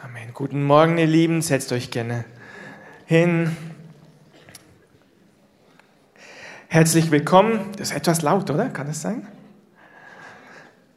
Amen. 0.00 0.32
Guten 0.32 0.62
Morgen, 0.62 0.96
ihr 0.96 1.08
Lieben. 1.08 1.42
Setzt 1.42 1.72
euch 1.72 1.90
gerne 1.90 2.24
hin. 3.06 3.56
Herzlich 6.68 7.10
willkommen. 7.10 7.72
Das 7.76 7.90
ist 7.90 7.96
etwas 7.96 8.22
laut, 8.22 8.48
oder? 8.48 8.68
Kann 8.68 8.86
das 8.86 9.02
sein? 9.02 9.26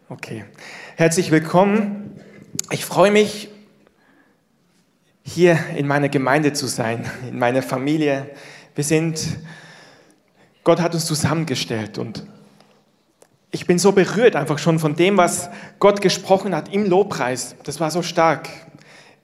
Okay. 0.08 0.46
Herzlich 0.98 1.32
willkommen. 1.32 2.22
Ich 2.70 2.86
freue 2.86 3.10
mich, 3.10 3.50
hier 5.24 5.58
in 5.76 5.88
meiner 5.88 6.10
Gemeinde 6.10 6.54
zu 6.54 6.68
sein, 6.68 7.10
in 7.28 7.40
meiner 7.40 7.64
Familie. 7.64 8.30
Wir 8.76 8.84
sind, 8.84 9.20
Gott 10.64 10.80
hat 10.80 10.94
uns 10.94 11.08
zusammengestellt 11.08 11.98
und 11.98 12.28
ich 13.50 13.66
bin 13.66 13.80
so 13.80 13.94
berührt 13.94 14.36
einfach 14.36 14.60
schon 14.60 14.78
von 14.78 14.96
dem, 14.96 15.18
was 15.18 15.50
Gott 15.80 16.02
gesprochen 16.02 16.56
hat 16.56 16.72
im 16.72 16.86
Lobpreis. 16.86 17.56
Das 17.64 17.80
war 17.80 17.90
so 17.90 18.04
stark 18.04 18.48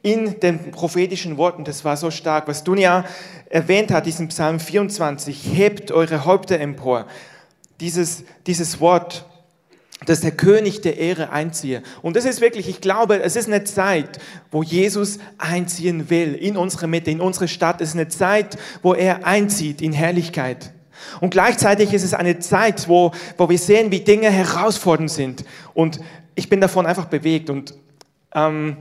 in 0.02 0.40
den 0.40 0.72
prophetischen 0.72 1.38
Worten, 1.38 1.64
das 1.64 1.84
war 1.84 1.98
so 1.98 2.12
stark. 2.12 2.48
Was 2.48 2.64
Dunja 2.64 3.06
erwähnt 3.50 3.92
hat, 3.92 4.06
diesen 4.06 4.28
Psalm 4.30 4.60
24, 4.60 5.54
hebt 5.54 5.92
eure 5.92 6.26
Häupter 6.26 6.60
empor. 6.60 7.08
Dieses, 7.80 8.24
dieses 8.46 8.80
Wort, 8.80 9.26
dass 10.06 10.22
der 10.22 10.32
König 10.32 10.82
der 10.82 10.98
Ehre 10.98 11.32
einziehe. 11.32 11.82
Und 12.02 12.16
das 12.16 12.26
ist 12.26 12.40
wirklich, 12.40 12.70
ich 12.70 12.82
glaube, 12.82 13.22
es 13.22 13.36
ist 13.36 13.48
eine 13.48 13.64
Zeit, 13.64 14.20
wo 14.52 14.62
Jesus 14.62 15.18
einziehen 15.38 16.10
will 16.10 16.36
in 16.36 16.56
unsere 16.56 16.88
Mitte, 16.88 17.10
in 17.10 17.20
unsere 17.20 17.48
Stadt. 17.48 17.82
Es 17.82 17.90
ist 17.90 17.96
eine 17.96 18.08
Zeit, 18.08 18.58
wo 18.84 18.94
er 18.94 19.26
einzieht 19.26 19.82
in 19.82 19.94
Herrlichkeit. 19.94 20.72
Und 21.20 21.32
gleichzeitig 21.32 21.94
ist 21.94 22.04
es 22.04 22.14
eine 22.14 22.40
Zeit, 22.40 22.88
wo, 22.88 23.12
wo 23.38 23.50
wir 23.50 23.58
sehen, 23.58 23.92
wie 23.92 24.02
Dinge 24.02 24.30
herausfordernd 24.30 25.12
sind. 25.12 25.46
Und 25.74 26.00
ich 26.36 26.50
bin 26.50 26.62
davon 26.62 26.86
einfach 26.86 27.06
bewegt. 27.06 27.50
Und 27.50 27.74
ähm, 28.34 28.78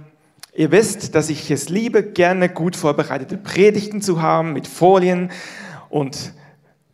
Ihr 0.57 0.71
wisst, 0.71 1.15
dass 1.15 1.29
ich 1.29 1.51
es 1.51 1.69
liebe, 1.69 2.03
gerne 2.03 2.49
gut 2.49 2.77
vorbereitete 2.77 3.37
Predigten 3.37 4.01
zu 4.01 4.23
haben 4.23 4.55
mit 4.55 4.67
Folien 4.67 5.31
und 5.91 6.33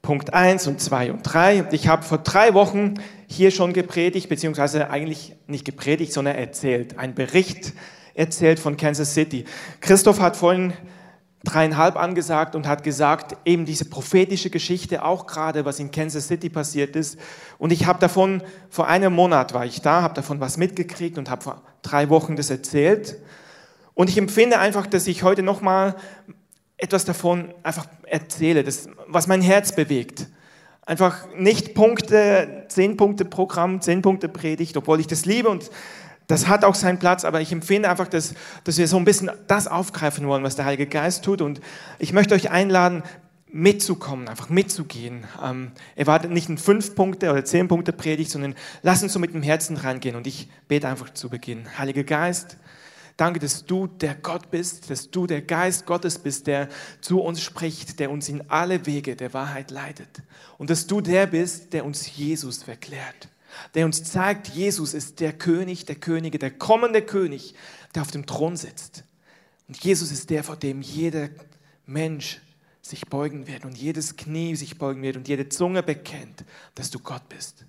Punkt 0.02 0.34
1 0.34 0.66
und 0.66 0.80
2 0.80 1.12
und 1.12 1.22
3. 1.22 1.68
Ich 1.70 1.86
habe 1.86 2.02
vor 2.02 2.18
drei 2.18 2.54
Wochen 2.54 2.94
hier 3.28 3.52
schon 3.52 3.72
gepredigt, 3.72 4.28
beziehungsweise 4.28 4.90
eigentlich 4.90 5.36
nicht 5.46 5.64
gepredigt, 5.64 6.12
sondern 6.12 6.34
erzählt. 6.34 6.98
Ein 6.98 7.14
Bericht 7.14 7.72
erzählt 8.14 8.58
von 8.58 8.76
Kansas 8.76 9.14
City. 9.14 9.44
Christoph 9.80 10.18
hat 10.18 10.36
vorhin 10.36 10.72
dreieinhalb 11.44 11.94
angesagt 11.94 12.56
und 12.56 12.66
hat 12.66 12.82
gesagt, 12.82 13.36
eben 13.44 13.64
diese 13.64 13.84
prophetische 13.84 14.50
Geschichte, 14.50 15.04
auch 15.04 15.28
gerade 15.28 15.64
was 15.64 15.78
in 15.78 15.92
Kansas 15.92 16.26
City 16.26 16.48
passiert 16.48 16.96
ist. 16.96 17.16
Und 17.58 17.72
ich 17.72 17.86
habe 17.86 18.00
davon, 18.00 18.42
vor 18.70 18.88
einem 18.88 19.12
Monat 19.12 19.54
war 19.54 19.64
ich 19.64 19.82
da, 19.82 20.02
habe 20.02 20.14
davon 20.14 20.40
was 20.40 20.56
mitgekriegt 20.56 21.16
und 21.16 21.30
habe 21.30 21.42
vor 21.42 21.62
drei 21.82 22.08
Wochen 22.08 22.34
das 22.34 22.50
erzählt. 22.50 23.18
Und 23.94 24.08
ich 24.08 24.18
empfinde 24.18 24.58
einfach, 24.58 24.86
dass 24.86 25.06
ich 25.06 25.22
heute 25.22 25.42
nochmal 25.42 25.96
etwas 26.76 27.04
davon 27.04 27.54
einfach 27.62 27.86
erzähle, 28.04 28.64
das, 28.64 28.88
was 29.06 29.26
mein 29.26 29.42
Herz 29.42 29.74
bewegt. 29.74 30.26
Einfach 30.84 31.28
nicht 31.36 31.74
Punkte, 31.74 32.64
zehn 32.68 32.96
Punkte 32.96 33.24
Programm, 33.24 33.80
zehn 33.80 34.02
Punkte 34.02 34.28
Predigt, 34.28 34.76
obwohl 34.76 34.98
ich 34.98 35.06
das 35.06 35.24
liebe 35.24 35.48
und 35.48 35.70
das 36.26 36.48
hat 36.48 36.64
auch 36.64 36.74
seinen 36.74 36.98
Platz, 36.98 37.24
aber 37.24 37.40
ich 37.40 37.52
empfinde 37.52 37.90
einfach, 37.90 38.08
dass, 38.08 38.34
dass 38.64 38.78
wir 38.78 38.88
so 38.88 38.96
ein 38.96 39.04
bisschen 39.04 39.30
das 39.48 39.66
aufgreifen 39.66 40.26
wollen, 40.26 40.42
was 40.44 40.56
der 40.56 40.64
Heilige 40.64 40.86
Geist 40.86 41.24
tut. 41.24 41.42
Und 41.42 41.60
ich 41.98 42.12
möchte 42.12 42.34
euch 42.34 42.50
einladen, 42.50 43.02
mitzukommen, 43.52 44.28
einfach 44.28 44.48
mitzugehen. 44.48 45.26
Ähm, 45.42 45.72
erwartet 45.94 46.30
nicht 46.30 46.48
ein 46.48 46.56
fünf 46.56 46.94
Punkte 46.94 47.30
oder 47.30 47.44
zehn 47.44 47.68
Punkte 47.68 47.92
Predigt, 47.92 48.30
sondern 48.30 48.54
lass 48.82 49.02
uns 49.02 49.12
so 49.12 49.18
mit 49.18 49.34
dem 49.34 49.42
Herzen 49.42 49.76
reingehen. 49.76 50.16
Und 50.16 50.26
ich 50.26 50.48
bete 50.68 50.88
einfach 50.88 51.12
zu 51.12 51.28
Beginn. 51.28 51.66
Heiliger 51.78 52.04
Geist, 52.04 52.56
Danke, 53.16 53.40
dass 53.40 53.64
du 53.64 53.86
der 53.86 54.14
Gott 54.14 54.50
bist, 54.50 54.90
dass 54.90 55.10
du 55.10 55.26
der 55.26 55.42
Geist 55.42 55.86
Gottes 55.86 56.18
bist, 56.18 56.46
der 56.46 56.68
zu 57.00 57.20
uns 57.20 57.42
spricht, 57.42 57.98
der 57.98 58.10
uns 58.10 58.28
in 58.28 58.48
alle 58.50 58.86
Wege 58.86 59.16
der 59.16 59.34
Wahrheit 59.34 59.70
leitet. 59.70 60.22
Und 60.58 60.70
dass 60.70 60.86
du 60.86 61.00
der 61.00 61.26
bist, 61.26 61.72
der 61.72 61.84
uns 61.84 62.16
Jesus 62.16 62.62
verklärt, 62.62 63.28
der 63.74 63.84
uns 63.84 64.02
zeigt, 64.04 64.48
Jesus 64.48 64.94
ist 64.94 65.20
der 65.20 65.32
König 65.32 65.84
der 65.84 65.96
Könige, 65.96 66.38
der 66.38 66.50
kommende 66.50 67.02
König, 67.02 67.54
der 67.94 68.02
auf 68.02 68.10
dem 68.10 68.24
Thron 68.24 68.56
sitzt. 68.56 69.04
Und 69.68 69.82
Jesus 69.84 70.10
ist 70.10 70.30
der, 70.30 70.42
vor 70.42 70.56
dem 70.56 70.80
jeder 70.80 71.28
Mensch 71.84 72.40
sich 72.80 73.06
beugen 73.06 73.46
wird 73.46 73.64
und 73.64 73.76
jedes 73.76 74.16
Knie 74.16 74.56
sich 74.56 74.78
beugen 74.78 75.02
wird 75.02 75.16
und 75.16 75.28
jede 75.28 75.48
Zunge 75.48 75.82
bekennt, 75.82 76.44
dass 76.74 76.90
du 76.90 76.98
Gott 76.98 77.28
bist. 77.28 77.66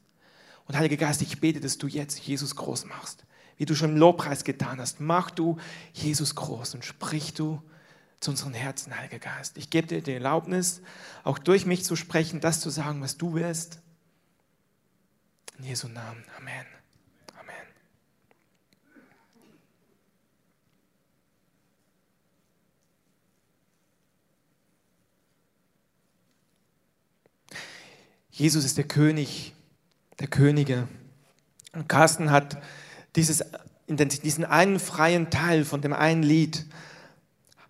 Und 0.65 0.77
Heiliger 0.77 0.97
Geist, 0.97 1.21
ich 1.21 1.39
bete, 1.39 1.59
dass 1.59 1.77
du 1.77 1.87
jetzt 1.87 2.19
Jesus 2.19 2.55
groß 2.55 2.85
machst 2.85 3.25
wie 3.63 3.65
du 3.65 3.75
schon 3.75 3.91
im 3.91 3.97
Lobpreis 3.97 4.43
getan 4.43 4.81
hast. 4.81 4.99
Mach 4.99 5.31
du 5.31 5.57
Jesus 5.93 6.35
groß 6.35 6.75
und 6.75 6.83
sprich 6.83 7.33
du 7.33 7.63
zu 8.19 8.31
unseren 8.31 8.53
Herzen, 8.53 8.93
Heiliger 8.93 9.19
Geist. 9.19 9.57
Ich 9.57 9.69
gebe 9.69 9.87
dir 9.87 10.01
die 10.01 10.11
Erlaubnis, 10.11 10.81
auch 11.23 11.37
durch 11.37 11.65
mich 11.65 11.85
zu 11.85 11.95
sprechen, 11.95 12.41
das 12.41 12.59
zu 12.59 12.69
sagen, 12.69 13.01
was 13.01 13.15
du 13.15 13.35
willst. 13.35 13.79
In 15.59 15.63
Jesu 15.63 15.87
Namen. 15.87 16.25
Amen. 16.37 16.65
Amen. 17.39 17.55
Jesus 28.29 28.65
ist 28.65 28.77
der 28.77 28.89
König 28.89 29.53
der 30.19 30.27
Könige. 30.27 30.89
Und 31.71 31.87
Carsten 31.87 32.29
hat 32.29 32.61
dieses, 33.15 33.43
diesen 33.87 34.45
einen 34.45 34.79
freien 34.79 35.29
Teil 35.29 35.65
von 35.65 35.81
dem 35.81 35.93
einen 35.93 36.23
Lied 36.23 36.65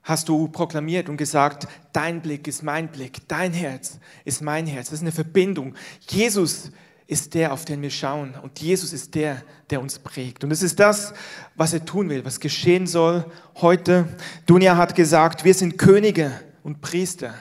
hast 0.03 0.27
du 0.27 0.49
proklamiert 0.49 1.09
und 1.09 1.17
gesagt, 1.17 1.67
dein 1.93 2.21
Blick 2.21 2.47
ist 2.47 2.61
mein 2.61 2.89
Blick, 2.89 3.27
dein 3.27 3.53
Herz 3.53 3.99
ist 4.25 4.41
mein 4.41 4.67
Herz. 4.67 4.87
Das 4.87 4.99
ist 4.99 5.03
eine 5.03 5.13
Verbindung. 5.13 5.75
Jesus 6.09 6.71
ist 7.07 7.33
der, 7.33 7.53
auf 7.53 7.65
den 7.65 7.81
wir 7.81 7.89
schauen 7.89 8.33
und 8.41 8.59
Jesus 8.59 8.93
ist 8.93 9.15
der, 9.15 9.41
der 9.69 9.81
uns 9.81 9.99
prägt. 9.99 10.43
Und 10.43 10.51
es 10.51 10.61
ist 10.61 10.79
das, 10.79 11.13
was 11.55 11.73
er 11.73 11.85
tun 11.85 12.09
will, 12.09 12.25
was 12.25 12.39
geschehen 12.39 12.87
soll 12.87 13.25
heute. 13.55 14.07
Dunja 14.45 14.77
hat 14.77 14.95
gesagt, 14.95 15.43
wir 15.43 15.53
sind 15.53 15.77
Könige 15.77 16.31
und 16.63 16.81
Priester 16.81 17.33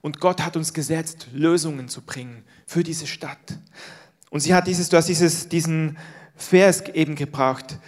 und 0.00 0.20
Gott 0.20 0.42
hat 0.42 0.56
uns 0.56 0.74
gesetzt, 0.74 1.28
Lösungen 1.32 1.88
zu 1.88 2.02
bringen 2.02 2.44
für 2.66 2.82
diese 2.82 3.06
Stadt. 3.06 3.58
Und 4.30 4.40
sie 4.40 4.54
hat 4.54 4.66
dieses, 4.66 4.88
du 4.88 4.96
hast 4.96 5.08
dieses, 5.08 5.48
diesen 5.48 5.96
Vers 6.36 6.82
eben 6.88 7.14
gebracht. 7.14 7.78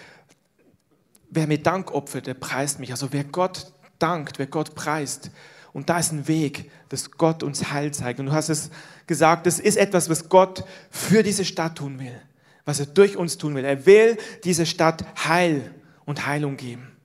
Wer 1.31 1.47
mir 1.47 1.59
Dank 1.59 1.93
opfert, 1.93 2.27
der 2.27 2.35
preist 2.35 2.79
mich. 2.79 2.91
Also 2.91 3.13
wer 3.13 3.25
Gott 3.25 3.73
dankt, 3.99 4.39
wer 4.39 4.47
Gott 4.47 4.75
preist. 4.75 5.31
Und 5.73 5.91
da 5.91 5.99
ist 5.99 6.13
ein 6.13 6.27
Weg, 6.27 6.71
dass 6.89 7.11
Gott 7.11 7.43
uns 7.43 7.71
Heil 7.71 7.93
zeigt. 7.93 8.19
Und 8.19 8.27
du 8.27 8.33
hast 8.33 8.49
es 8.49 8.71
gesagt, 9.07 9.47
das 9.47 9.59
ist 9.59 9.77
etwas, 9.77 10.09
was 10.09 10.29
Gott 10.29 10.65
für 10.91 11.23
diese 11.23 11.45
Stadt 11.45 11.77
tun 11.77 11.99
will. 11.99 12.19
Was 12.65 12.81
er 12.81 12.87
durch 12.87 13.17
uns 13.17 13.37
tun 13.37 13.55
will. 13.55 13.65
Er 13.65 13.85
will 13.85 14.17
diese 14.45 14.65
Stadt 14.65 15.05
Heil 15.29 15.75
und 16.05 16.27
Heilung 16.27 16.57
geben. 16.57 16.97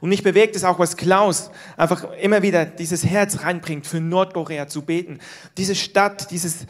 Und 0.00 0.10
mich 0.10 0.22
bewegt 0.22 0.54
es 0.54 0.64
auch, 0.64 0.78
was 0.78 0.98
Klaus 0.98 1.50
einfach 1.78 2.12
immer 2.20 2.42
wieder 2.42 2.66
dieses 2.66 3.06
Herz 3.06 3.42
reinbringt, 3.42 3.86
für 3.86 4.00
Nordkorea 4.00 4.66
zu 4.66 4.82
beten. 4.82 5.18
Diese 5.56 5.74
Stadt, 5.74 6.30
dieses 6.30 6.66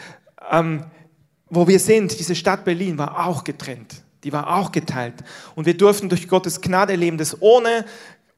ähm, 0.53 0.85
wo 1.55 1.67
wir 1.69 1.79
sind, 1.79 2.19
diese 2.19 2.35
Stadt 2.35 2.65
Berlin 2.65 2.99
war 2.99 3.27
auch 3.27 3.45
getrennt. 3.45 4.03
Die 4.25 4.33
war 4.33 4.57
auch 4.57 4.73
geteilt. 4.73 5.15
Und 5.55 5.67
wir 5.67 5.77
durften 5.77 6.09
durch 6.09 6.29
Gottes 6.29 6.61
Gnade 6.61 6.93
erleben, 6.93 7.19
dass 7.19 7.41
ohne, 7.43 7.85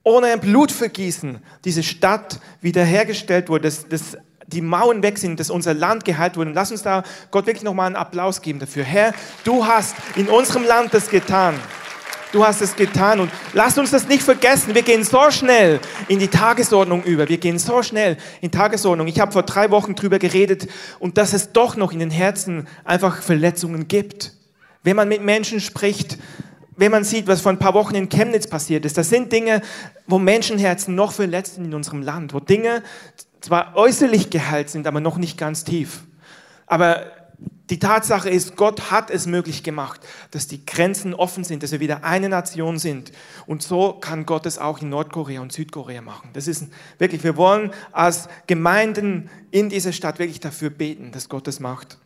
ohne 0.03 0.37
Blutvergießen 0.39 1.39
diese 1.65 1.83
Stadt 1.83 2.41
wiederhergestellt 2.61 3.49
wurde, 3.49 3.65
dass, 3.65 3.89
dass 3.89 4.17
die 4.47 4.61
Mauern 4.61 5.03
weg 5.03 5.19
sind, 5.19 5.41
dass 5.41 5.51
unser 5.51 5.75
Land 5.75 6.05
geheilt 6.05 6.37
wurde. 6.37 6.51
Und 6.51 6.55
lass 6.55 6.71
uns 6.71 6.83
da 6.83 7.03
Gott 7.31 7.47
wirklich 7.47 7.65
nochmal 7.65 7.87
einen 7.87 7.97
Applaus 7.97 8.43
geben 8.43 8.59
dafür. 8.59 8.85
Herr, 8.85 9.13
du 9.45 9.67
hast 9.67 9.95
in 10.17 10.29
unserem 10.29 10.65
Land 10.65 10.95
das 10.95 11.09
getan. 11.09 11.55
Du 12.33 12.45
hast 12.45 12.61
es 12.61 12.75
getan 12.75 13.21
und 13.21 13.31
lass 13.53 13.79
uns 13.79 13.93
das 13.93 14.09
nicht 14.09 14.23
vergessen. 14.23 14.75
Wir 14.75 14.83
gehen 14.83 15.05
so 15.05 15.31
schnell 15.31 15.81
in 16.09 16.19
die 16.19 16.29
Tagesordnung 16.29 17.05
über. 17.05 17.29
Wir 17.29 17.39
gehen 17.39 17.59
so 17.59 17.83
schnell 17.83 18.17
in 18.41 18.51
Tagesordnung. 18.51 19.07
Ich 19.07 19.21
habe 19.21 19.33
vor 19.33 19.45
drei 19.45 19.71
Wochen 19.71 19.95
drüber 19.95 20.19
geredet 20.19 20.69
und 20.99 21.19
dass 21.19 21.33
es 21.33 21.53
doch 21.53 21.77
noch 21.77 21.93
in 21.93 22.01
den 22.01 22.11
Herzen 22.11 22.67
einfach 22.85 23.23
Verletzungen 23.23 23.87
gibt. 23.87 24.33
Wenn 24.83 24.97
man 24.97 25.09
mit 25.09 25.23
Menschen 25.23 25.61
spricht, 25.61 26.19
wenn 26.77 26.91
man 26.91 27.05
sieht, 27.05 27.27
was 27.27 27.41
vor 27.41 27.53
ein 27.53 27.59
paar 27.59 27.75
Wochen 27.75 27.95
in 27.95 28.09
Chemnitz 28.09 28.47
passiert 28.47 28.85
ist, 28.85 28.99
das 28.99 29.09
sind 29.09 29.33
Dinge, 29.33 29.63
wo 30.07 30.19
Menschenherzen 30.19 30.95
noch 30.95 31.13
verletzt 31.13 31.55
sind 31.55 31.65
in 31.65 31.75
unserem 31.75 32.03
Land, 32.03 32.35
wo 32.35 32.41
Dinge 32.41 32.83
zwar 33.41 33.77
äußerlich 33.77 34.31
geheilt 34.31 34.69
sind, 34.69 34.87
aber 34.87 35.01
noch 35.01 35.17
nicht 35.17 35.39
ganz 35.39 35.65
tief. 35.65 36.03
Aber 36.67 37.07
die 37.71 37.81
Tatsache 37.81 38.31
ist, 38.31 38.57
Gott 38.57 38.93
hat 38.93 39.11
es 39.11 39.27
möglich 39.27 39.65
gemacht, 39.65 40.01
dass 40.31 40.47
die 40.47 40.65
Grenzen 40.65 41.15
offen 41.15 41.43
sind, 41.43 41.63
dass 41.63 41.73
wir 41.73 41.81
wieder 41.81 42.05
eine 42.05 42.29
Nation 42.29 42.79
sind. 42.79 43.11
Und 43.47 43.63
so 43.63 43.95
kann 43.95 44.25
Gott 44.25 44.47
es 44.47 44.59
auch 44.59 44.81
in 44.81 44.89
Nordkorea 44.89 45.41
und 45.41 45.53
Südkorea 45.53 46.01
machen. 46.01 46.31
Das 46.33 46.47
ist 46.47 46.67
wirklich, 46.99 47.25
wir 47.25 47.37
wollen 47.37 47.73
als 47.91 48.29
Gemeinden 48.47 49.29
in 49.51 49.69
dieser 49.69 49.93
Stadt 49.93 50.21
wirklich 50.21 50.39
dafür 50.39 50.71
beten, 50.71 51.11
dass 51.11 51.29
Gott 51.29 51.49
es 51.49 51.59
macht. 51.59 51.99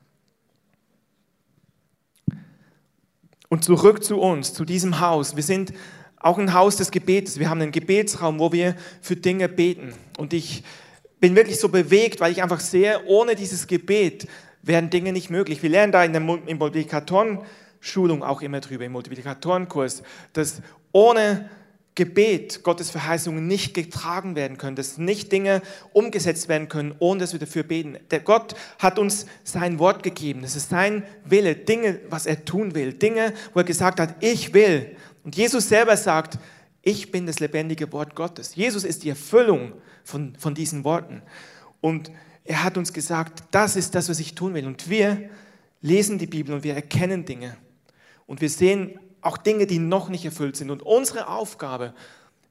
Und 3.51 3.65
zurück 3.65 4.03
zu 4.03 4.19
uns, 4.19 4.55
zu 4.55 4.65
diesem 4.65 5.01
Haus. 5.01 5.37
Wir 5.37 5.43
sind 5.43 5.75
auch 6.17 6.39
ein 6.39 6.55
Haus 6.55 6.77
des 6.77 6.91
Gebetes. 6.91 7.39
Wir 7.39 7.51
haben 7.51 7.61
einen 7.61 7.73
Gebetsraum, 7.73 8.39
wo 8.39 8.53
wir 8.53 8.77
für 9.03 9.17
Dinge 9.17 9.49
beten. 9.49 9.93
Und 10.17 10.33
ich 10.33 10.63
bin 11.19 11.37
wirklich 11.37 11.61
so 11.61 11.69
bewegt, 11.69 12.21
weil 12.21 12.33
ich 12.33 12.43
einfach 12.43 12.61
sehe, 12.61 13.05
ohne 13.07 13.35
dieses 13.35 13.67
Gebet 13.67 14.27
wären 14.63 14.91
Dinge 14.91 15.13
nicht 15.13 15.31
möglich. 15.31 15.63
Wir 15.63 15.71
lernen 15.71 15.93
da 15.93 16.05
in 16.05 16.13
der 16.13 16.21
Multiplikatoren-Schulung 16.21 18.23
auch 18.23 18.43
immer 18.43 18.61
drüber, 18.61 18.85
im 18.85 18.93
Multiplikatorenkurs, 18.93 20.03
dass 20.33 20.63
ohne 20.93 21.49
Gebet 21.97 22.63
Gottes 22.63 22.91
Verheißungen 22.91 23.47
nicht 23.47 23.75
getragen 23.75 24.37
werden 24.37 24.59
können, 24.59 24.77
dass 24.77 24.97
nicht 24.97 25.33
Dinge 25.33 25.61
umgesetzt 25.93 26.49
werden 26.49 26.69
können, 26.69 26.95
ohne 26.99 27.21
dass 27.21 27.33
wir 27.33 27.41
dafür 27.41 27.63
beten. 27.63 27.99
Der 28.11 28.21
Gott 28.21 28.55
hat 28.79 28.99
uns 28.99 29.27
sein 29.45 29.79
Wort 29.79 30.03
gegeben. 30.03 30.43
Das 30.43 30.57
ist 30.57 30.71
sein 30.71 31.03
Wille, 31.25 31.57
Dinge, 31.57 32.01
was 32.09 32.27
er 32.27 32.45
tun 32.45 32.75
will, 32.75 32.93
Dinge, 32.93 33.35
wo 33.53 33.61
er 33.61 33.65
gesagt 33.65 34.01
hat, 34.01 34.15
ich 34.21 34.55
will. 34.55 34.97
Und 35.25 35.37
Jesus 35.37 35.69
selber 35.69 35.97
sagt, 35.97 36.39
ich 36.83 37.11
bin 37.11 37.27
das 37.27 37.41
lebendige 37.41 37.93
Wort 37.93 38.15
Gottes. 38.15 38.55
Jesus 38.55 38.85
ist 38.85 39.05
die 39.05 39.11
Erfüllung 39.11 39.73
von, 40.05 40.35
von 40.39 40.55
diesen 40.55 40.85
Worten. 40.85 41.23
Und 41.81 42.11
er 42.45 42.63
hat 42.63 42.77
uns 42.77 42.93
gesagt, 42.93 43.45
das 43.51 43.77
ist 43.77 43.95
das, 43.95 44.09
was 44.09 44.21
ich 44.21 44.35
tun 44.35 44.55
will. 44.55 44.67
Und 44.67 44.89
wir 44.89 45.31
lesen 45.81 46.19
die 46.19 46.27
Bibel 46.27 46.55
und 46.55 46.65
wir 46.65 46.75
erkennen 46.75 47.25
Dinge. 47.25 47.57
Und 48.27 48.41
wir 48.41 48.51
sehen 48.51 48.99
auch 49.21 49.37
Dinge, 49.37 49.67
die 49.67 49.79
noch 49.79 50.09
nicht 50.09 50.25
erfüllt 50.25 50.57
sind. 50.57 50.71
Und 50.71 50.83
unsere 50.83 51.29
Aufgabe 51.29 51.95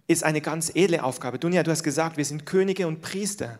ist 0.07 0.23
eine 0.23 0.41
ganz 0.41 0.71
edle 0.73 1.03
Aufgabe. 1.03 1.39
Dunja, 1.39 1.63
du 1.63 1.71
hast 1.71 1.83
gesagt, 1.83 2.17
wir 2.17 2.25
sind 2.25 2.45
Könige 2.45 2.87
und 2.87 3.01
Priester. 3.01 3.59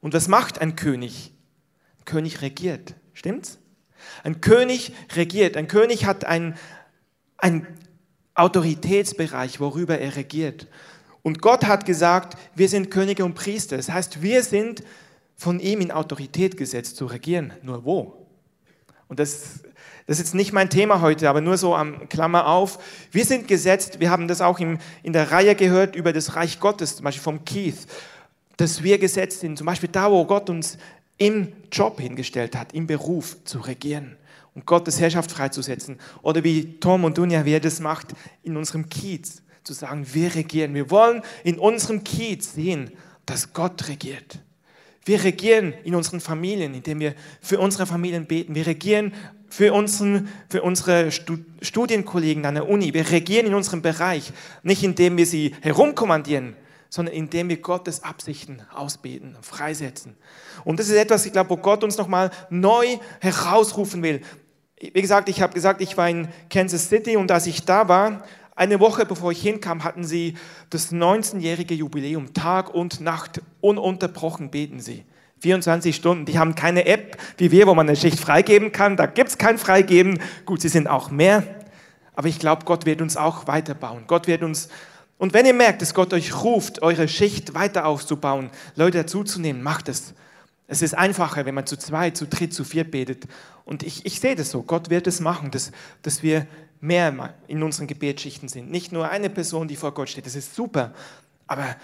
Und 0.00 0.14
was 0.14 0.28
macht 0.28 0.60
ein 0.60 0.76
König? 0.76 1.32
Ein 1.98 2.04
König 2.06 2.42
regiert. 2.42 2.94
Stimmt's? 3.12 3.58
Ein 4.22 4.40
König 4.40 4.92
regiert. 5.14 5.56
Ein 5.56 5.68
König 5.68 6.06
hat 6.06 6.24
einen, 6.24 6.56
Autoritätsbereich, 8.34 9.60
worüber 9.60 9.98
er 9.98 10.16
regiert. 10.16 10.66
Und 11.22 11.42
Gott 11.42 11.66
hat 11.66 11.84
gesagt, 11.84 12.38
wir 12.54 12.68
sind 12.68 12.90
Könige 12.90 13.24
und 13.24 13.34
Priester. 13.34 13.76
Das 13.76 13.90
heißt, 13.90 14.22
wir 14.22 14.42
sind 14.42 14.82
von 15.40 15.58
ihm 15.58 15.80
in 15.80 15.90
Autorität 15.90 16.58
gesetzt 16.58 16.96
zu 16.96 17.06
regieren. 17.06 17.54
Nur 17.62 17.84
wo? 17.84 18.26
Und 19.08 19.18
das 19.18 19.60
das 20.10 20.18
ist 20.18 20.26
jetzt 20.26 20.34
nicht 20.34 20.52
mein 20.52 20.70
Thema 20.70 21.02
heute, 21.02 21.30
aber 21.30 21.40
nur 21.40 21.56
so 21.56 21.76
am 21.76 22.08
Klammer 22.08 22.48
auf. 22.48 22.80
Wir 23.12 23.24
sind 23.24 23.46
gesetzt, 23.46 24.00
wir 24.00 24.10
haben 24.10 24.26
das 24.26 24.40
auch 24.40 24.58
in, 24.58 24.80
in 25.04 25.12
der 25.12 25.30
Reihe 25.30 25.54
gehört 25.54 25.94
über 25.94 26.12
das 26.12 26.34
Reich 26.34 26.58
Gottes, 26.58 26.96
zum 26.96 27.04
Beispiel 27.04 27.22
vom 27.22 27.44
Keith, 27.44 27.86
dass 28.56 28.82
wir 28.82 28.98
gesetzt 28.98 29.38
sind, 29.38 29.56
zum 29.56 29.66
Beispiel 29.68 29.88
da, 29.88 30.10
wo 30.10 30.24
Gott 30.24 30.50
uns 30.50 30.78
im 31.16 31.52
Job 31.70 32.00
hingestellt 32.00 32.56
hat, 32.56 32.72
im 32.72 32.88
Beruf 32.88 33.36
zu 33.44 33.60
regieren 33.60 34.16
und 34.56 34.66
Gottes 34.66 34.98
Herrschaft 34.98 35.30
freizusetzen. 35.30 36.00
Oder 36.22 36.42
wie 36.42 36.80
Tom 36.80 37.04
und 37.04 37.16
Dunja, 37.16 37.44
wie 37.44 37.52
er 37.52 37.60
das 37.60 37.78
macht, 37.78 38.08
in 38.42 38.56
unserem 38.56 38.88
Kiez 38.88 39.42
zu 39.62 39.74
sagen, 39.74 40.04
wir 40.12 40.34
regieren. 40.34 40.74
Wir 40.74 40.90
wollen 40.90 41.22
in 41.44 41.56
unserem 41.56 42.02
Kiez 42.02 42.54
sehen, 42.54 42.90
dass 43.26 43.52
Gott 43.52 43.86
regiert. 43.86 44.40
Wir 45.04 45.24
regieren 45.24 45.72
in 45.84 45.94
unseren 45.94 46.20
Familien, 46.20 46.74
indem 46.74 47.00
wir 47.00 47.14
für 47.40 47.58
unsere 47.58 47.86
Familien 47.86 48.26
beten. 48.26 48.54
Wir 48.54 48.66
regieren 48.66 49.14
für, 49.48 49.72
unseren, 49.72 50.28
für 50.48 50.62
unsere 50.62 51.10
Studienkollegen 51.10 52.44
an 52.46 52.54
der 52.54 52.68
Uni. 52.68 52.94
Wir 52.94 53.10
regieren 53.10 53.46
in 53.46 53.54
unserem 53.54 53.82
Bereich, 53.82 54.32
nicht 54.62 54.82
indem 54.82 55.16
wir 55.16 55.26
sie 55.26 55.54
herumkommandieren, 55.62 56.54
sondern 56.90 57.14
indem 57.14 57.48
wir 57.48 57.58
Gottes 57.58 58.02
Absichten 58.02 58.62
ausbeten, 58.74 59.36
freisetzen. 59.40 60.16
Und 60.64 60.78
das 60.78 60.88
ist 60.88 60.96
etwas, 60.96 61.24
ich 61.24 61.32
glaube, 61.32 61.50
wo 61.50 61.56
Gott 61.56 61.82
uns 61.82 61.96
nochmal 61.96 62.30
neu 62.50 62.98
herausrufen 63.20 64.02
will. 64.02 64.20
Wie 64.80 65.02
gesagt, 65.02 65.28
ich 65.28 65.42
habe 65.42 65.52
gesagt, 65.52 65.80
ich 65.80 65.96
war 65.96 66.08
in 66.08 66.28
Kansas 66.48 66.88
City 66.88 67.16
und 67.16 67.30
als 67.30 67.46
ich 67.46 67.64
da 67.64 67.88
war, 67.88 68.24
eine 68.60 68.78
Woche 68.78 69.06
bevor 69.06 69.32
ich 69.32 69.40
hinkam, 69.40 69.84
hatten 69.84 70.04
sie 70.04 70.34
das 70.68 70.92
19-jährige 70.92 71.74
Jubiläum. 71.74 72.34
Tag 72.34 72.74
und 72.74 73.00
Nacht 73.00 73.40
ununterbrochen 73.62 74.50
beten 74.50 74.80
sie. 74.80 75.04
24 75.40 75.96
Stunden. 75.96 76.26
Die 76.26 76.38
haben 76.38 76.54
keine 76.54 76.84
App 76.84 77.16
wie 77.38 77.50
wir, 77.50 77.66
wo 77.66 77.74
man 77.74 77.88
eine 77.88 77.96
Schicht 77.96 78.20
freigeben 78.20 78.70
kann. 78.70 78.98
Da 78.98 79.06
gibt 79.06 79.30
es 79.30 79.38
kein 79.38 79.56
Freigeben. 79.56 80.20
Gut, 80.44 80.60
sie 80.60 80.68
sind 80.68 80.88
auch 80.88 81.10
mehr. 81.10 81.42
Aber 82.14 82.28
ich 82.28 82.38
glaube, 82.38 82.66
Gott 82.66 82.84
wird 82.84 83.00
uns 83.00 83.16
auch 83.16 83.46
weiterbauen. 83.46 84.04
Gott 84.06 84.26
wird 84.26 84.42
uns. 84.42 84.68
Und 85.16 85.32
wenn 85.32 85.46
ihr 85.46 85.54
merkt, 85.54 85.80
dass 85.80 85.94
Gott 85.94 86.12
euch 86.12 86.42
ruft, 86.42 86.82
eure 86.82 87.08
Schicht 87.08 87.54
weiter 87.54 87.86
aufzubauen, 87.86 88.50
Leute 88.76 88.98
dazuzunehmen, 88.98 89.62
macht 89.62 89.88
es. 89.88 90.12
Es 90.66 90.82
ist 90.82 90.92
einfacher, 90.92 91.46
wenn 91.46 91.54
man 91.54 91.66
zu 91.66 91.78
zweit, 91.78 92.18
zu 92.18 92.26
dritt, 92.26 92.52
zu 92.52 92.64
viert 92.64 92.90
betet. 92.90 93.24
Und 93.64 93.82
ich, 93.82 94.04
ich 94.04 94.20
sehe 94.20 94.36
das 94.36 94.50
so. 94.50 94.62
Gott 94.62 94.90
wird 94.90 95.06
es 95.06 95.20
machen, 95.20 95.50
dass, 95.50 95.72
dass 96.02 96.22
wir 96.22 96.46
mehr 96.80 97.34
in 97.46 97.62
unseren 97.62 97.86
Gebetsschichten 97.86 98.48
sind. 98.48 98.70
Nicht 98.70 98.92
nur 98.92 99.08
eine 99.10 99.30
Person, 99.30 99.68
die 99.68 99.76
vor 99.76 99.92
Gott 99.92 100.08
steht. 100.08 100.26
Das 100.26 100.34
ist 100.34 100.54
super. 100.54 100.94
Aber 101.46 101.76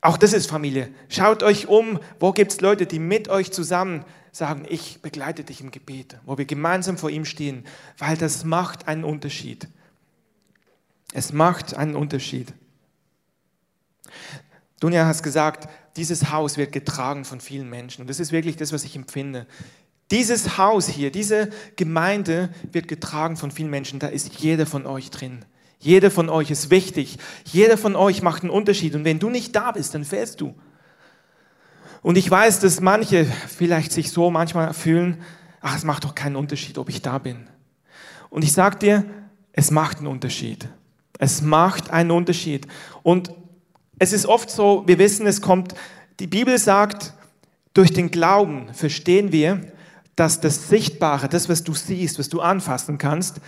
auch 0.00 0.16
das 0.16 0.32
ist 0.32 0.48
Familie. 0.48 0.90
Schaut 1.08 1.42
euch 1.42 1.66
um, 1.66 1.98
wo 2.20 2.32
gibt 2.32 2.52
es 2.52 2.60
Leute, 2.60 2.86
die 2.86 2.98
mit 2.98 3.28
euch 3.28 3.50
zusammen 3.52 4.04
sagen, 4.32 4.66
ich 4.68 5.00
begleite 5.00 5.44
dich 5.44 5.60
im 5.60 5.70
Gebet, 5.70 6.18
wo 6.26 6.36
wir 6.36 6.44
gemeinsam 6.44 6.98
vor 6.98 7.10
ihm 7.10 7.24
stehen, 7.24 7.64
weil 7.98 8.16
das 8.16 8.44
macht 8.44 8.88
einen 8.88 9.04
Unterschied. 9.04 9.68
Es 11.12 11.32
macht 11.32 11.74
einen 11.74 11.94
Unterschied. 11.94 12.52
Dunja 14.80 15.06
hat 15.06 15.22
gesagt, 15.22 15.68
dieses 15.96 16.30
Haus 16.30 16.56
wird 16.56 16.72
getragen 16.72 17.24
von 17.24 17.40
vielen 17.40 17.70
Menschen. 17.70 18.02
Und 18.02 18.10
das 18.10 18.20
ist 18.20 18.32
wirklich 18.32 18.56
das, 18.56 18.72
was 18.72 18.84
ich 18.84 18.96
empfinde. 18.96 19.46
Dieses 20.10 20.58
Haus 20.58 20.88
hier, 20.88 21.10
diese 21.10 21.50
Gemeinde 21.76 22.50
wird 22.70 22.88
getragen 22.88 23.36
von 23.36 23.50
vielen 23.50 23.70
Menschen. 23.70 23.98
Da 23.98 24.08
ist 24.08 24.34
jeder 24.36 24.66
von 24.66 24.86
euch 24.86 25.10
drin. 25.10 25.44
Jeder 25.78 26.10
von 26.10 26.28
euch 26.28 26.50
ist 26.50 26.70
wichtig. 26.70 27.18
Jeder 27.44 27.76
von 27.76 27.96
euch 27.96 28.22
macht 28.22 28.42
einen 28.42 28.50
Unterschied. 28.50 28.94
Und 28.94 29.04
wenn 29.04 29.18
du 29.18 29.30
nicht 29.30 29.54
da 29.54 29.72
bist, 29.72 29.94
dann 29.94 30.04
fällst 30.04 30.40
du. 30.40 30.54
Und 32.02 32.16
ich 32.16 32.30
weiß, 32.30 32.60
dass 32.60 32.80
manche 32.80 33.24
vielleicht 33.24 33.92
sich 33.92 34.10
so 34.10 34.30
manchmal 34.30 34.74
fühlen, 34.74 35.22
ach, 35.60 35.76
es 35.76 35.84
macht 35.84 36.04
doch 36.04 36.14
keinen 36.14 36.36
Unterschied, 36.36 36.76
ob 36.76 36.90
ich 36.90 37.00
da 37.00 37.18
bin. 37.18 37.48
Und 38.28 38.44
ich 38.44 38.52
sage 38.52 38.78
dir, 38.78 39.04
es 39.52 39.70
macht 39.70 39.98
einen 39.98 40.08
Unterschied. 40.08 40.68
Es 41.18 41.40
macht 41.40 41.90
einen 41.90 42.10
Unterschied. 42.10 42.66
Und 43.02 43.32
es 43.98 44.12
ist 44.12 44.26
oft 44.26 44.50
so, 44.50 44.84
wir 44.86 44.98
wissen, 44.98 45.26
es 45.26 45.40
kommt, 45.40 45.74
die 46.20 46.26
Bibel 46.26 46.58
sagt, 46.58 47.14
durch 47.72 47.92
den 47.92 48.10
Glauben 48.10 48.72
verstehen 48.74 49.32
wir, 49.32 49.72
dass 50.16 50.40
das 50.40 50.68
Sichtbare, 50.68 51.28
das, 51.28 51.48
was 51.48 51.64
du 51.64 51.74
siehst, 51.74 52.18
was 52.18 52.28
du 52.28 52.40
anfassen 52.40 52.98
kannst, 52.98 53.40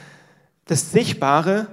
das 0.67 0.91
Sichtbare 0.91 1.69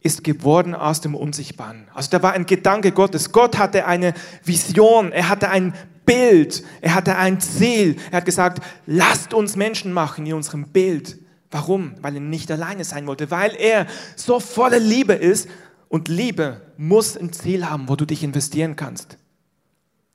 ist 0.00 0.22
geworden 0.22 0.74
aus 0.74 1.00
dem 1.00 1.14
Unsichtbaren. 1.14 1.88
Also 1.94 2.10
da 2.10 2.22
war 2.22 2.34
ein 2.34 2.46
Gedanke 2.46 2.92
Gottes. 2.92 3.32
Gott 3.32 3.58
hatte 3.58 3.86
eine 3.86 4.14
Vision, 4.44 5.12
er 5.12 5.28
hatte 5.30 5.48
ein 5.48 5.74
Bild, 6.04 6.62
er 6.82 6.94
hatte 6.94 7.16
ein 7.16 7.40
Ziel. 7.40 7.96
Er 8.10 8.18
hat 8.18 8.26
gesagt, 8.26 8.62
lasst 8.86 9.32
uns 9.32 9.56
Menschen 9.56 9.92
machen 9.92 10.26
in 10.26 10.34
unserem 10.34 10.68
Bild. 10.68 11.18
Warum? 11.50 11.94
Weil 12.02 12.16
er 12.16 12.20
nicht 12.20 12.50
alleine 12.50 12.84
sein 12.84 13.06
wollte, 13.06 13.30
weil 13.30 13.56
er 13.56 13.86
so 14.16 14.40
voller 14.40 14.78
Liebe 14.78 15.14
ist 15.14 15.48
und 15.88 16.08
Liebe 16.08 16.60
muss 16.76 17.16
ein 17.16 17.32
Ziel 17.32 17.68
haben, 17.68 17.88
wo 17.88 17.96
du 17.96 18.04
dich 18.04 18.22
investieren 18.22 18.76
kannst. 18.76 19.16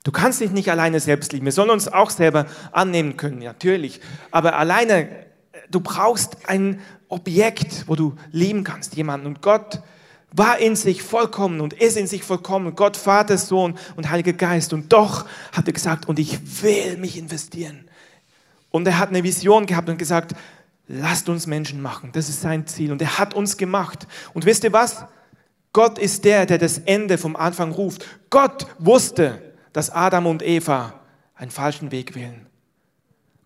Du 0.04 0.12
kannst 0.12 0.40
dich 0.40 0.52
nicht 0.52 0.72
alleine 0.72 1.00
selbst 1.00 1.34
lieben. 1.34 1.46
Wir 1.46 1.52
sollen 1.52 1.70
uns 1.70 1.88
auch 1.88 2.10
selber 2.10 2.46
annehmen 2.72 3.18
können, 3.18 3.40
natürlich. 3.40 4.00
Aber 4.32 4.56
alleine, 4.58 5.10
du 5.70 5.82
brauchst 5.82 6.38
ein 6.48 6.80
Objekt, 7.10 7.86
wo 7.88 7.96
du 7.96 8.16
lieben 8.32 8.64
kannst, 8.64 8.96
jemanden. 8.96 9.28
Und 9.28 9.42
Gott 9.42 9.82
war 10.32 10.60
in 10.60 10.76
sich 10.76 11.04
vollkommen 11.04 11.60
und 11.60 11.74
ist 11.74 11.98
in 11.98 12.08
sich 12.08 12.24
vollkommen. 12.24 12.76
Gott, 12.76 12.96
Vater, 12.96 13.38
Sohn 13.38 13.78
und 13.96 14.10
Heiliger 14.10 14.34
Geist. 14.34 14.74
Und 14.74 14.94
doch 14.94 15.26
hat 15.52 15.68
er 15.68 15.74
gesagt, 15.74 16.08
und 16.08 16.20
ich 16.20 16.64
will 16.64 16.98
mich 16.98 17.18
investieren. 17.18 17.90
Und 18.72 18.88
er 18.88 19.00
hat 19.00 19.10
eine 19.10 19.24
Vision 19.24 19.66
gehabt 19.66 19.90
und 19.90 19.98
gesagt, 19.98 20.34
lasst 20.88 21.28
uns 21.28 21.48
Menschen 21.48 21.82
machen. 21.82 22.12
Das 22.14 22.30
ist 22.30 22.42
sein 22.42 22.68
Ziel. 22.68 22.92
Und 22.92 23.02
er 23.02 23.18
hat 23.18 23.34
uns 23.34 23.58
gemacht. 23.58 24.08
Und 24.34 24.46
wisst 24.46 24.64
ihr 24.64 24.72
was? 24.72 25.06
Gott 25.74 26.00
ist 26.00 26.26
der, 26.26 26.46
der 26.46 26.58
das 26.58 26.78
Ende 26.80 27.18
vom 27.18 27.36
Anfang 27.36 27.72
ruft. 27.72 28.06
Gott 28.30 28.68
wusste, 28.80 29.42
dass 29.74 29.90
Adam 29.90 30.26
und 30.26 30.44
Eva 30.44 31.00
einen 31.36 31.52
falschen 31.52 31.92
Weg 31.92 32.16
wählen. 32.16 32.48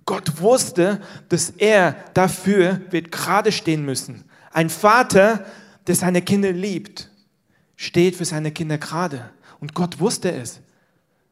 Gott 0.06 0.42
wusste, 0.42 1.02
dass 1.30 1.50
er 1.52 1.96
dafür 2.14 2.82
wird 2.90 3.12
gerade 3.12 3.52
stehen 3.52 3.86
müssen. 3.86 4.26
Ein 4.52 4.70
Vater, 4.70 5.46
der 5.88 5.96
seine 5.96 6.22
Kinder 6.22 6.52
liebt, 6.52 7.10
steht 7.76 8.16
für 8.16 8.26
seine 8.26 8.52
Kinder 8.52 8.78
gerade. 8.78 9.32
Und 9.60 9.74
Gott 9.74 10.00
wusste 10.00 10.32
es. 10.32 10.60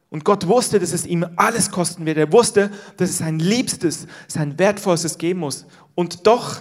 Und 0.08 0.24
Gott 0.24 0.46
wusste, 0.46 0.78
dass 0.78 0.92
es 0.92 1.06
ihm 1.06 1.26
alles 1.36 1.70
kosten 1.70 2.04
wird. 2.04 2.18
Er 2.18 2.32
wusste, 2.32 2.70
dass 2.96 3.10
es 3.10 3.18
sein 3.18 3.38
Liebstes, 3.38 4.06
sein 4.28 4.58
Wertvollstes 4.58 5.18
geben 5.18 5.40
muss. 5.40 5.66
Und 5.94 6.26
doch 6.26 6.60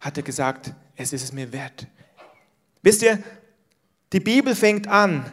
hat 0.00 0.16
er 0.16 0.22
gesagt, 0.22 0.72
es 0.96 1.12
ist 1.12 1.22
es 1.22 1.32
mir 1.32 1.52
wert. 1.52 1.86
Wisst 2.82 3.02
ihr, 3.02 3.22
die 4.12 4.20
Bibel 4.20 4.54
fängt 4.54 4.88
an, 4.88 5.30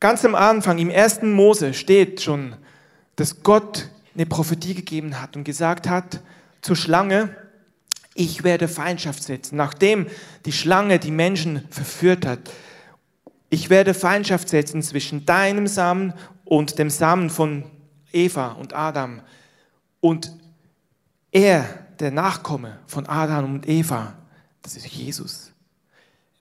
ganz 0.00 0.24
am 0.24 0.34
Anfang, 0.34 0.78
im 0.78 0.90
ersten 0.90 1.32
Mose 1.32 1.74
steht 1.74 2.22
schon, 2.22 2.56
dass 3.16 3.42
Gott 3.42 3.88
eine 4.14 4.26
Prophetie 4.26 4.74
gegeben 4.74 5.20
hat 5.20 5.36
und 5.36 5.44
gesagt 5.44 5.88
hat 5.88 6.20
zur 6.62 6.76
Schlange, 6.76 7.36
Ich 8.14 8.42
werde 8.42 8.66
Feindschaft 8.66 9.22
setzen, 9.22 9.56
nachdem 9.56 10.06
die 10.44 10.52
Schlange 10.52 10.98
die 10.98 11.12
Menschen 11.12 11.66
verführt 11.70 12.26
hat. 12.26 12.50
Ich 13.50 13.70
werde 13.70 13.94
Feindschaft 13.94 14.48
setzen 14.48 14.82
zwischen 14.82 15.26
deinem 15.26 15.68
Samen 15.68 16.12
und 16.44 16.78
dem 16.78 16.90
Samen 16.90 17.30
von 17.30 17.64
Eva 18.12 18.52
und 18.52 18.74
Adam. 18.74 19.20
Und 20.00 20.32
er, 21.30 21.64
der 22.00 22.10
Nachkomme 22.10 22.80
von 22.86 23.06
Adam 23.06 23.54
und 23.54 23.68
Eva, 23.68 24.14
das 24.62 24.76
ist 24.76 24.86
Jesus, 24.86 25.49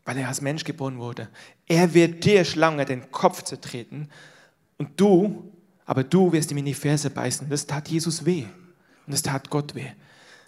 weil 0.10 0.18
er 0.18 0.28
als 0.28 0.42
Mensch 0.42 0.64
geboren 0.64 0.98
wurde. 0.98 1.30
Er 1.68 1.94
wird 1.94 2.26
dir, 2.26 2.44
Schlange, 2.44 2.84
den 2.84 3.12
Kopf 3.12 3.44
zertreten 3.44 4.10
und 4.80 5.00
du, 5.00 5.52
aber 5.86 6.04
du 6.04 6.32
wirst 6.32 6.50
ihm 6.50 6.58
in 6.58 6.66
die 6.66 6.74
Ferse 6.74 7.12
beißen. 7.12 7.48
Das 7.48 7.68
tat 7.68 7.90
Jesus 7.90 8.26
weh 8.26 8.46
und 9.06 9.14
das 9.14 9.22
tat 9.22 9.52
Gott 9.52 9.76
weh. 9.76 9.86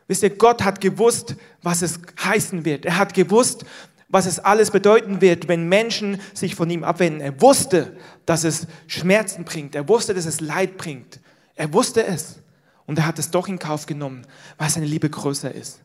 Wisst 0.08 0.24
ihr, 0.24 0.32
Gott 0.32 0.64
hat 0.64 0.82
gewusst, 0.82 1.36
was 1.62 1.84
es 1.84 2.00
heißen 2.24 2.66
wird. 2.66 2.86
Er 2.86 2.98
hat 2.98 3.14
gewusst, 3.14 3.64
was 4.08 4.26
es 4.26 4.40
alles 4.40 4.72
bedeuten 4.72 5.22
wird, 5.22 5.48
wenn 5.48 5.70
Menschen 5.70 6.20
sich 6.34 6.56
von 6.56 6.68
ihm 6.72 6.84
abwenden. 6.84 7.22
Er 7.22 7.40
wusste, 7.40 7.96
dass 8.26 8.44
es 8.44 8.66
Schmerzen 8.88 9.46
bringt. 9.46 9.76
Er 9.76 9.88
wusste, 9.88 10.16
dass 10.16 10.26
es 10.26 10.42
Leid 10.42 10.76
bringt. 10.78 11.20
Er 11.54 11.72
wusste 11.72 12.04
es. 12.04 12.40
Und 12.88 12.98
er 12.98 13.06
hat 13.06 13.20
es 13.20 13.30
doch 13.30 13.48
in 13.48 13.60
Kauf 13.60 13.86
genommen, 13.86 14.26
weil 14.58 14.72
seine 14.72 14.88
Liebe 14.88 15.08
größer 15.08 15.54
ist. 15.54 15.82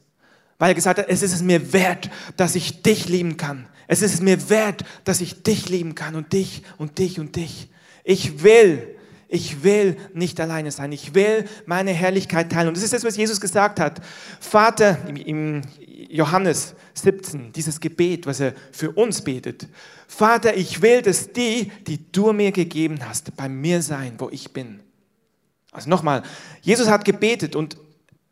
Weil 0.58 0.70
er 0.70 0.74
gesagt 0.74 0.98
hat, 0.98 1.08
es 1.08 1.22
ist 1.22 1.34
es 1.34 1.42
mir 1.42 1.72
wert, 1.72 2.10
dass 2.36 2.54
ich 2.54 2.82
dich 2.82 3.08
lieben 3.08 3.36
kann. 3.36 3.66
Es 3.88 4.02
ist 4.02 4.14
es 4.14 4.20
mir 4.20 4.48
wert, 4.48 4.84
dass 5.04 5.20
ich 5.20 5.42
dich 5.42 5.68
lieben 5.68 5.94
kann 5.94 6.14
und 6.14 6.32
dich 6.32 6.62
und 6.78 6.98
dich 6.98 7.20
und 7.20 7.36
dich. 7.36 7.68
Ich 8.04 8.42
will, 8.42 8.96
ich 9.28 9.62
will 9.62 9.96
nicht 10.14 10.40
alleine 10.40 10.70
sein. 10.70 10.92
Ich 10.92 11.14
will 11.14 11.44
meine 11.66 11.92
Herrlichkeit 11.92 12.50
teilen. 12.50 12.68
Und 12.68 12.76
das 12.76 12.84
ist 12.84 12.92
das, 12.92 13.04
was 13.04 13.16
Jesus 13.16 13.40
gesagt 13.40 13.80
hat. 13.80 14.00
Vater, 14.40 14.98
im 15.08 15.62
Johannes 16.08 16.74
17, 16.94 17.52
dieses 17.52 17.80
Gebet, 17.80 18.26
was 18.26 18.40
er 18.40 18.54
für 18.72 18.92
uns 18.92 19.22
betet. 19.22 19.68
Vater, 20.08 20.56
ich 20.56 20.80
will, 20.82 21.02
dass 21.02 21.32
die, 21.32 21.70
die 21.86 22.10
du 22.10 22.32
mir 22.32 22.52
gegeben 22.52 22.98
hast, 23.06 23.36
bei 23.36 23.48
mir 23.48 23.82
sein, 23.82 24.14
wo 24.18 24.30
ich 24.30 24.52
bin. 24.52 24.80
Also 25.72 25.90
nochmal, 25.90 26.22
Jesus 26.62 26.88
hat 26.88 27.04
gebetet 27.04 27.54
und 27.54 27.76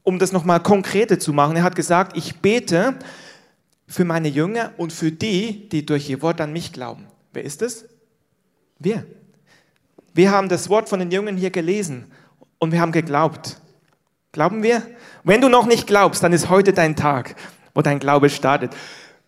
um 0.05 0.19
das 0.19 0.31
nochmal 0.33 0.61
konkreter 0.61 1.19
zu 1.19 1.33
machen, 1.33 1.57
er 1.57 1.65
hat 1.65 1.75
gesagt, 1.75 2.17
ich 2.17 2.37
bete 2.37 2.95
für 3.89 4.05
meine 4.05 4.29
Jünger 4.29 4.73
und 4.77 4.93
für 4.93 5.11
die, 5.11 5.69
die 5.69 5.85
durch 5.85 6.09
ihr 6.09 6.23
Wort 6.23 6.41
an 6.41 6.53
mich 6.53 6.73
glauben. 6.73 7.07
Wer 7.33 7.43
ist 7.43 7.63
es? 7.63 7.87
Wir. 8.79 9.05
Wir 10.13 10.31
haben 10.31 10.49
das 10.49 10.69
Wort 10.69 10.89
von 10.89 11.01
den 11.01 11.11
Jüngern 11.11 11.37
hier 11.37 11.51
gelesen 11.51 12.07
und 12.59 12.71
wir 12.71 12.81
haben 12.81 12.93
geglaubt. 12.93 13.61
Glauben 14.31 14.63
wir? 14.63 14.83
Wenn 15.25 15.41
du 15.41 15.49
noch 15.49 15.67
nicht 15.67 15.87
glaubst, 15.87 16.23
dann 16.23 16.33
ist 16.33 16.51
heute 16.51 16.73
dein 16.73 16.97
Tag, 16.97 17.35
wo 17.75 17.83
dein 17.83 17.99
Glaube 17.99 18.31
startet. 18.31 18.73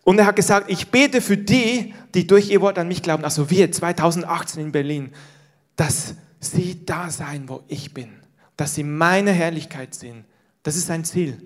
Und 0.03 0.19
er 0.19 0.27
hat 0.27 0.35
gesagt, 0.35 0.69
ich 0.69 0.89
bete 0.89 1.21
für 1.21 1.37
die, 1.37 1.93
die 2.13 2.27
durch 2.27 2.49
ihr 2.49 2.61
Wort 2.61 2.77
an 2.77 2.87
mich 2.87 3.01
glauben, 3.01 3.23
also 3.23 3.49
wir 3.49 3.71
2018 3.71 4.61
in 4.61 4.71
Berlin, 4.71 5.11
dass 5.75 6.15
sie 6.39 6.85
da 6.85 7.09
sein, 7.09 7.49
wo 7.49 7.63
ich 7.67 7.93
bin, 7.93 8.09
dass 8.55 8.75
sie 8.75 8.83
meine 8.83 9.31
Herrlichkeit 9.31 9.93
sehen. 9.93 10.23
Das 10.67 10.75
ist 10.75 10.87
sein 10.87 11.05
Ziel. 11.05 11.41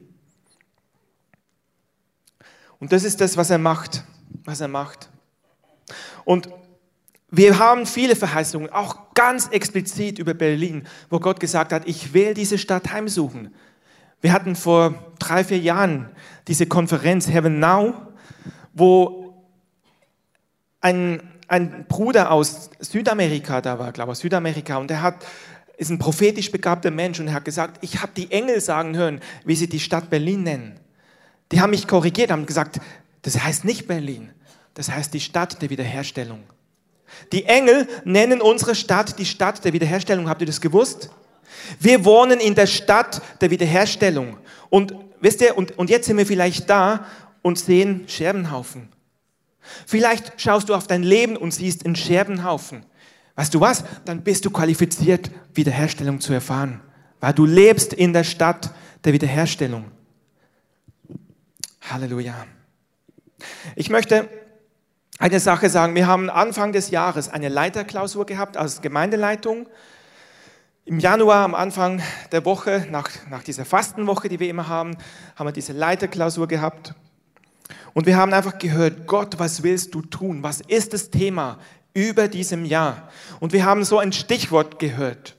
Und 2.80 2.92
das 2.92 3.04
ist 3.04 3.22
das, 3.22 3.38
was 3.38 3.52
er 3.52 3.60
macht, 3.60 4.04
was 4.46 4.62
er 4.62 4.68
macht. 4.68 5.12
Und 6.26 6.50
wir 7.30 7.60
haben 7.60 7.86
viele 7.86 8.16
Verheißungen, 8.16 8.72
auch 8.72 9.14
ganz 9.14 9.50
explizit 9.50 10.18
über 10.18 10.34
Berlin, 10.34 10.88
wo 11.12 11.20
Gott 11.20 11.40
gesagt 11.40 11.72
hat, 11.72 11.88
ich 11.88 12.16
will 12.16 12.34
diese 12.34 12.58
Stadt 12.58 12.92
heimsuchen. 12.92 13.54
Wir 14.22 14.34
hatten 14.34 14.56
vor 14.56 15.14
drei, 15.20 15.44
vier 15.44 15.60
Jahren 15.60 16.10
diese 16.48 16.66
Konferenz 16.66 17.28
Heaven 17.28 17.60
Now, 17.60 17.94
wo 18.74 19.36
ein 20.80 21.32
ein 21.52 21.86
Bruder 21.90 22.32
aus 22.32 22.70
Südamerika 22.80 23.60
da 23.60 23.78
war, 23.78 23.92
glaube 23.92 24.12
ich, 24.12 24.14
aus 24.14 24.20
Südamerika, 24.20 24.78
und 24.78 24.90
er 24.90 25.02
hat, 25.02 25.26
ist 25.82 25.90
ein 25.90 25.98
prophetisch 25.98 26.52
begabter 26.52 26.92
Mensch 26.92 27.20
und 27.20 27.28
er 27.28 27.34
hat 27.34 27.46
gesagt, 27.46 27.84
ich 27.84 28.04
habe 28.04 28.12
die 28.16 28.32
Engel 28.32 28.62
sagen 28.62 28.96
hören, 28.96 29.20
wie 29.46 29.56
sie 29.56 29.68
die 29.68 29.80
Stadt 29.80 30.12
Berlin 30.12 30.44
nennen. 30.44 30.80
Die 31.52 31.60
haben 31.60 31.72
mich 31.72 31.88
korrigiert, 31.88 32.30
haben 32.30 32.46
gesagt, 32.46 32.80
das 33.24 33.42
heißt 33.44 33.66
nicht 33.66 33.88
Berlin, 33.88 34.32
das 34.76 34.92
heißt 34.92 35.12
die 35.12 35.20
Stadt 35.20 35.60
der 35.60 35.72
Wiederherstellung. 35.72 36.44
Die 37.32 37.46
Engel 37.46 37.88
nennen 38.06 38.42
unsere 38.42 38.76
Stadt 38.76 39.18
die 39.18 39.26
Stadt 39.26 39.66
der 39.66 39.74
Wiederherstellung. 39.74 40.30
Habt 40.30 40.42
ihr 40.42 40.48
das 40.48 40.62
gewusst? 40.62 41.10
Wir 41.80 42.06
wohnen 42.06 42.40
in 42.40 42.54
der 42.54 42.68
Stadt 42.68 43.20
der 43.42 43.50
Wiederherstellung. 43.50 44.38
Und 44.70 44.94
wisst 45.20 45.42
ihr, 45.42 45.58
und, 45.58 45.78
und 45.80 45.90
jetzt 45.90 46.06
sind 46.06 46.18
wir 46.18 46.28
vielleicht 46.28 46.70
da 46.70 47.08
und 47.42 47.58
sehen 47.58 48.04
Scherbenhaufen. 48.08 48.90
Vielleicht 49.88 50.40
schaust 50.40 50.70
du 50.70 50.76
auf 50.76 50.86
dein 50.86 51.02
Leben 51.02 51.36
und 51.38 51.56
siehst 51.56 51.88
einen 51.88 51.96
Scherbenhaufen. 51.96 52.86
Weißt 53.42 53.56
du 53.56 53.60
was? 53.60 53.84
Dann 54.06 54.22
bist 54.22 54.46
du 54.46 54.52
qualifiziert, 54.52 55.32
Wiederherstellung 55.56 56.22
zu 56.22 56.32
erfahren, 56.32 56.80
weil 57.22 57.34
du 57.34 57.48
lebst 57.48 57.92
in 57.92 58.14
der 58.14 58.24
Stadt 58.24 58.70
der 59.04 59.14
Wiederherstellung. 59.14 59.86
Halleluja. 61.90 62.36
Ich 63.76 63.90
möchte 63.90 64.30
eine 65.18 65.40
Sache 65.40 65.72
sagen. 65.72 65.96
Wir 65.96 66.06
haben 66.06 66.30
Anfang 66.30 66.72
des 66.72 66.92
Jahres 66.92 67.30
eine 67.30 67.50
Leiterklausur 67.50 68.28
gehabt 68.28 68.58
als 68.58 68.84
Gemeindeleitung. 68.84 69.68
Im 70.86 71.00
Januar, 71.00 71.44
am 71.44 71.56
Anfang 71.56 72.00
der 72.32 72.46
Woche, 72.46 72.86
nach, 72.92 73.10
nach 73.32 73.42
dieser 73.42 73.66
Fastenwoche, 73.66 74.30
die 74.30 74.40
wir 74.40 74.50
immer 74.50 74.68
haben, 74.68 74.96
haben 75.36 75.48
wir 75.48 75.52
diese 75.52 75.74
Leiterklausur 75.74 76.48
gehabt. 76.48 76.94
Und 77.96 78.06
wir 78.06 78.18
haben 78.18 78.34
einfach 78.34 78.60
gehört, 78.60 79.08
Gott, 79.08 79.40
was 79.40 79.64
willst 79.64 79.96
du 79.96 80.04
tun? 80.04 80.44
Was 80.44 80.62
ist 80.62 80.94
das 80.94 81.10
Thema 81.10 81.58
über 81.94 82.28
diesem 82.28 82.66
Jahr? 82.66 83.10
Und 83.40 83.54
wir 83.54 83.66
haben 83.66 83.84
so 83.84 84.00
ein 84.00 84.14
Stichwort 84.14 84.80
gehört. 84.80 85.36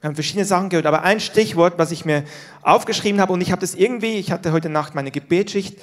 Wir 0.00 0.08
haben 0.08 0.14
verschiedene 0.14 0.44
Sachen 0.44 0.68
gehört, 0.68 0.86
aber 0.86 1.02
ein 1.02 1.18
Stichwort, 1.18 1.78
was 1.78 1.90
ich 1.90 2.04
mir 2.04 2.24
aufgeschrieben 2.62 3.20
habe, 3.20 3.32
und 3.32 3.40
ich 3.40 3.50
habe 3.50 3.60
das 3.60 3.74
irgendwie, 3.74 4.14
ich 4.14 4.30
hatte 4.30 4.52
heute 4.52 4.68
Nacht 4.68 4.94
meine 4.94 5.10
Gebetsschicht, 5.10 5.78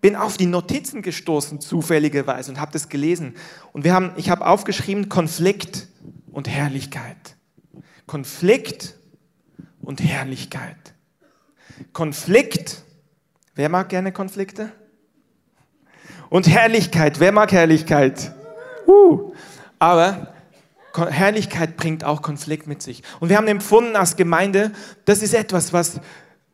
bin 0.00 0.16
auf 0.16 0.36
die 0.36 0.46
Notizen 0.46 1.02
gestoßen, 1.02 1.60
zufälligerweise, 1.60 2.50
und 2.50 2.58
habe 2.58 2.72
das 2.72 2.88
gelesen. 2.88 3.36
Und 3.72 3.84
wir 3.84 3.94
haben, 3.94 4.12
ich 4.16 4.30
habe 4.30 4.46
aufgeschrieben, 4.46 5.08
Konflikt 5.08 5.86
und 6.32 6.48
Herrlichkeit. 6.48 7.36
Konflikt 8.06 8.94
und 9.80 10.02
Herrlichkeit. 10.02 10.94
Konflikt. 11.92 12.82
Wer 13.54 13.68
mag 13.68 13.90
gerne 13.90 14.12
Konflikte? 14.12 14.72
Und 16.30 16.48
Herrlichkeit, 16.48 17.20
wer 17.20 17.32
mag 17.32 17.52
Herrlichkeit? 17.52 18.34
Uh. 18.86 19.32
Aber 19.78 20.34
Herrlichkeit 20.94 21.76
bringt 21.76 22.04
auch 22.04 22.22
Konflikt 22.22 22.66
mit 22.66 22.82
sich. 22.82 23.02
Und 23.20 23.28
wir 23.28 23.36
haben 23.36 23.46
empfunden 23.46 23.96
als 23.96 24.16
Gemeinde, 24.16 24.72
das 25.04 25.22
ist 25.22 25.34
etwas, 25.34 25.72
was, 25.72 26.00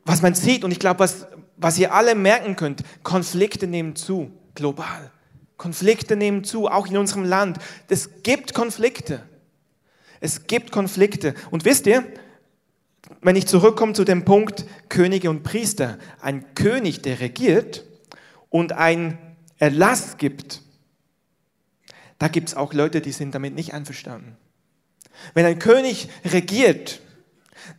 was 0.05 0.23
man 0.23 0.35
sieht. 0.35 0.65
Und 0.65 0.71
ich 0.71 0.79
glaube, 0.79 1.01
was, 1.01 1.27
was 1.57 1.79
ihr 1.79 1.93
alle 1.93 2.15
merken 2.15 2.57
könnt, 2.57 2.83
Konflikte 3.03 3.67
nehmen 3.67 3.97
zu, 3.97 4.31
global. 4.55 5.11
Konflikte 5.57 6.17
nehmen 6.17 6.45
zu, 6.45 6.69
auch 6.69 6.87
in 6.87 6.97
unserem 6.97 7.25
Land. 7.25 7.59
Es 7.89 8.23
gibt 8.23 8.55
Konflikte. 8.55 9.23
Es 10.21 10.47
gibt 10.47 10.71
Konflikte. 10.71 11.35
Und 11.51 11.65
wisst 11.65 11.87
ihr, 11.87 12.05
wenn 13.21 13.37
ich 13.37 13.47
zurückkomme 13.47 13.93
zu 13.93 14.05
dem 14.05 14.25
Punkt 14.25 14.67
Könige 14.89 15.31
und 15.31 15.43
Priester, 15.43 15.99
ein 16.21 16.55
König, 16.55 17.03
der 17.03 17.21
regiert 17.21 17.85
und 18.51 18.73
ein 18.73 19.19
Erlass 19.59 20.17
gibt, 20.19 20.63
da 22.19 22.29
gibt 22.29 22.49
es 22.49 22.55
auch 22.55 22.73
Leute, 22.73 23.01
die 23.01 23.13
sind 23.13 23.35
damit 23.35 23.55
nicht 23.55 23.75
einverstanden. 23.75 24.37
Wenn 25.35 25.47
ein 25.47 25.59
König 25.59 26.09
regiert, 26.25 27.01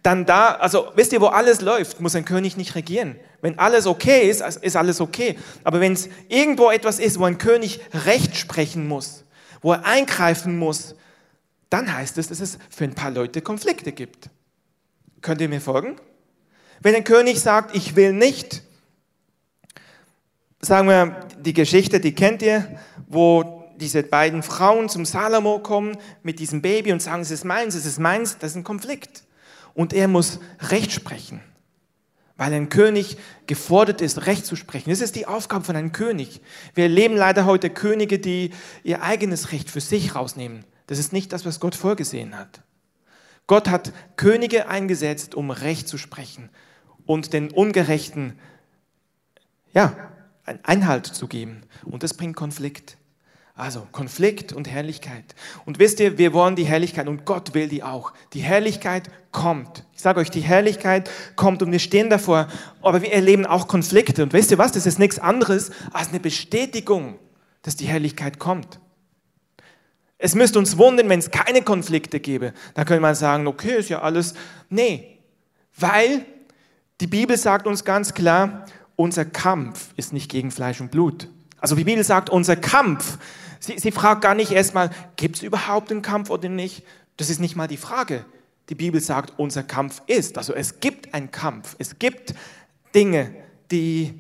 dann 0.04 0.26
da, 0.26 0.56
also 0.56 0.92
wisst 0.96 1.14
ihr, 1.14 1.22
wo 1.22 1.28
alles 1.28 1.62
läuft, 1.62 2.00
muss 2.00 2.16
ein 2.16 2.26
König 2.26 2.58
nicht 2.58 2.76
regieren. 2.76 3.16
Wenn 3.42 3.58
alles 3.58 3.86
okay 3.86 4.30
ist, 4.30 4.42
ist 4.42 4.76
alles 4.76 5.02
okay. 5.02 5.38
Aber 5.64 5.80
wenn 5.80 5.94
es 5.94 6.10
irgendwo 6.28 6.70
etwas 6.70 7.00
ist, 7.00 7.20
wo 7.20 7.26
ein 7.26 7.38
König 7.38 7.80
Recht 8.06 8.36
sprechen 8.36 8.88
muss, 8.88 9.24
wo 9.62 9.74
er 9.74 9.86
eingreifen 9.86 10.58
muss, 10.58 10.96
dann 11.70 11.94
heißt 11.94 12.18
es, 12.18 12.28
dass 12.28 12.40
es 12.40 12.58
für 12.70 12.84
ein 12.84 12.96
paar 12.96 13.12
Leute 13.12 13.42
Konflikte 13.42 13.92
gibt. 13.92 14.30
Könnt 15.22 15.42
ihr 15.42 15.50
mir 15.50 15.62
folgen? 15.62 15.96
Wenn 16.82 16.96
ein 16.96 17.04
König 17.04 17.40
sagt, 17.40 17.76
ich 17.76 17.96
will 17.96 18.14
nicht, 18.14 18.64
sagen 20.62 20.88
wir, 20.88 21.28
die 21.40 21.54
Geschichte, 21.54 22.00
die 22.00 22.16
kennt 22.16 22.42
ihr, 22.42 22.80
wo 23.08 23.59
diese 23.80 24.04
beiden 24.04 24.44
Frauen 24.44 24.90
zum 24.90 25.06
Salomo 25.06 25.60
kommen 25.60 25.98
mit 26.22 26.40
diesem 26.40 26.62
Baby 26.62 26.92
und 26.92 27.02
sagen, 27.02 27.22
es 27.22 27.32
ist 27.32 27.46
meins, 27.46 27.76
es 27.76 27.86
ist 27.86 28.00
meins, 28.00 28.38
das 28.38 28.52
ist 28.52 28.58
ein 28.58 28.64
Konflikt. 28.64 29.24
Und 29.74 29.94
er 29.94 30.08
muss 30.08 30.40
Recht 30.60 30.92
sprechen, 30.92 31.42
weil 32.38 32.54
ein 32.54 32.70
König 32.70 33.18
gefordert 33.48 34.02
ist, 34.02 34.26
Recht 34.26 34.46
zu 34.46 34.56
sprechen. 34.56 34.90
Das 34.90 35.02
ist 35.02 35.16
die 35.16 35.26
Aufgabe 35.26 35.66
von 35.66 35.76
einem 35.76 35.92
König. 35.92 36.42
Wir 36.74 36.86
erleben 36.86 37.16
leider 37.16 37.46
heute 37.46 37.70
Könige, 37.70 38.20
die 38.20 38.52
ihr 38.84 39.02
eigenes 39.02 39.52
Recht 39.52 39.70
für 39.70 39.82
sich 39.82 40.16
rausnehmen. 40.16 40.66
Das 40.88 41.00
ist 41.00 41.14
nicht 41.14 41.34
das, 41.34 41.46
was 41.46 41.60
Gott 41.60 41.76
vorgesehen 41.76 42.38
hat. 42.38 42.62
Gott 43.48 43.68
hat 43.68 43.94
Könige 44.16 44.68
eingesetzt, 44.68 45.34
um 45.34 45.50
Recht 45.50 45.88
zu 45.88 45.98
sprechen 45.98 46.50
und 47.08 47.34
den 47.34 47.50
Ungerechten 47.50 48.38
ja, 49.74 49.96
Einhalt 50.62 51.08
zu 51.08 51.28
geben. 51.28 51.64
Und 51.84 52.04
das 52.04 52.14
bringt 52.14 52.36
Konflikt. 52.36 52.99
Also 53.60 53.86
Konflikt 53.92 54.54
und 54.54 54.70
Herrlichkeit. 54.70 55.36
Und 55.66 55.80
wisst 55.80 56.00
ihr, 56.00 56.18
wir 56.18 56.32
wollen 56.32 56.56
die 56.56 56.64
Herrlichkeit 56.64 57.10
und 57.10 57.26
Gott 57.26 57.54
will 57.54 57.68
die 57.68 57.84
auch. 57.84 58.14
Die 58.32 58.40
Herrlichkeit 58.40 59.10
kommt. 59.34 59.84
Ich 59.94 60.02
sage 60.02 60.22
euch, 60.22 60.32
die 60.32 60.40
Herrlichkeit 60.40 61.10
kommt 61.36 61.62
und 61.62 61.70
wir 61.74 61.80
stehen 61.80 62.10
davor. 62.10 62.48
Aber 62.82 63.02
wir 63.02 63.12
erleben 63.12 63.46
auch 63.46 63.68
Konflikte. 63.68 64.24
Und 64.24 64.32
wisst 64.32 64.52
ihr 64.52 64.58
was? 64.58 64.72
Das 64.72 64.86
ist 64.86 64.98
nichts 64.98 65.20
anderes 65.20 65.72
als 65.92 66.08
eine 66.08 66.22
Bestätigung, 66.22 67.20
dass 67.62 67.76
die 67.76 67.86
Herrlichkeit 67.86 68.40
kommt. 68.40 68.80
Es 70.18 70.36
müsste 70.36 70.58
uns 70.58 70.78
wundern, 70.78 71.10
wenn 71.10 71.20
es 71.20 71.30
keine 71.30 71.62
Konflikte 71.62 72.22
gäbe. 72.22 72.54
Dann 72.76 72.86
könnte 72.86 73.02
man 73.02 73.14
sagen, 73.14 73.46
okay, 73.46 73.78
ist 73.80 73.90
ja 73.90 74.02
alles. 74.02 74.36
Nee, 74.70 75.20
weil 75.78 76.26
die 77.02 77.08
Bibel 77.08 77.36
sagt 77.36 77.68
uns 77.68 77.84
ganz 77.84 78.14
klar, 78.14 78.64
unser 78.96 79.26
Kampf 79.26 79.90
ist 79.98 80.14
nicht 80.14 80.32
gegen 80.32 80.50
Fleisch 80.50 80.80
und 80.80 80.92
Blut. 80.92 81.28
Also 81.60 81.76
die 81.76 81.84
Bibel 81.84 82.06
sagt, 82.06 82.30
unser 82.30 82.56
Kampf 82.56 83.18
Sie, 83.60 83.78
sie 83.78 83.92
fragt 83.92 84.22
gar 84.22 84.36
nicht 84.36 84.52
erstmal, 84.52 84.90
gibt 85.16 85.38
es 85.38 85.44
überhaupt 85.44 85.92
einen 85.92 86.02
Kampf 86.02 86.30
oder 86.30 86.50
nicht? 86.50 86.84
Das 87.18 87.30
ist 87.30 87.40
nicht 87.40 87.56
mal 87.56 87.68
die 87.68 87.78
Frage. 87.78 88.26
Die 88.70 88.76
Bibel 88.76 89.02
sagt, 89.02 89.34
unser 89.38 89.64
Kampf 89.64 90.02
ist. 90.08 90.38
Also 90.38 90.54
es 90.54 90.80
gibt 90.80 91.14
einen 91.14 91.32
Kampf. 91.32 91.76
Es 91.80 92.00
gibt 92.00 92.34
Dinge, 92.96 93.34
die 93.72 94.14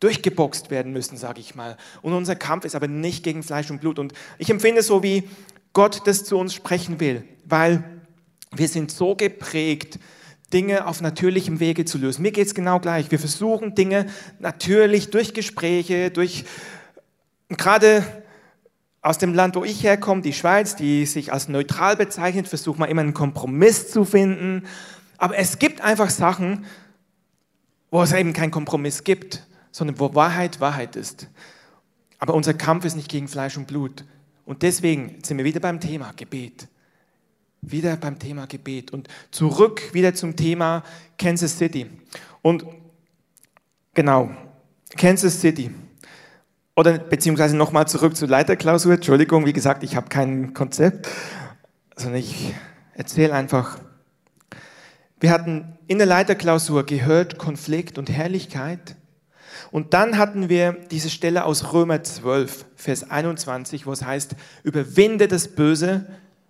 durchgeboxt 0.00 0.70
werden 0.70 0.92
müssen, 0.92 1.16
sage 1.16 1.40
ich 1.40 1.54
mal. 1.54 1.76
Und 2.02 2.12
unser 2.12 2.36
Kampf 2.36 2.64
ist 2.64 2.74
aber 2.74 2.88
nicht 2.88 3.24
gegen 3.24 3.42
Fleisch 3.42 3.70
und 3.70 3.80
Blut. 3.80 3.98
Und 3.98 4.12
ich 4.38 4.50
empfinde 4.50 4.80
es 4.80 4.88
so, 4.88 5.02
wie 5.02 5.28
Gott 5.72 6.02
das 6.06 6.24
zu 6.24 6.36
uns 6.36 6.52
sprechen 6.52 7.00
will, 7.00 7.24
weil 7.44 7.82
wir 8.52 8.68
sind 8.68 8.90
so 8.90 9.14
geprägt, 9.14 9.98
Dinge 10.52 10.86
auf 10.86 11.00
natürlichem 11.00 11.58
Wege 11.58 11.84
zu 11.84 11.98
lösen. 11.98 12.22
Mir 12.22 12.30
geht 12.30 12.46
es 12.46 12.54
genau 12.54 12.78
gleich. 12.78 13.10
Wir 13.10 13.18
versuchen 13.18 13.74
Dinge 13.74 14.06
natürlich 14.38 15.10
durch 15.10 15.34
Gespräche, 15.34 16.10
durch 16.10 16.44
gerade 17.48 18.04
aus 19.04 19.18
dem 19.18 19.34
Land, 19.34 19.54
wo 19.54 19.64
ich 19.64 19.82
herkomme, 19.82 20.22
die 20.22 20.32
Schweiz, 20.32 20.76
die 20.76 21.04
sich 21.04 21.30
als 21.30 21.48
neutral 21.48 21.94
bezeichnet, 21.94 22.48
versucht 22.48 22.78
man 22.78 22.88
immer 22.88 23.02
einen 23.02 23.12
Kompromiss 23.12 23.90
zu 23.90 24.06
finden. 24.06 24.66
Aber 25.18 25.36
es 25.36 25.58
gibt 25.58 25.82
einfach 25.82 26.08
Sachen, 26.08 26.64
wo 27.90 28.02
es 28.02 28.12
eben 28.12 28.32
keinen 28.32 28.50
Kompromiss 28.50 29.04
gibt, 29.04 29.46
sondern 29.70 30.00
wo 30.00 30.14
Wahrheit 30.14 30.58
Wahrheit 30.60 30.96
ist. 30.96 31.28
Aber 32.18 32.32
unser 32.32 32.54
Kampf 32.54 32.86
ist 32.86 32.96
nicht 32.96 33.10
gegen 33.10 33.28
Fleisch 33.28 33.58
und 33.58 33.66
Blut. 33.66 34.06
Und 34.46 34.62
deswegen 34.62 35.18
sind 35.22 35.36
wir 35.36 35.44
wieder 35.44 35.60
beim 35.60 35.80
Thema 35.80 36.12
Gebet. 36.16 36.66
Wieder 37.60 37.96
beim 37.96 38.18
Thema 38.18 38.46
Gebet. 38.46 38.90
Und 38.90 39.08
zurück 39.30 39.92
wieder 39.92 40.14
zum 40.14 40.34
Thema 40.34 40.82
Kansas 41.18 41.58
City. 41.58 41.90
Und 42.40 42.64
genau, 43.92 44.30
Kansas 44.96 45.42
City. 45.42 45.70
Oder 46.76 46.98
beziehungsweise 46.98 47.56
nochmal 47.56 47.86
zurück 47.86 48.16
zur 48.16 48.28
Leiterklausur. 48.28 48.94
Entschuldigung, 48.94 49.46
wie 49.46 49.52
gesagt, 49.52 49.84
ich 49.84 49.94
habe 49.94 50.08
kein 50.08 50.54
Konzept, 50.54 51.08
sondern 51.96 52.20
ich 52.20 52.52
erzähle 52.94 53.32
einfach. 53.32 53.78
Wir 55.20 55.30
hatten 55.30 55.78
in 55.86 55.98
der 55.98 56.06
Leiterklausur 56.06 56.84
gehört 56.84 57.38
Konflikt 57.38 57.96
und 57.96 58.10
Herrlichkeit. 58.10 58.96
Und 59.70 59.94
dann 59.94 60.18
hatten 60.18 60.48
wir 60.48 60.72
diese 60.90 61.10
Stelle 61.10 61.44
aus 61.44 61.72
Römer 61.72 62.02
12, 62.02 62.66
Vers 62.74 63.10
21, 63.10 63.86
wo 63.86 63.92
es 63.92 64.04
heißt, 64.04 64.34
überwinde 64.64 65.28
das 65.28 65.48
Böse 65.48 66.06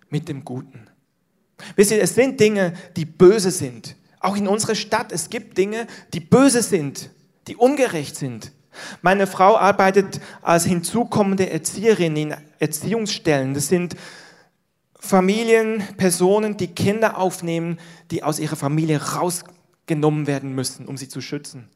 mit 0.09 0.27
dem 0.27 0.43
Guten. 0.43 0.87
Wisst 1.75 1.91
ihr, 1.91 2.01
es 2.01 2.15
sind 2.15 2.39
Dinge, 2.39 2.73
die 2.95 3.05
böse 3.05 3.51
sind. 3.51 3.95
Auch 4.19 4.35
in 4.35 4.47
unserer 4.47 4.75
Stadt, 4.75 5.11
es 5.11 5.29
gibt 5.29 5.57
Dinge, 5.57 5.87
die 6.13 6.19
böse 6.19 6.63
sind, 6.63 7.11
die 7.47 7.55
ungerecht 7.55 8.15
sind. 8.15 8.51
Meine 9.01 9.27
Frau 9.27 9.57
arbeitet 9.57 10.19
als 10.41 10.65
hinzukommende 10.65 11.49
Erzieherin 11.49 12.15
in 12.15 12.35
Erziehungsstellen. 12.59 13.53
Das 13.53 13.67
sind 13.67 13.95
Familien, 14.99 15.83
Personen, 15.97 16.57
die 16.57 16.67
Kinder 16.67 17.17
aufnehmen, 17.17 17.79
die 18.11 18.23
aus 18.23 18.39
ihrer 18.39 18.55
Familie 18.55 19.01
rausgenommen 19.01 20.27
werden 20.27 20.53
müssen, 20.53 20.87
um 20.87 20.97
sie 20.97 21.09
zu 21.09 21.21
schützen. 21.21 21.69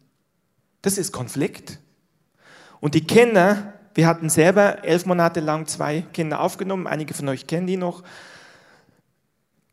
Das 0.81 0.97
ist 0.97 1.11
Konflikt. 1.11 1.79
Und 2.79 2.95
die 2.95 3.05
Kinder, 3.05 3.73
wir 3.93 4.07
hatten 4.07 4.29
selber 4.29 4.83
elf 4.83 5.05
Monate 5.05 5.41
lang 5.41 5.67
zwei 5.67 6.01
Kinder 6.13 6.39
aufgenommen, 6.39 6.87
einige 6.87 7.13
von 7.13 7.27
euch 7.29 7.47
kennen 7.47 7.67
die 7.67 7.77
noch. 7.77 8.03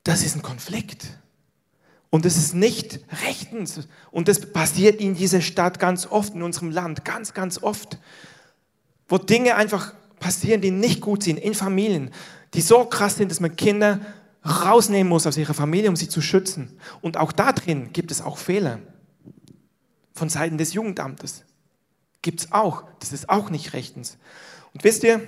Das 0.05 0.23
ist 0.23 0.37
ein 0.37 0.43
Konflikt. 0.43 1.07
Und 2.11 2.25
es 2.25 2.37
ist 2.37 2.55
nicht 2.55 3.01
rechtens. 3.25 3.89
Und 4.11 4.29
das 4.29 4.53
passiert 4.53 5.01
in 5.01 5.15
dieser 5.15 5.41
Stadt 5.41 5.79
ganz 5.79 6.07
oft, 6.07 6.35
in 6.35 6.43
unserem 6.43 6.71
Land, 6.71 7.05
ganz, 7.05 7.35
ganz 7.35 7.63
oft. 7.63 7.99
Wo 9.09 9.19
Dinge 9.19 9.57
einfach 9.57 9.95
passieren, 10.19 10.61
die 10.61 10.71
nicht 10.71 11.01
gut 11.01 11.23
sind, 11.23 11.39
in 11.39 11.55
Familien, 11.55 12.11
die 12.55 12.61
so 12.61 12.85
krass 12.85 13.17
sind, 13.17 13.31
dass 13.31 13.41
man 13.41 13.57
Kinder 13.57 14.01
rausnehmen 14.45 15.09
muss 15.09 15.27
aus 15.27 15.37
ihrer 15.37 15.55
Familie, 15.55 15.89
um 15.89 15.97
sie 15.97 16.09
zu 16.09 16.21
schützen. 16.21 16.79
Und 17.01 17.17
auch 17.17 17.33
da 17.33 17.53
drin 17.53 17.93
gibt 17.93 18.11
es 18.11 18.23
auch 18.23 18.39
Fehler. 18.39 18.79
Von 20.15 20.29
Seiten 20.29 20.57
des 20.57 20.73
Jugendamtes. 20.73 21.45
Gibt 22.23 22.41
es 22.41 22.53
auch. 22.53 22.85
Das 23.01 23.13
ist 23.13 23.29
auch 23.29 23.51
nicht 23.51 23.73
rechtens. 23.75 24.17
Und 24.73 24.85
wisst 24.85 25.05
ihr, 25.05 25.21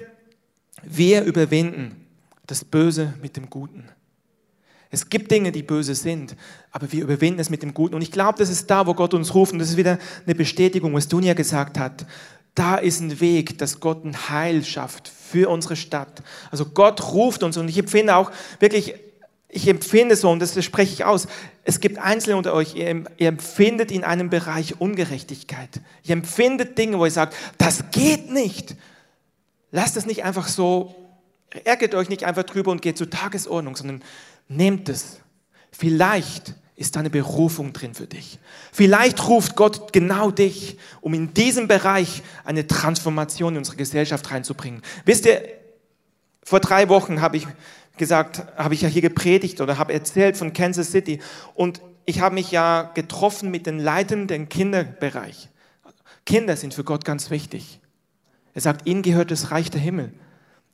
wir 0.82 1.24
überwinden 1.24 2.06
das 2.46 2.64
Böse 2.64 3.14
mit 3.20 3.36
dem 3.36 3.50
Guten. 3.50 3.88
Es 4.90 5.10
gibt 5.10 5.30
Dinge, 5.30 5.52
die 5.52 5.62
böse 5.62 5.94
sind, 5.94 6.34
aber 6.70 6.90
wir 6.92 7.02
überwinden 7.02 7.40
es 7.40 7.50
mit 7.50 7.62
dem 7.62 7.74
Guten. 7.74 7.94
Und 7.94 8.02
ich 8.02 8.10
glaube, 8.10 8.38
das 8.38 8.48
ist 8.48 8.70
da, 8.70 8.86
wo 8.86 8.94
Gott 8.94 9.12
uns 9.12 9.34
ruft. 9.34 9.52
Und 9.52 9.58
das 9.58 9.70
ist 9.70 9.76
wieder 9.76 9.98
eine 10.24 10.34
Bestätigung, 10.34 10.94
was 10.94 11.08
Dunja 11.08 11.34
gesagt 11.34 11.78
hat. 11.78 12.06
Da 12.54 12.76
ist 12.76 13.00
ein 13.00 13.20
Weg, 13.20 13.58
dass 13.58 13.80
Gott 13.80 14.04
ein 14.04 14.30
Heil 14.30 14.64
schafft 14.64 15.08
für 15.08 15.50
unsere 15.50 15.76
Stadt. 15.76 16.22
Also 16.50 16.64
Gott 16.64 17.12
ruft 17.12 17.42
uns 17.42 17.56
und 17.56 17.68
ich 17.68 17.78
empfinde 17.78 18.16
auch 18.16 18.32
wirklich, 18.60 18.94
ich 19.48 19.68
empfinde 19.68 20.16
so, 20.16 20.30
und 20.30 20.40
das 20.40 20.62
spreche 20.64 20.92
ich 20.92 21.04
aus, 21.04 21.28
es 21.64 21.80
gibt 21.80 21.98
Einzelne 21.98 22.36
unter 22.36 22.54
euch, 22.54 22.74
ihr, 22.74 23.04
ihr 23.18 23.28
empfindet 23.28 23.90
in 23.90 24.04
einem 24.04 24.30
Bereich 24.30 24.80
Ungerechtigkeit. 24.80 25.80
Ihr 26.02 26.14
empfindet 26.14 26.78
Dinge, 26.78 26.98
wo 26.98 27.04
ihr 27.04 27.10
sagt, 27.10 27.34
das 27.58 27.90
geht 27.90 28.30
nicht. 28.30 28.74
Lasst 29.70 29.96
es 29.96 30.06
nicht 30.06 30.24
einfach 30.24 30.48
so, 30.48 30.94
ärgert 31.64 31.94
euch 31.94 32.08
nicht 32.08 32.24
einfach 32.24 32.44
drüber 32.44 32.70
und 32.70 32.82
geht 32.82 32.98
zur 32.98 33.10
Tagesordnung, 33.10 33.76
sondern 33.76 34.02
Nehmt 34.48 34.88
es. 34.88 35.20
Vielleicht 35.70 36.54
ist 36.74 36.96
eine 36.96 37.10
Berufung 37.10 37.72
drin 37.72 37.94
für 37.94 38.06
dich. 38.06 38.38
Vielleicht 38.72 39.28
ruft 39.28 39.56
Gott 39.56 39.92
genau 39.92 40.30
dich, 40.30 40.78
um 41.00 41.12
in 41.12 41.34
diesem 41.34 41.68
Bereich 41.68 42.22
eine 42.44 42.66
Transformation 42.66 43.54
in 43.54 43.58
unsere 43.58 43.76
Gesellschaft 43.76 44.30
reinzubringen. 44.30 44.82
Wisst 45.04 45.26
ihr, 45.26 45.42
vor 46.42 46.60
drei 46.60 46.88
Wochen 46.88 47.20
habe 47.20 47.36
ich 47.36 47.46
gesagt, 47.96 48.42
habe 48.56 48.74
ich 48.74 48.80
ja 48.82 48.88
hier 48.88 49.02
gepredigt 49.02 49.60
oder 49.60 49.76
habe 49.76 49.92
erzählt 49.92 50.36
von 50.36 50.52
Kansas 50.52 50.92
City 50.92 51.20
und 51.54 51.80
ich 52.06 52.20
habe 52.20 52.36
mich 52.36 52.50
ja 52.52 52.90
getroffen 52.94 53.50
mit 53.50 53.66
den 53.66 53.80
Leitern 53.80 54.28
im 54.28 54.48
Kinderbereich. 54.48 55.48
Kinder 56.24 56.56
sind 56.56 56.74
für 56.74 56.84
Gott 56.84 57.04
ganz 57.04 57.30
wichtig. 57.30 57.80
Er 58.54 58.60
sagt, 58.60 58.86
ihnen 58.86 59.02
gehört 59.02 59.30
das 59.30 59.50
Reich 59.50 59.70
der 59.70 59.80
Himmel. 59.80 60.12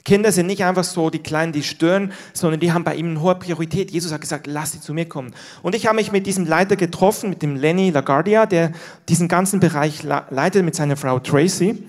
Kinder 0.05 0.33
sind 0.33 0.47
nicht 0.47 0.63
einfach 0.63 0.85
so 0.85 1.09
die 1.09 1.21
Kleinen, 1.21 1.53
die 1.53 1.63
stören, 1.63 2.13
sondern 2.35 2.61
die 2.61 2.73
haben 2.73 2.85
bei 2.85 2.95
ihm 2.95 3.11
eine 3.11 3.21
hohe 3.23 3.35
Priorität. 3.37 3.91
Jesus 3.91 4.13
hat 4.13 4.21
gesagt, 4.21 4.47
lass 4.47 4.73
sie 4.73 4.81
zu 4.81 4.93
mir 4.93 5.09
kommen. 5.09 5.35
Und 5.63 5.75
ich 5.75 5.87
habe 5.87 5.97
mich 5.97 6.13
mit 6.13 6.27
diesem 6.27 6.45
Leiter 6.45 6.77
getroffen, 6.77 7.31
mit 7.31 7.41
dem 7.41 7.57
Lenny 7.57 7.91
LaGuardia, 7.91 8.45
der 8.45 8.73
diesen 9.09 9.29
ganzen 9.29 9.61
Bereich 9.61 10.03
leitet 10.03 10.63
mit 10.63 10.75
seiner 10.75 10.99
Frau 10.99 11.19
Tracy. 11.21 11.83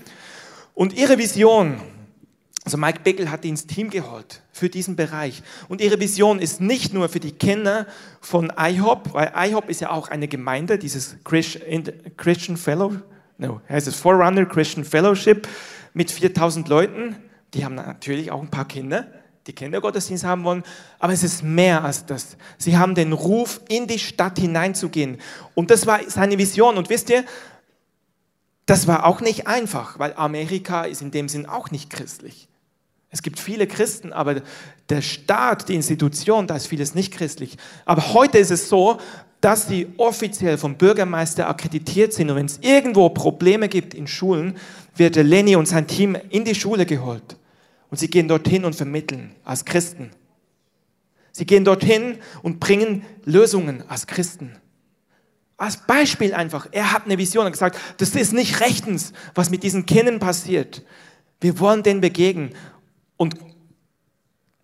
Und 0.73 0.93
ihre 0.93 1.17
Vision, 1.17 1.75
also 2.63 2.78
Mike 2.78 3.01
Bickel 3.04 3.30
hat 3.30 3.43
ins 3.43 3.67
Team 3.67 3.89
geholt 3.89 4.41
für 4.54 4.69
diesen 4.69 4.95
Bereich. 4.95 5.43
Und 5.67 5.82
ihre 5.82 5.99
Vision 5.99 6.39
ist 6.39 6.62
nicht 6.62 6.93
nur 6.93 7.10
für 7.10 7.19
die 7.19 7.34
Kinder 7.34 7.86
von 8.21 8.51
IHOP, 8.58 9.13
weil 9.13 9.34
IHOP 9.36 9.69
ist 9.69 9.82
ja 9.82 9.91
auch 9.91 10.08
eine 10.08 10.30
Gemeinde, 10.30 10.78
dieses 10.78 11.17
Christian 11.25 12.56
Fellow, 12.56 12.93
no, 13.38 13.60
heißt 13.67 13.88
es 13.88 13.95
Forerunner 13.95 14.45
Christian 14.45 14.86
Fellowship 14.86 15.49
mit 15.93 16.10
4000 16.12 16.69
Leuten 16.69 17.17
die 17.53 17.63
haben 17.63 17.75
natürlich 17.75 18.31
auch 18.31 18.41
ein 18.41 18.49
paar 18.49 18.67
Kinder, 18.67 19.08
die 19.47 19.53
Kindergottesdienst 19.53 20.23
haben 20.23 20.43
wollen, 20.43 20.63
aber 20.99 21.13
es 21.13 21.23
ist 21.23 21.43
mehr 21.43 21.84
als 21.84 22.05
das. 22.05 22.38
Sie 22.58 22.77
haben 22.77 22.95
den 22.95 23.13
Ruf, 23.13 23.62
in 23.69 23.88
die 23.88 23.99
Stadt 23.99 24.39
hineinzugehen. 24.39 25.19
Und 25.53 25.69
das 25.69 25.86
war 25.86 25.99
seine 26.08 26.38
Vision. 26.38 26.77
Und 26.77 26.89
wisst 26.89 27.10
ihr, 27.10 27.23
das 28.65 28.88
war 28.88 29.05
auch 29.05 29.21
nicht 29.21 29.45
einfach, 29.45 29.99
weil 29.99 30.13
Amerika 30.15 30.84
ist 30.84 31.01
in 31.01 31.12
dem 31.12 31.29
Sinn 31.29 31.45
auch 31.45 31.69
nicht 31.69 31.91
christlich. 31.91 32.47
Es 33.12 33.21
gibt 33.21 33.39
viele 33.39 33.67
Christen, 33.67 34.12
aber 34.12 34.41
der 34.89 35.01
Staat, 35.01 35.69
die 35.69 35.75
Institution, 35.75 36.47
da 36.47 36.55
ist 36.55 36.67
vieles 36.67 36.95
nicht 36.95 37.13
christlich. 37.13 37.58
Aber 37.86 38.13
heute 38.13 38.39
ist 38.39 38.51
es 38.51 38.67
so, 38.67 38.99
dass 39.39 39.67
sie 39.67 39.88
offiziell 39.97 40.58
vom 40.58 40.75
Bürgermeister 40.75 41.47
akkreditiert 41.47 42.13
sind. 42.13 42.31
Und 42.31 42.36
wenn 42.36 42.47
es 42.47 42.58
irgendwo 42.62 43.10
Probleme 43.10 43.69
gibt 43.69 43.93
in 43.93 44.08
Schulen, 44.08 44.58
wird 44.95 45.15
Lenny 45.15 45.55
und 45.55 45.67
sein 45.67 45.88
Team 45.88 46.17
in 46.29 46.45
die 46.45 46.55
Schule 46.55 46.86
geholt. 46.86 47.38
Und 47.89 47.97
sie 47.97 48.10
gehen 48.10 48.27
dorthin 48.27 48.65
und 48.65 48.75
vermitteln 48.75 49.36
als 49.43 49.65
Christen. 49.65 50.12
Sie 51.31 51.45
gehen 51.45 51.65
dorthin 51.65 52.17
und 52.41 52.60
bringen 52.60 53.05
Lösungen 53.25 53.88
als 53.89 54.08
Christen. 54.08 54.58
Als 55.58 55.77
Beispiel 55.86 56.34
einfach. 56.34 56.67
Er 56.71 56.91
hat 56.91 57.05
eine 57.05 57.17
Vision 57.17 57.45
und 57.45 57.51
gesagt, 57.51 57.77
das 57.97 58.15
ist 58.15 58.34
nicht 58.34 58.60
rechtens, 58.60 59.13
was 59.34 59.49
mit 59.49 59.63
diesen 59.63 59.86
Kindern 59.86 60.19
passiert. 60.19 60.84
Wir 61.39 61.60
wollen 61.60 61.84
denen 61.84 62.01
begegnen. 62.01 62.53
Und 63.17 63.36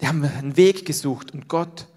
die 0.02 0.08
haben 0.08 0.24
einen 0.24 0.58
Weg 0.58 0.86
gesucht 0.86 1.32
und 1.32 1.48
Gott 1.48 1.88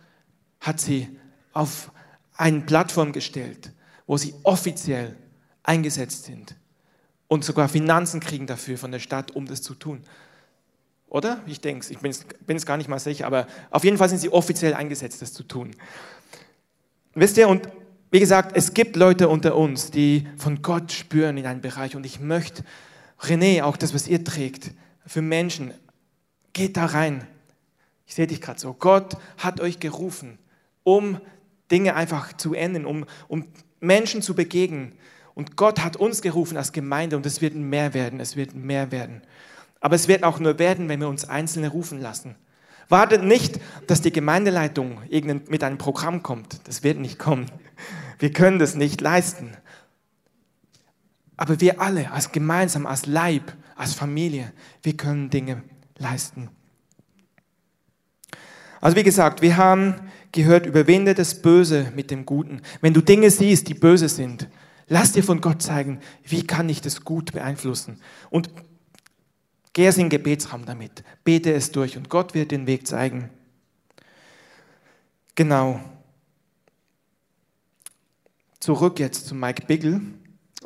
hat 0.61 0.81
sie 0.81 1.09
auf 1.53 1.91
eine 2.37 2.61
Plattform 2.61 3.13
gestellt, 3.13 3.73
wo 4.07 4.17
sie 4.17 4.35
offiziell 4.43 5.17
eingesetzt 5.63 6.25
sind 6.25 6.57
und 7.35 7.45
sogar 7.45 7.69
Finanzen 7.69 8.21
kriegen 8.21 8.47
dafür 8.47 8.79
von 8.79 8.93
der 8.93 9.01
Stadt, 9.01 9.33
um 9.33 9.47
das 9.47 9.61
zu 9.61 9.75
tun. 9.75 10.03
Oder? 11.09 11.43
Ich 11.47 11.61
denke 11.61 11.81
es, 11.81 11.91
ich 11.91 11.99
bin 11.99 12.57
es 12.57 12.65
gar 12.65 12.77
nicht 12.77 12.89
mal 12.89 13.01
sicher, 13.01 13.27
aber 13.27 13.49
auf 13.71 13.83
jeden 13.83 13.99
Fall 13.99 14.09
sind 14.09 14.19
sie 14.19 14.31
offiziell 14.31 14.73
eingesetzt, 14.73 15.21
das 15.21 15.33
zu 15.33 15.43
tun. 15.43 15.73
Wisst 17.13 17.37
ihr, 17.37 17.49
und 17.49 17.69
wie 18.13 18.21
gesagt, 18.21 18.57
es 18.57 18.73
gibt 18.73 18.95
Leute 18.95 19.29
unter 19.29 19.57
uns, 19.57 19.91
die 19.91 20.29
von 20.37 20.63
Gott 20.63 20.93
spüren 20.93 21.37
in 21.37 21.47
einem 21.47 21.61
Bereich 21.61 21.97
und 21.97 22.07
ich 22.07 22.21
möchte, 22.21 22.63
René, 23.21 23.65
auch 23.65 23.77
das, 23.77 23.95
was 23.95 24.07
ihr 24.07 24.23
trägt, 24.23 24.71
für 25.05 25.21
Menschen, 25.21 25.75
geht 26.53 26.77
da 26.77 26.87
rein. 26.87 27.27
Ich 28.07 28.15
sehe 28.15 28.29
dich 28.29 28.41
gerade 28.41 28.61
so. 28.61 28.75
Gott 28.75 29.17
hat 29.39 29.61
euch 29.61 29.81
gerufen, 29.81 30.39
um 30.85 31.21
Dinge 31.69 31.97
einfach 31.97 32.33
zu 32.37 32.55
ändern, 32.55 32.85
um, 32.87 33.07
um 33.27 33.49
Menschen 33.81 34.23
zu 34.23 34.37
begegnen. 34.37 34.93
Und 35.35 35.57
Gott 35.57 35.83
hat 35.83 35.97
uns 35.97 36.23
gerufen 36.23 36.57
als 36.57 36.73
Gemeinde 36.73 37.17
und 37.17 37.27
es 37.27 37.41
wird 37.41 37.55
mehr 37.55 37.93
werden, 37.93 38.21
es 38.21 38.37
wird 38.37 38.55
mehr 38.55 38.93
werden. 38.93 39.23
Aber 39.81 39.97
es 39.97 40.09
wird 40.09 40.23
auch 40.23 40.39
nur 40.39 40.59
werden, 40.59 40.89
wenn 40.89 41.01
wir 41.01 41.09
uns 41.09 41.29
Einzelne 41.29 41.69
rufen 41.69 42.01
lassen. 42.01 42.37
Wartet 42.89 43.23
nicht, 43.23 43.61
dass 43.87 44.03
die 44.03 44.13
Gemeindeleitung 44.13 45.01
mit 45.49 45.65
einem 45.65 45.79
Programm 45.79 46.23
kommt. 46.23 46.67
Das 46.69 46.83
wird 46.83 46.99
nicht 46.99 47.19
kommen. 47.19 47.47
Wir 48.19 48.33
können 48.33 48.59
das 48.59 48.75
nicht 48.75 49.01
leisten. 49.01 49.57
Aber 51.37 51.61
wir 51.61 51.81
alle, 51.81 52.13
als 52.13 52.31
gemeinsam, 52.31 52.87
als 52.87 53.07
Leib, 53.07 53.53
als 53.75 53.95
Familie, 53.95 54.53
wir 54.83 54.97
können 54.97 55.31
Dinge 55.31 55.63
leisten. 55.99 56.49
Also 58.81 58.97
wie 58.97 59.03
gesagt, 59.03 59.43
wir 59.43 59.57
haben 59.57 59.95
gehört, 60.31 60.67
überwinde 60.67 61.15
das 61.15 61.41
Böse 61.41 61.91
mit 61.95 62.11
dem 62.11 62.27
Guten. 62.27 62.61
Wenn 62.81 62.95
du 62.95 63.01
Dinge 63.01 63.31
siehst, 63.31 63.69
die 63.69 63.75
böse 63.75 64.09
sind, 64.09 64.49
lass 64.89 65.13
dir 65.13 65.25
von 65.25 65.41
Gott 65.41 65.63
zeigen, 65.63 66.01
wie 66.25 66.47
kann 66.47 66.69
ich 66.69 66.81
das 66.81 67.03
gut 67.03 67.33
beeinflussen. 67.33 68.01
Und 68.31 68.51
geh 69.73 69.87
es 69.87 69.97
in 69.97 70.05
den 70.05 70.11
Gebetsraum 70.11 70.65
damit, 70.67 71.05
bete 71.25 71.53
es 71.53 71.73
durch 71.73 71.97
und 71.97 72.09
Gott 72.09 72.35
wird 72.35 72.51
den 72.51 72.67
Weg 72.67 72.87
zeigen. 72.87 73.31
Genau. 75.35 75.81
Zurück 78.61 78.99
jetzt 78.99 79.27
zu 79.27 79.35
Mike 79.35 79.67
Biggle 79.67 80.01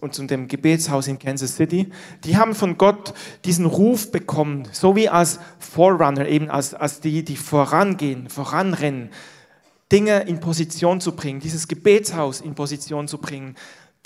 und 0.01 0.15
zu 0.15 0.25
dem 0.25 0.47
Gebetshaus 0.47 1.09
in 1.09 1.19
Kansas 1.19 1.57
City, 1.57 1.91
die 2.25 2.37
haben 2.37 2.55
von 2.55 2.79
Gott 2.79 3.15
diesen 3.45 3.67
Ruf 3.67 4.13
bekommen, 4.13 4.69
so 4.73 4.95
wie 4.95 5.09
als 5.09 5.41
Forerunner, 5.59 6.29
eben 6.29 6.51
als, 6.51 6.75
als 6.75 7.01
die, 7.01 7.25
die 7.25 7.37
vorangehen, 7.37 8.29
voranrennen, 8.29 9.11
Dinge 9.91 10.21
in 10.21 10.39
Position 10.39 11.01
zu 11.01 11.17
bringen, 11.17 11.41
dieses 11.41 11.67
Gebetshaus 11.67 12.41
in 12.41 12.55
Position 12.55 13.09
zu 13.09 13.19
bringen, 13.19 13.57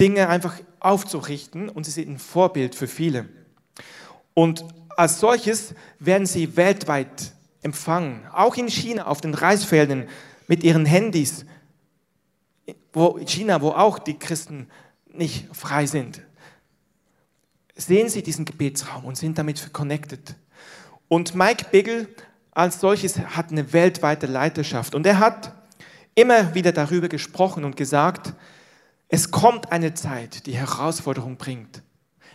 Dinge 0.03 0.29
einfach 0.29 0.57
aufzurichten 0.81 1.69
und 1.69 1.85
sie 1.85 1.93
sind 1.93 2.09
ein 2.09 2.19
Vorbild 2.19 2.75
für 2.75 2.89
viele. 2.89 3.29
Und 4.35 4.65
als 4.97 5.21
solches 5.21 5.77
werden 6.01 6.27
sie 6.27 6.57
weltweit 6.57 7.33
empfangen, 7.63 8.27
auch 8.33 8.57
in 8.57 8.69
China 8.69 9.07
auf 9.07 9.21
den 9.21 9.33
Reisfeldern 9.33 10.09
mit 10.49 10.65
ihren 10.65 10.87
Handys, 10.87 11.47
wo 12.93 13.17
China, 13.25 13.63
wo 13.63 13.69
auch 13.69 14.01
die 14.01 14.19
Christen 14.19 14.67
nicht 15.07 15.47
frei 15.55 15.87
sind, 15.87 16.21
sehen 17.77 18.09
sie 18.09 18.25
diesen 18.25 18.45
Gebetsraum 18.45 19.05
und 19.05 19.17
sind 19.17 19.39
damit 19.39 19.73
connected. 19.73 20.35
Und 21.07 21.37
Mike 21.37 21.67
Biggle 21.71 22.09
als 22.51 22.81
solches 22.81 23.21
hat 23.21 23.53
eine 23.53 23.73
weltweite 23.73 24.27
Leiterschaft 24.27 24.97
und 24.97 25.07
er 25.07 25.21
hat 25.21 25.55
immer 26.17 26.57
wieder 26.57 26.73
darüber 26.73 27.09
gesprochen 27.09 27.63
und 27.65 27.77
gesagt, 27.77 28.35
es 29.15 29.31
kommt 29.31 29.71
eine 29.71 29.93
Zeit, 29.93 30.47
die 30.47 30.57
Herausforderung 30.57 31.37
bringt. 31.37 31.83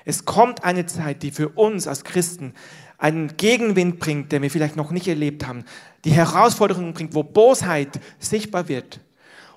Es 0.05 0.25
kommt 0.25 0.63
eine 0.63 0.85
Zeit, 0.85 1.23
die 1.23 1.31
für 1.31 1.49
uns 1.49 1.87
als 1.87 2.03
Christen 2.03 2.53
einen 2.99 3.35
Gegenwind 3.35 3.97
bringt, 3.97 4.31
den 4.31 4.43
wir 4.43 4.51
vielleicht 4.51 4.75
noch 4.75 4.91
nicht 4.91 5.07
erlebt 5.07 5.47
haben. 5.47 5.65
Die 6.05 6.11
Herausforderung 6.11 6.93
bringt, 6.93 7.15
wo 7.15 7.23
Bosheit 7.23 7.99
sichtbar 8.19 8.67
wird. 8.67 8.99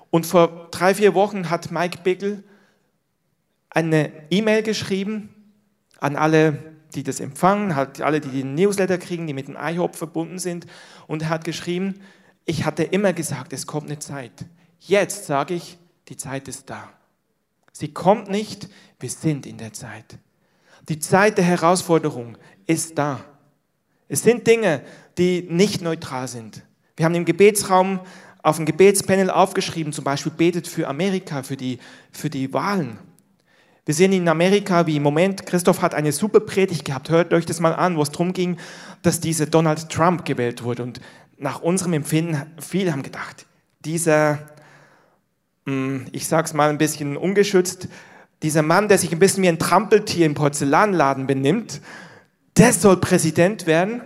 Und 0.09 0.25
vor 0.25 0.69
drei, 0.71 0.95
vier 0.95 1.13
Wochen 1.13 1.51
hat 1.51 1.69
Mike 1.69 1.99
Biggle 2.03 2.43
eine 3.69 4.11
E-Mail 4.31 4.63
geschrieben 4.63 5.29
an 5.99 6.15
alle, 6.15 6.73
die 6.95 7.03
das 7.03 7.19
empfangen, 7.19 7.75
hat 7.75 8.01
alle, 8.01 8.19
die 8.19 8.29
den 8.29 8.55
Newsletter 8.55 8.97
kriegen, 8.97 9.27
die 9.27 9.35
mit 9.35 9.47
dem 9.47 9.57
IHOP 9.61 9.95
verbunden 9.95 10.39
sind. 10.39 10.65
Und 11.05 11.21
er 11.21 11.29
hat 11.29 11.43
geschrieben, 11.43 12.01
ich 12.45 12.65
hatte 12.65 12.81
immer 12.81 13.13
gesagt, 13.13 13.53
es 13.53 13.67
kommt 13.67 13.91
eine 13.91 13.99
Zeit. 13.99 14.45
Jetzt 14.79 15.27
sage 15.27 15.53
ich, 15.53 15.77
die 16.07 16.17
Zeit 16.17 16.47
ist 16.47 16.67
da. 16.67 16.89
Sie 17.71 17.93
kommt 17.93 18.29
nicht, 18.29 18.69
wir 18.99 19.09
sind 19.09 19.45
in 19.45 19.57
der 19.57 19.73
Zeit. 19.73 20.17
Die 20.89 20.99
Zeit 20.99 21.37
der 21.37 21.45
Herausforderung 21.45 22.37
ist 22.67 22.97
da. 22.97 23.23
Es 24.07 24.23
sind 24.23 24.45
Dinge, 24.45 24.81
die 25.17 25.47
nicht 25.49 25.81
neutral 25.81 26.27
sind. 26.27 26.63
Wir 26.97 27.05
haben 27.05 27.15
im 27.15 27.25
Gebetsraum 27.25 28.01
auf 28.43 28.57
dem 28.57 28.65
Gebetspanel 28.65 29.29
aufgeschrieben, 29.29 29.93
zum 29.93 30.03
Beispiel 30.03 30.31
betet 30.31 30.67
für 30.67 30.87
Amerika, 30.87 31.43
für 31.43 31.57
die, 31.57 31.79
für 32.11 32.29
die 32.29 32.51
Wahlen. 32.53 32.97
Wir 33.85 33.95
sehen 33.95 34.13
in 34.13 34.27
Amerika, 34.27 34.85
wie 34.85 34.97
im 34.97 35.03
Moment, 35.03 35.45
Christoph 35.45 35.81
hat 35.81 35.95
eine 35.95 36.11
super 36.11 36.39
Predigt 36.39 36.85
gehabt, 36.85 37.09
hört 37.09 37.33
euch 37.33 37.45
das 37.45 37.59
mal 37.59 37.73
an, 37.73 37.97
wo 37.97 38.01
es 38.01 38.11
darum 38.11 38.33
ging, 38.33 38.57
dass 39.01 39.19
dieser 39.19 39.47
Donald 39.47 39.89
Trump 39.89 40.25
gewählt 40.25 40.63
wurde. 40.63 40.83
Und 40.83 41.01
nach 41.37 41.61
unserem 41.61 41.93
Empfinden, 41.93 42.39
viele 42.59 42.91
haben 42.91 43.01
gedacht, 43.01 43.47
dieser, 43.83 44.50
ich 45.65 46.27
sag's 46.27 46.53
mal 46.53 46.69
ein 46.69 46.77
bisschen 46.77 47.17
ungeschützt, 47.17 47.87
dieser 48.41 48.63
Mann, 48.63 48.87
der 48.87 48.97
sich 48.97 49.11
ein 49.11 49.19
bisschen 49.19 49.43
wie 49.43 49.49
ein 49.49 49.59
Trampeltier 49.59 50.25
im 50.25 50.33
Porzellanladen 50.33 51.27
benimmt, 51.27 51.81
der 52.57 52.73
soll 52.73 52.97
Präsident 52.97 53.67
werden. 53.67 54.01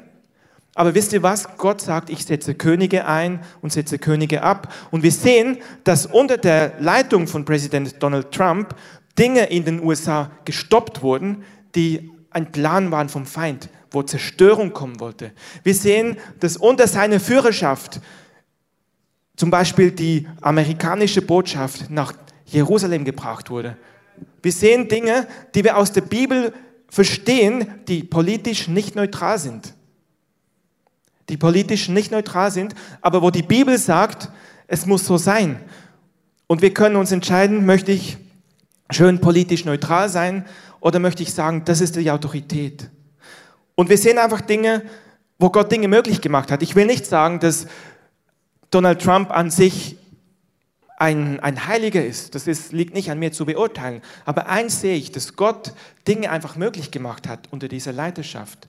Aber 0.78 0.94
wisst 0.94 1.14
ihr 1.14 1.24
was? 1.24 1.48
Gott 1.58 1.80
sagt, 1.80 2.10
ich 2.10 2.26
setze 2.26 2.54
Könige 2.54 3.06
ein 3.06 3.40
und 3.62 3.72
setze 3.72 3.98
Könige 3.98 4.44
ab. 4.44 4.74
Und 4.92 5.04
wir 5.04 5.12
sehen, 5.12 5.60
dass 5.86 6.06
unter 6.06 6.38
der 6.38 6.74
Leitung 6.80 7.28
von 7.28 7.46
Präsident 7.46 8.04
Donald 8.04 8.32
Trump 8.32 8.76
Dinge 9.18 9.46
in 9.46 9.64
den 9.64 9.82
USA 9.82 10.32
gestoppt 10.44 11.02
wurden, 11.02 11.46
die 11.76 12.12
ein 12.30 12.52
Plan 12.52 12.92
waren 12.92 13.08
vom 13.08 13.26
Feind, 13.26 13.70
wo 13.92 14.04
Zerstörung 14.04 14.74
kommen 14.74 15.00
wollte. 15.00 15.32
Wir 15.64 15.74
sehen, 15.74 16.18
dass 16.42 16.58
unter 16.58 16.88
seiner 16.88 17.22
Führerschaft 17.22 18.02
zum 19.36 19.50
Beispiel 19.50 19.92
die 19.92 20.28
amerikanische 20.42 21.22
Botschaft 21.22 21.90
nach 21.90 22.14
Jerusalem 22.46 23.04
gebracht 23.04 23.50
wurde. 23.50 23.78
Wir 24.42 24.52
sehen 24.52 24.88
Dinge, 24.88 25.28
die 25.54 25.64
wir 25.64 25.78
aus 25.78 25.92
der 25.92 26.02
Bibel 26.02 26.54
verstehen, 26.90 27.68
die 27.88 28.04
politisch 28.04 28.68
nicht 28.68 28.96
neutral 28.96 29.40
sind. 29.40 29.74
Die 31.30 31.38
politisch 31.38 31.90
nicht 31.90 32.12
neutral 32.12 32.52
sind, 32.52 32.76
aber 33.02 33.22
wo 33.22 33.32
die 33.32 33.42
Bibel 33.42 33.78
sagt, 33.78 34.30
es 34.68 34.86
muss 34.86 35.06
so 35.06 35.18
sein. 35.18 35.60
Und 36.48 36.62
wir 36.62 36.74
können 36.74 36.96
uns 36.96 37.12
entscheiden, 37.12 37.66
möchte 37.66 37.92
ich 37.92 38.18
schön 38.92 39.20
politisch 39.20 39.66
neutral 39.66 40.10
sein 40.10 40.46
oder 40.80 41.00
möchte 41.00 41.24
ich 41.24 41.34
sagen, 41.34 41.64
das 41.66 41.82
ist 41.82 41.96
die 41.96 42.12
Autorität? 42.12 42.90
Und 43.74 43.90
wir 43.90 43.98
sehen 43.98 44.20
einfach 44.20 44.42
Dinge, 44.42 44.84
wo 45.40 45.50
Gott 45.50 45.72
Dinge 45.72 45.88
möglich 45.88 46.22
gemacht 46.22 46.52
hat. 46.52 46.62
Ich 46.62 46.76
will 46.76 46.86
nicht 46.86 47.06
sagen, 47.06 47.40
dass 47.40 47.66
Donald 48.76 49.02
Trump 49.02 49.32
an 49.32 49.52
sich 49.52 49.96
ein, 50.98 51.40
ein 51.40 51.66
Heiliger 51.66 52.06
ist. 52.06 52.36
Das 52.36 52.46
ist, 52.46 52.74
liegt 52.74 52.94
nicht 52.94 53.10
an 53.10 53.20
mir 53.20 53.32
zu 53.32 53.46
beurteilen. 53.46 54.02
Aber 54.26 54.50
eins 54.50 54.82
sehe 54.82 54.98
ich, 54.98 55.14
dass 55.14 55.38
Gott 55.38 55.72
Dinge 56.10 56.30
einfach 56.30 56.58
möglich 56.58 56.92
gemacht 56.92 57.26
hat 57.30 57.48
unter 57.52 57.70
dieser 57.70 57.94
Leiterschaft. 57.94 58.68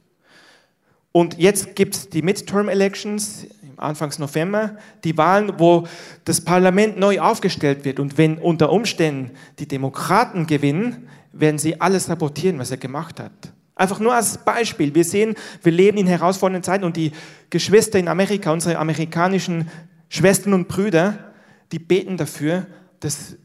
Und 1.11 1.39
jetzt 1.39 1.75
gibt 1.75 1.97
es 1.97 2.09
die 2.09 2.23
Midterm-Elections, 2.23 3.49
Anfangs 3.79 4.21
November, 4.21 4.77
die 5.03 5.19
Wahlen, 5.19 5.55
wo 5.59 5.89
das 6.25 6.41
Parlament 6.41 7.01
neu 7.01 7.19
aufgestellt 7.19 7.85
wird. 7.85 7.99
Und 7.99 8.17
wenn 8.17 8.39
unter 8.39 8.71
Umständen 8.71 9.33
die 9.59 9.67
Demokraten 9.67 10.47
gewinnen, 10.47 11.09
werden 11.33 11.59
sie 11.59 11.81
alles 11.81 12.07
sabotieren, 12.07 12.61
was 12.61 12.71
er 12.71 12.77
gemacht 12.77 13.19
hat. 13.19 13.33
Einfach 13.75 13.99
nur 13.99 14.15
als 14.15 14.39
Beispiel. 14.39 14.95
Wir 14.95 15.05
sehen, 15.05 15.35
wir 15.63 15.73
leben 15.73 15.99
in 15.99 16.07
herausfordernden 16.07 16.63
Zeiten 16.63 16.85
und 16.85 16.97
die 16.97 17.13
Geschwister 17.51 17.99
in 17.99 18.09
Amerika, 18.09 18.51
unsere 18.53 18.79
amerikanischen 18.79 19.69
Schwestern 20.09 20.53
und 20.55 20.69
Brüder, 20.69 21.33
die 21.73 21.79
beten 21.79 22.17
dafür, 22.17 22.67
dass 23.01 23.37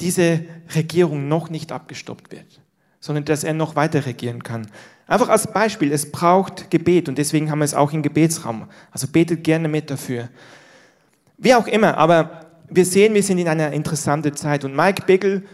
diese 0.00 0.44
Regierung 0.74 1.28
noch 1.28 1.50
nicht 1.50 1.72
abgestoppt 1.72 2.32
wird, 2.32 2.60
sondern 3.00 3.24
dass 3.24 3.44
er 3.44 3.54
noch 3.54 3.76
weiter 3.76 4.06
regieren 4.06 4.42
kann. 4.42 4.66
Einfach 5.06 5.28
als 5.28 5.52
Beispiel, 5.52 5.92
es 5.92 6.10
braucht 6.10 6.70
Gebet 6.70 7.08
und 7.08 7.18
deswegen 7.18 7.50
haben 7.50 7.58
wir 7.58 7.64
es 7.64 7.74
auch 7.74 7.92
im 7.92 8.02
Gebetsraum. 8.02 8.68
Also 8.90 9.06
betet 9.08 9.44
gerne 9.44 9.68
mit 9.68 9.90
dafür. 9.90 10.28
Wie 11.36 11.54
auch 11.54 11.66
immer, 11.66 11.96
aber 11.96 12.46
wir 12.68 12.84
sehen, 12.84 13.14
wir 13.14 13.22
sind 13.22 13.38
in 13.38 13.48
einer 13.48 13.72
interessanten 13.72 14.34
Zeit 14.34 14.64
und 14.64 14.74
Mike 14.74 15.04
Bickel 15.06 15.44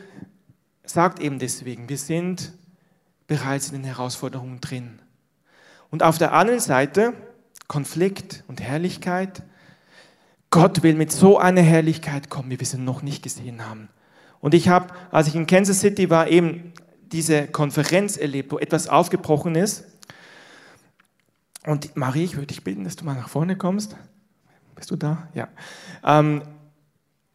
sagt 0.85 1.21
eben 1.21 1.39
deswegen, 1.39 1.89
wir 1.89 1.99
sind 1.99 2.53
bereits 3.27 3.69
in 3.69 3.75
den 3.75 3.85
Herausforderungen 3.85 4.61
drin. 4.61 5.01
Und 5.91 6.03
auf 6.03 6.19
der 6.19 6.33
anderen 6.33 6.61
Seite 6.61 7.15
Konflikt 7.71 8.43
und 8.49 8.61
Herrlichkeit. 8.61 9.45
Gott 10.51 10.83
will 10.83 10.95
mit 10.95 11.13
so 11.13 11.39
einer 11.39 11.63
Herrlichkeit 11.63 12.29
kommen, 12.29 12.51
wie 12.51 12.59
wir 12.59 12.67
sie 12.67 12.79
noch 12.79 13.03
nicht 13.03 13.23
gesehen 13.23 13.69
haben. 13.69 13.89
Und 14.41 14.55
ich 14.55 14.69
habe, 14.69 14.93
als 15.11 15.29
ich 15.29 15.35
in 15.37 15.47
Kansas 15.47 15.81
City 15.81 16.11
war, 16.11 16.29
eben 16.29 16.73
diese 17.13 17.47
Konferenz 17.47 18.17
erlebt, 18.17 18.53
wo 18.53 18.59
etwas 18.59 18.89
aufgebrochen 18.89 19.55
ist. 19.55 19.85
Und 21.67 21.95
Marie, 21.97 22.25
ich 22.25 22.35
würde 22.35 22.47
dich 22.47 22.65
bitten, 22.65 22.85
dass 22.85 22.97
du 22.97 23.05
mal 23.05 23.15
nach 23.15 23.29
vorne 23.29 23.57
kommst. 23.57 23.97
Bist 24.75 24.91
du 24.91 24.97
da? 24.97 25.29
Ja. 25.35 25.49
Ähm, 26.05 26.43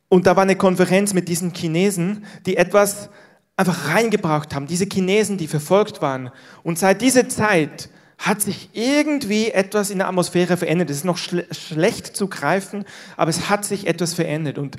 und 0.10 0.28
da 0.28 0.36
war 0.36 0.44
eine 0.44 0.56
Konferenz 0.56 1.14
mit 1.14 1.28
diesen 1.28 1.54
Chinesen, 1.54 2.26
die 2.46 2.58
etwas 2.58 3.10
einfach 3.56 3.90
reingebracht 3.94 4.54
haben. 4.54 4.68
Diese 4.68 4.86
Chinesen, 4.86 5.38
die 5.38 5.48
verfolgt 5.48 6.02
waren. 6.02 6.32
Und 6.64 6.80
seit 6.80 7.02
dieser 7.02 7.30
Zeit 7.30 7.90
hat 8.18 8.42
sich 8.42 8.70
irgendwie 8.74 9.52
etwas 9.52 9.90
in 9.90 10.00
der 10.00 10.08
Atmosphäre 10.08 10.58
verändert. 10.58 10.90
Es 10.90 10.98
ist 10.98 11.06
noch 11.06 11.18
schle 11.18 11.46
schlecht 11.52 12.16
zu 12.16 12.28
greifen, 12.28 12.86
aber 13.18 13.30
es 13.30 13.50
hat 13.50 13.66
sich 13.66 13.88
etwas 13.88 14.14
verändert. 14.14 14.58
Und 14.58 14.78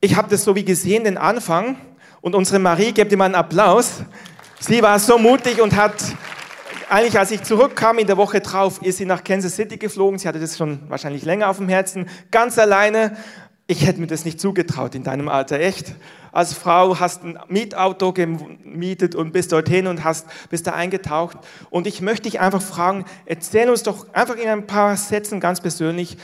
ich 0.00 0.16
habe 0.16 0.28
das 0.28 0.44
so 0.44 0.54
wie 0.54 0.64
gesehen, 0.64 1.04
den 1.04 1.18
Anfang. 1.18 1.76
Und 2.20 2.34
unsere 2.34 2.58
Marie, 2.58 2.92
gebt 2.92 3.12
ihm 3.12 3.20
einen 3.20 3.34
Applaus. 3.34 4.02
Sie 4.60 4.82
war 4.82 4.98
so 4.98 5.18
mutig 5.18 5.60
und 5.60 5.76
hat, 5.76 5.94
eigentlich 6.88 7.18
als 7.18 7.30
ich 7.30 7.42
zurückkam 7.42 7.98
in 7.98 8.06
der 8.06 8.16
Woche 8.16 8.40
drauf, 8.40 8.80
ist 8.82 8.98
sie 8.98 9.04
nach 9.04 9.22
Kansas 9.22 9.56
City 9.56 9.76
geflogen. 9.76 10.18
Sie 10.18 10.26
hatte 10.26 10.40
das 10.40 10.56
schon 10.56 10.80
wahrscheinlich 10.88 11.24
länger 11.24 11.50
auf 11.50 11.58
dem 11.58 11.68
Herzen, 11.68 12.08
ganz 12.30 12.58
alleine. 12.58 13.16
Ich 13.66 13.86
hätte 13.86 13.98
mir 13.98 14.06
das 14.06 14.26
nicht 14.26 14.40
zugetraut 14.40 14.94
in 14.94 15.04
deinem 15.04 15.28
Alter, 15.28 15.58
echt 15.58 15.94
als 16.32 16.52
Frau, 16.52 16.98
hast 17.00 17.22
ein 17.24 17.38
Mietauto 17.48 18.12
gemietet 18.12 19.14
und 19.14 19.32
bist 19.32 19.52
dorthin 19.52 19.86
und 19.86 20.04
hast, 20.04 20.26
bist 20.50 20.66
da 20.66 20.72
eingetaucht. 20.72 21.38
Und 21.70 21.86
ich 21.86 22.02
möchte 22.02 22.24
dich 22.24 22.40
einfach 22.40 22.60
fragen, 22.60 23.06
erzähl 23.24 23.70
uns 23.70 23.82
doch 23.82 24.12
einfach 24.12 24.36
in 24.36 24.48
ein 24.48 24.66
paar 24.66 24.96
Sätzen 24.98 25.40
ganz 25.40 25.62
persönlich, 25.62 26.18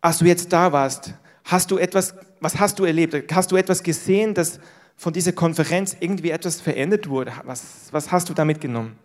als 0.00 0.18
du 0.18 0.26
jetzt 0.26 0.52
da 0.52 0.70
warst, 0.72 1.14
hast 1.44 1.72
du 1.72 1.78
etwas, 1.78 2.14
was 2.38 2.60
hast 2.60 2.78
du 2.78 2.84
erlebt? 2.84 3.34
Hast 3.34 3.50
du 3.50 3.56
etwas 3.56 3.82
gesehen, 3.82 4.34
dass 4.34 4.60
von 4.96 5.12
dieser 5.12 5.32
Konferenz 5.32 5.96
irgendwie 5.98 6.30
etwas 6.30 6.60
verändert 6.60 7.08
wurde? 7.08 7.32
Was, 7.44 7.88
was 7.90 8.12
hast 8.12 8.28
du 8.28 8.34
da 8.34 8.44
mitgenommen? 8.44 8.96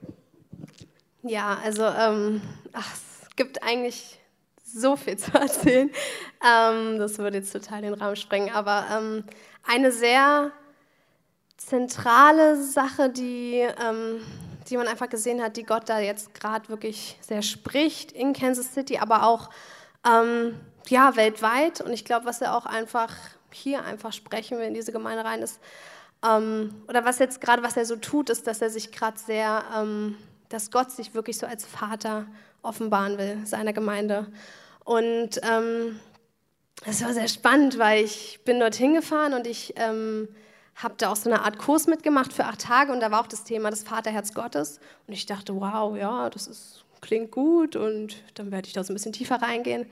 Ja, 1.24 1.58
also 1.64 1.86
ähm, 1.86 2.42
ach, 2.74 2.94
es 2.94 3.36
gibt 3.36 3.64
eigentlich 3.64 4.20
so 4.76 4.96
viel 4.96 5.18
zu 5.18 5.34
erzählen. 5.34 5.90
Ähm, 6.46 7.00
das 7.00 7.18
würde 7.18 7.38
jetzt 7.38 7.54
total 7.54 7.82
den 7.82 7.94
Rahmen 7.94 8.16
sprengen. 8.16 8.54
Aber 8.54 8.86
ähm, 8.92 9.24
eine 9.66 9.92
sehr 9.92 10.52
zentrale 11.58 12.62
Sache, 12.62 13.10
die, 13.10 13.66
ähm, 13.82 14.22
die 14.70 14.78
man 14.78 14.88
einfach 14.88 15.10
gesehen 15.10 15.42
hat, 15.42 15.58
die 15.58 15.64
Gott 15.64 15.90
da 15.90 16.00
jetzt 16.00 16.34
gerade 16.34 16.70
wirklich 16.70 17.18
sehr 17.22 17.42
spricht 17.42 18.12
in 18.12 18.34
Kansas 18.34 18.74
City, 18.74 18.98
aber 18.98 19.24
auch 19.24 19.50
ähm, 20.06 20.60
ja, 20.88 21.16
weltweit. 21.16 21.82
Und 21.82 21.94
ich 21.94 22.06
glaube, 22.06 22.26
was 22.26 22.42
er 22.42 22.56
auch 22.56 22.66
einfach 22.66 23.12
hier 23.52 23.86
einfach 23.86 24.12
sprechen 24.12 24.58
will 24.58 24.66
in 24.66 24.74
diese 24.74 24.92
Gemeinde 24.92 25.24
rein 25.24 25.42
ist, 25.42 25.60
ähm, 26.26 26.74
oder 26.88 27.06
was 27.06 27.20
jetzt 27.20 27.42
gerade, 27.42 27.64
was 27.64 27.78
er 27.78 27.86
so 27.86 27.96
tut, 27.96 28.30
ist, 28.30 28.48
dass 28.48 28.62
er 28.62 28.70
sich 28.70 28.92
gerade 28.92 29.18
sehr, 29.18 29.64
ähm, 29.78 30.18
dass 30.50 30.72
Gott 30.72 30.92
sich 30.92 31.14
wirklich 31.14 31.38
so 31.38 31.46
als 31.46 31.66
Vater 31.66 32.26
offenbaren 32.62 33.18
will, 33.18 33.46
seiner 33.46 33.74
Gemeinde. 33.74 34.28
Und 34.86 35.42
ähm, 35.44 36.00
war 36.86 37.14
sehr 37.14 37.28
spannend, 37.28 37.78
weil 37.78 38.06
ich 38.06 38.40
bin 38.46 38.60
dorthin 38.60 38.94
gefahren 38.94 39.34
und 39.34 39.48
ich 39.48 39.74
ähm, 39.78 40.30
habe 40.76 40.94
da 40.98 41.12
auch 41.12 41.16
so 41.16 41.30
eine 41.30 41.42
Art 41.42 41.58
Kurs 41.58 41.88
mitgemacht 41.88 42.32
für 42.32 42.46
acht 42.46 42.62
Tage 42.62 42.92
und 42.92 43.00
da 43.00 43.10
war 43.10 43.22
auch 43.22 43.28
das 43.28 43.44
Thema 43.44 43.72
das 43.72 43.84
Vaterherz 43.84 44.34
Gottes. 44.34 44.80
Und 45.08 45.14
ich 45.14 45.26
dachte, 45.26 45.56
wow, 45.60 45.98
ja, 45.98 46.30
das 46.30 46.48
ist, 46.48 46.86
klingt 47.02 47.32
gut 47.32 47.76
und 47.76 48.24
dann 48.36 48.52
werde 48.52 48.68
ich 48.68 48.74
da 48.74 48.84
so 48.84 48.94
ein 48.94 48.96
bisschen 48.96 49.14
tiefer 49.14 49.42
reingehen. 49.42 49.88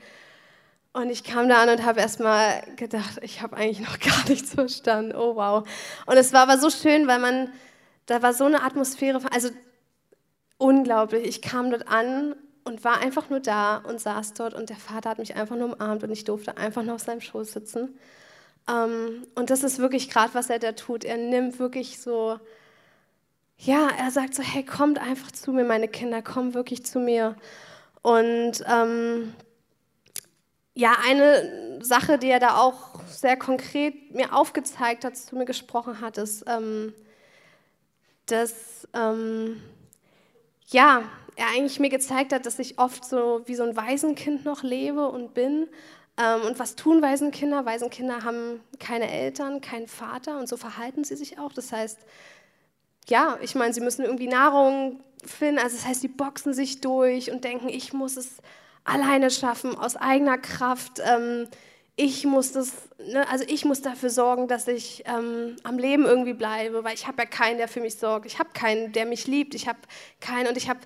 Und 0.92 1.10
ich 1.10 1.24
kam 1.24 1.48
da 1.48 1.60
an 1.62 1.70
und 1.70 1.84
habe 1.84 1.98
erstmal 1.98 2.62
gedacht, 2.76 3.18
ich 3.22 3.42
habe 3.42 3.56
eigentlich 3.56 3.80
noch 3.80 3.98
gar 3.98 4.28
nichts 4.28 4.54
verstanden. 4.54 5.16
Oh 5.16 5.34
wow. 5.34 5.66
Und 6.06 6.16
es 6.16 6.32
war 6.32 6.42
aber 6.42 6.58
so 6.58 6.70
schön, 6.70 7.08
weil 7.08 7.18
man, 7.18 7.52
da 8.06 8.22
war 8.22 8.32
so 8.32 8.44
eine 8.44 8.62
Atmosphäre, 8.62 9.20
also 9.32 9.48
unglaublich. 10.56 11.26
Ich 11.26 11.42
kam 11.42 11.70
dort 11.70 11.88
an 11.88 12.36
und 12.64 12.82
war 12.82 12.98
einfach 12.98 13.30
nur 13.30 13.40
da 13.40 13.76
und 13.76 14.00
saß 14.00 14.34
dort 14.34 14.54
und 14.54 14.70
der 14.70 14.76
Vater 14.76 15.10
hat 15.10 15.18
mich 15.18 15.36
einfach 15.36 15.56
nur 15.56 15.72
umarmt 15.74 16.02
und 16.02 16.10
ich 16.10 16.24
durfte 16.24 16.56
einfach 16.56 16.82
nur 16.82 16.94
auf 16.94 17.02
seinem 17.02 17.20
Schoß 17.20 17.52
sitzen. 17.52 17.98
Ähm, 18.68 19.26
und 19.34 19.50
das 19.50 19.62
ist 19.62 19.78
wirklich 19.78 20.10
gerade, 20.10 20.34
was 20.34 20.50
er 20.50 20.58
da 20.58 20.72
tut. 20.72 21.04
Er 21.04 21.18
nimmt 21.18 21.58
wirklich 21.58 22.00
so, 22.00 22.38
ja, 23.58 23.88
er 23.98 24.10
sagt 24.10 24.34
so, 24.34 24.42
hey, 24.42 24.64
kommt 24.64 24.98
einfach 24.98 25.30
zu 25.30 25.52
mir, 25.52 25.64
meine 25.64 25.88
Kinder, 25.88 26.22
kommt 26.22 26.54
wirklich 26.54 26.84
zu 26.84 26.98
mir. 26.98 27.36
Und 28.02 28.64
ähm, 28.66 29.34
ja, 30.74 30.96
eine 31.06 31.80
Sache, 31.82 32.18
die 32.18 32.30
er 32.30 32.40
da 32.40 32.56
auch 32.56 33.00
sehr 33.06 33.36
konkret 33.36 34.14
mir 34.14 34.34
aufgezeigt 34.34 35.04
hat, 35.04 35.16
zu 35.16 35.36
mir 35.36 35.44
gesprochen 35.44 36.00
hat, 36.00 36.18
ist, 36.18 36.44
ähm, 36.48 36.92
dass, 38.26 38.88
ähm, 38.94 39.62
ja, 40.68 41.02
er 41.36 41.48
eigentlich 41.48 41.80
mir 41.80 41.90
gezeigt 41.90 42.32
hat, 42.32 42.46
dass 42.46 42.58
ich 42.58 42.78
oft 42.78 43.04
so 43.04 43.42
wie 43.46 43.54
so 43.54 43.64
ein 43.64 43.76
Waisenkind 43.76 44.44
noch 44.44 44.62
lebe 44.62 45.08
und 45.08 45.34
bin. 45.34 45.68
Ähm, 46.16 46.42
und 46.42 46.58
was 46.58 46.76
tun 46.76 47.02
Waisenkinder? 47.02 47.64
Waisenkinder 47.64 48.22
haben 48.22 48.60
keine 48.78 49.10
Eltern, 49.10 49.60
keinen 49.60 49.88
Vater 49.88 50.38
und 50.38 50.48
so 50.48 50.56
verhalten 50.56 51.04
sie 51.04 51.16
sich 51.16 51.38
auch. 51.38 51.52
Das 51.52 51.72
heißt, 51.72 51.98
ja, 53.08 53.38
ich 53.42 53.54
meine, 53.54 53.74
sie 53.74 53.80
müssen 53.80 54.04
irgendwie 54.04 54.28
Nahrung 54.28 55.00
finden. 55.24 55.58
Also 55.58 55.76
das 55.76 55.86
heißt, 55.86 56.00
sie 56.00 56.08
boxen 56.08 56.54
sich 56.54 56.80
durch 56.80 57.30
und 57.30 57.44
denken, 57.44 57.68
ich 57.68 57.92
muss 57.92 58.16
es 58.16 58.36
alleine 58.84 59.30
schaffen, 59.30 59.76
aus 59.76 59.96
eigener 59.96 60.38
Kraft. 60.38 61.00
Ähm, 61.04 61.48
ich 61.96 62.24
muss 62.24 62.52
das, 62.52 62.72
ne, 62.98 63.28
also 63.28 63.44
ich 63.46 63.64
muss 63.64 63.80
dafür 63.80 64.10
sorgen, 64.10 64.48
dass 64.48 64.66
ich 64.66 65.04
ähm, 65.06 65.56
am 65.62 65.78
Leben 65.78 66.04
irgendwie 66.04 66.32
bleibe, 66.32 66.82
weil 66.84 66.94
ich 66.94 67.06
habe 67.06 67.22
ja 67.22 67.26
keinen, 67.26 67.58
der 67.58 67.68
für 67.68 67.80
mich 67.80 67.96
sorgt. 67.96 68.26
Ich 68.26 68.38
habe 68.38 68.50
keinen, 68.52 68.92
der 68.92 69.06
mich 69.06 69.26
liebt. 69.26 69.54
Ich 69.54 69.68
habe 69.68 69.78
keinen 70.20 70.48
und 70.48 70.56
ich 70.56 70.68
habe 70.68 70.80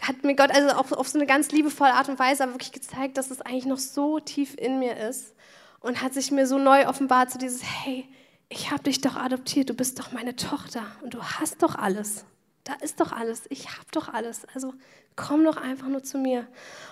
hat 0.00 0.24
mir 0.24 0.34
Gott 0.34 0.50
also 0.50 0.68
auf, 0.76 0.92
auf 0.92 1.08
so 1.08 1.18
eine 1.18 1.26
ganz 1.26 1.50
liebevolle 1.50 1.94
Art 1.94 2.08
und 2.08 2.18
Weise 2.18 2.42
aber 2.42 2.52
wirklich 2.52 2.72
gezeigt, 2.72 3.16
dass 3.16 3.30
es 3.30 3.40
eigentlich 3.40 3.66
noch 3.66 3.78
so 3.78 4.20
tief 4.20 4.54
in 4.56 4.78
mir 4.78 4.96
ist 4.96 5.34
und 5.80 6.02
hat 6.02 6.14
sich 6.14 6.30
mir 6.30 6.46
so 6.46 6.58
neu 6.58 6.86
offenbart, 6.86 7.30
so 7.30 7.38
dieses, 7.38 7.62
hey, 7.62 8.06
ich 8.48 8.70
habe 8.70 8.84
dich 8.84 9.00
doch 9.00 9.16
adoptiert, 9.16 9.70
du 9.70 9.74
bist 9.74 9.98
doch 9.98 10.12
meine 10.12 10.36
Tochter 10.36 10.82
und 11.02 11.14
du 11.14 11.22
hast 11.22 11.62
doch 11.62 11.76
alles. 11.76 12.24
Da 12.64 12.74
ist 12.74 13.00
doch 13.00 13.12
alles, 13.12 13.44
ich 13.48 13.68
habe 13.68 13.86
doch 13.92 14.12
alles. 14.12 14.42
Also 14.54 14.74
komm 15.14 15.44
doch 15.44 15.56
einfach 15.56 15.86
nur 15.86 16.02
zu 16.02 16.18
mir. 16.18 16.46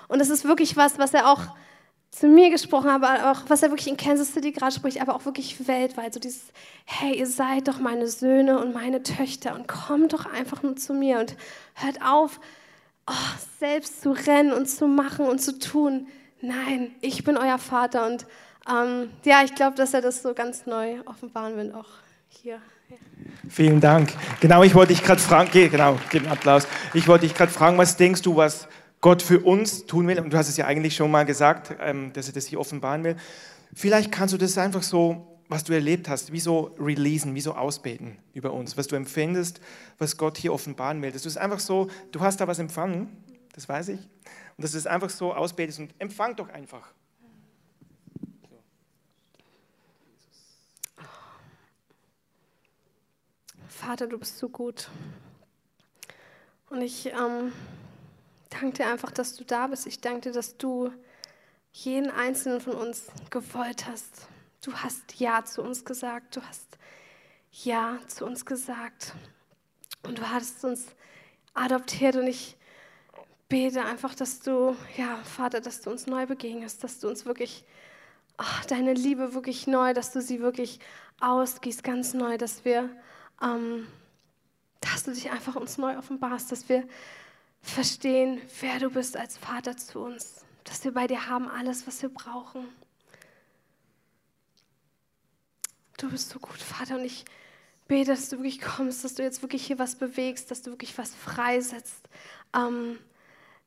Und 0.08 0.20
das 0.20 0.30
ist 0.30 0.44
wirklich 0.44 0.76
was, 0.76 0.98
was 0.98 1.14
er 1.14 1.28
auch 1.28 1.42
zu 2.10 2.28
mir 2.28 2.50
gesprochen 2.50 2.92
hat, 2.92 3.02
aber 3.02 3.32
auch 3.32 3.42
was 3.48 3.62
er 3.62 3.70
wirklich 3.70 3.88
in 3.88 3.96
Kansas 3.96 4.32
City 4.32 4.52
gerade 4.52 4.72
spricht, 4.72 5.00
aber 5.00 5.16
auch 5.16 5.24
wirklich 5.24 5.66
weltweit. 5.66 6.14
So 6.14 6.20
dieses, 6.20 6.44
hey, 6.84 7.18
ihr 7.18 7.26
seid 7.26 7.66
doch 7.66 7.80
meine 7.80 8.06
Söhne 8.06 8.60
und 8.60 8.72
meine 8.72 9.02
Töchter 9.02 9.56
und 9.56 9.66
kommt 9.66 10.12
doch 10.12 10.26
einfach 10.26 10.62
nur 10.62 10.76
zu 10.76 10.94
mir 10.94 11.18
und 11.18 11.36
hört 11.74 12.02
auf, 12.02 12.38
oh, 13.06 13.38
selbst 13.58 14.02
zu 14.02 14.12
rennen 14.12 14.52
und 14.52 14.68
zu 14.68 14.86
machen 14.86 15.26
und 15.26 15.40
zu 15.40 15.58
tun. 15.58 16.06
Nein, 16.40 16.90
ich 17.00 17.24
bin 17.24 17.36
euer 17.36 17.58
Vater. 17.58 18.06
Und 18.06 18.26
ähm, 18.68 19.10
ja, 19.24 19.42
ich 19.44 19.54
glaube, 19.54 19.76
dass 19.76 19.94
er 19.94 20.00
das 20.00 20.22
so 20.22 20.34
ganz 20.34 20.66
neu 20.66 21.00
offenbaren 21.06 21.56
will, 21.56 21.72
auch 21.72 21.88
hier. 22.28 22.58
Vielen 23.48 23.80
Dank. 23.80 24.12
Genau, 24.40 24.62
ich 24.62 24.74
wollte 24.74 24.92
dich 24.92 25.02
gerade 25.02 25.20
fragen, 25.20 25.50
genau, 25.52 25.98
gib 26.10 26.30
Applaus. 26.30 26.66
Ich 26.92 27.08
wollte 27.08 27.26
dich 27.26 27.34
gerade 27.34 27.50
fragen, 27.50 27.78
was 27.78 27.96
denkst 27.96 28.22
du, 28.22 28.36
was 28.36 28.68
Gott 29.00 29.22
für 29.22 29.40
uns 29.40 29.86
tun 29.86 30.06
will? 30.06 30.18
Und 30.20 30.32
du 30.32 30.36
hast 30.36 30.48
es 30.48 30.56
ja 30.56 30.66
eigentlich 30.66 30.96
schon 30.96 31.10
mal 31.10 31.24
gesagt, 31.24 31.74
ähm, 31.80 32.12
dass 32.12 32.28
er 32.28 32.34
das 32.34 32.46
hier 32.46 32.60
offenbaren 32.60 33.04
will. 33.04 33.16
Vielleicht 33.74 34.12
kannst 34.12 34.34
du 34.34 34.38
das 34.38 34.56
einfach 34.58 34.82
so 34.82 35.33
was 35.48 35.64
du 35.64 35.72
erlebt 35.72 36.08
hast, 36.08 36.32
wie 36.32 36.40
so 36.40 36.74
releasen, 36.78 37.34
wie 37.34 37.40
so 37.40 37.54
ausbeten 37.54 38.18
über 38.32 38.52
uns, 38.52 38.76
was 38.76 38.86
du 38.86 38.96
empfindest, 38.96 39.60
was 39.98 40.16
Gott 40.16 40.38
hier 40.38 40.52
offenbaren 40.52 41.02
will. 41.02 41.12
Du 41.12 41.16
es 41.16 41.36
einfach 41.36 41.60
so, 41.60 41.88
du 42.12 42.20
hast 42.20 42.40
da 42.40 42.46
was 42.46 42.58
empfangen, 42.58 43.08
das 43.52 43.68
weiß 43.68 43.88
ich, 43.88 44.00
und 44.56 44.62
du 44.62 44.64
es 44.64 44.86
einfach 44.86 45.10
so 45.10 45.34
ausbetest 45.34 45.80
und 45.80 45.94
empfang 45.98 46.36
doch 46.36 46.48
einfach. 46.48 46.92
Vater, 53.68 54.06
du 54.06 54.18
bist 54.18 54.38
so 54.38 54.48
gut. 54.48 54.88
Und 56.70 56.80
ich 56.80 57.06
ähm, 57.06 57.52
danke 58.48 58.78
dir 58.78 58.86
einfach, 58.86 59.10
dass 59.10 59.36
du 59.36 59.44
da 59.44 59.66
bist. 59.66 59.86
Ich 59.86 60.00
danke 60.00 60.22
dir, 60.22 60.32
dass 60.32 60.56
du 60.56 60.90
jeden 61.72 62.10
einzelnen 62.10 62.60
von 62.60 62.74
uns 62.74 63.08
gewollt 63.30 63.86
hast. 63.86 64.28
Du 64.64 64.72
hast 64.72 65.20
Ja 65.20 65.44
zu 65.44 65.62
uns 65.62 65.84
gesagt. 65.84 66.36
Du 66.36 66.42
hast 66.42 66.78
Ja 67.52 67.98
zu 68.06 68.24
uns 68.24 68.46
gesagt. 68.46 69.14
Und 70.02 70.18
du 70.18 70.30
hast 70.30 70.64
uns 70.64 70.86
adoptiert. 71.52 72.16
Und 72.16 72.26
ich 72.26 72.56
bete 73.48 73.84
einfach, 73.84 74.14
dass 74.14 74.40
du, 74.40 74.74
ja, 74.96 75.16
Vater, 75.24 75.60
dass 75.60 75.82
du 75.82 75.90
uns 75.90 76.06
neu 76.06 76.24
begegnest, 76.24 76.82
dass 76.82 76.98
du 76.98 77.08
uns 77.08 77.26
wirklich 77.26 77.64
oh, 78.38 78.66
deine 78.68 78.94
Liebe 78.94 79.34
wirklich 79.34 79.66
neu, 79.66 79.92
dass 79.92 80.12
du 80.12 80.22
sie 80.22 80.40
wirklich 80.40 80.80
ausgießt, 81.20 81.84
ganz 81.84 82.14
neu, 82.14 82.38
dass 82.38 82.64
wir, 82.64 82.88
ähm, 83.42 83.86
dass 84.80 85.04
du 85.04 85.12
dich 85.12 85.30
einfach 85.30 85.56
uns 85.56 85.76
neu 85.76 85.98
offenbarst, 85.98 86.50
dass 86.52 86.70
wir 86.70 86.88
verstehen, 87.60 88.40
wer 88.60 88.78
du 88.78 88.90
bist 88.90 89.16
als 89.16 89.36
Vater 89.36 89.76
zu 89.76 90.00
uns, 90.00 90.44
dass 90.64 90.84
wir 90.84 90.92
bei 90.92 91.06
dir 91.06 91.28
haben 91.28 91.48
alles, 91.48 91.86
was 91.86 92.00
wir 92.00 92.08
brauchen. 92.08 92.66
Du 96.04 96.10
bist 96.10 96.28
so 96.28 96.38
gut, 96.38 96.58
Vater, 96.58 96.96
und 96.96 97.04
ich 97.06 97.24
bete, 97.88 98.10
dass 98.10 98.28
du 98.28 98.36
wirklich 98.36 98.60
kommst, 98.60 99.04
dass 99.04 99.14
du 99.14 99.22
jetzt 99.22 99.40
wirklich 99.40 99.66
hier 99.66 99.78
was 99.78 99.96
bewegst, 99.96 100.50
dass 100.50 100.60
du 100.60 100.70
wirklich 100.70 100.98
was 100.98 101.14
freisetzt, 101.14 102.10
ähm, 102.54 102.98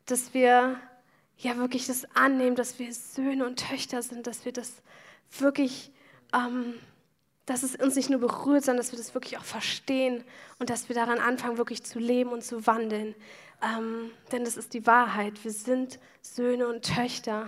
dass 0.05 0.35
wir 0.35 0.79
ja 1.39 1.57
wirklich 1.57 1.87
das 1.87 2.05
annehmen, 2.15 2.55
dass 2.55 2.77
wir 2.77 2.93
Söhne 2.93 3.43
und 3.43 3.57
Töchter 3.57 4.03
sind, 4.03 4.27
dass 4.27 4.45
wir 4.45 4.51
das 4.51 4.83
wirklich, 5.39 5.91
ähm, 6.31 6.75
dass 7.47 7.63
es 7.63 7.75
uns 7.75 7.95
nicht 7.95 8.11
nur 8.11 8.19
berührt, 8.19 8.65
sondern 8.65 8.85
dass 8.85 8.91
wir 8.91 8.99
das 8.99 9.15
wirklich 9.15 9.39
auch 9.39 9.43
verstehen 9.43 10.23
und 10.59 10.69
dass 10.69 10.89
wir 10.89 10.95
daran 10.95 11.17
anfangen, 11.17 11.57
wirklich 11.57 11.83
zu 11.83 11.97
leben 11.97 12.29
und 12.29 12.43
zu 12.43 12.67
wandeln. 12.67 13.15
Ähm, 13.63 14.11
denn 14.31 14.45
das 14.45 14.57
ist 14.57 14.75
die 14.75 14.85
Wahrheit. 14.85 15.43
Wir 15.43 15.51
sind 15.51 15.97
Söhne 16.21 16.67
und 16.67 16.85
Töchter. 16.85 17.47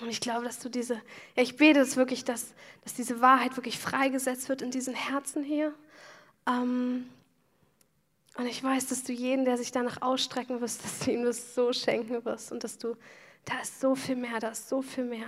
Und 0.00 0.08
ich 0.08 0.20
glaube, 0.20 0.44
dass 0.44 0.58
du 0.58 0.68
diese, 0.68 0.94
ja, 1.36 1.42
ich 1.42 1.56
bete 1.56 1.80
es 1.80 1.96
wirklich, 1.96 2.24
dass, 2.24 2.54
dass 2.82 2.94
diese 2.94 3.20
Wahrheit 3.20 3.56
wirklich 3.56 3.78
freigesetzt 3.78 4.48
wird 4.48 4.62
in 4.62 4.70
diesen 4.70 4.94
Herzen 4.94 5.44
hier. 5.44 5.74
Ähm, 6.46 7.06
und 8.36 8.46
ich 8.46 8.62
weiß, 8.64 8.86
dass 8.86 9.04
du 9.04 9.12
jeden, 9.12 9.44
der 9.44 9.58
sich 9.58 9.72
danach 9.72 10.00
ausstrecken 10.00 10.60
wirst, 10.60 10.82
dass 10.84 11.00
du 11.00 11.12
ihm 11.12 11.24
das 11.24 11.54
so 11.54 11.72
schenken 11.72 12.24
wirst 12.24 12.50
und 12.50 12.64
dass 12.64 12.78
du, 12.78 12.96
da 13.44 13.60
ist 13.60 13.80
so 13.80 13.94
viel 13.94 14.16
mehr, 14.16 14.40
da 14.40 14.48
ist 14.48 14.68
so 14.68 14.80
viel 14.80 15.04
mehr. 15.04 15.26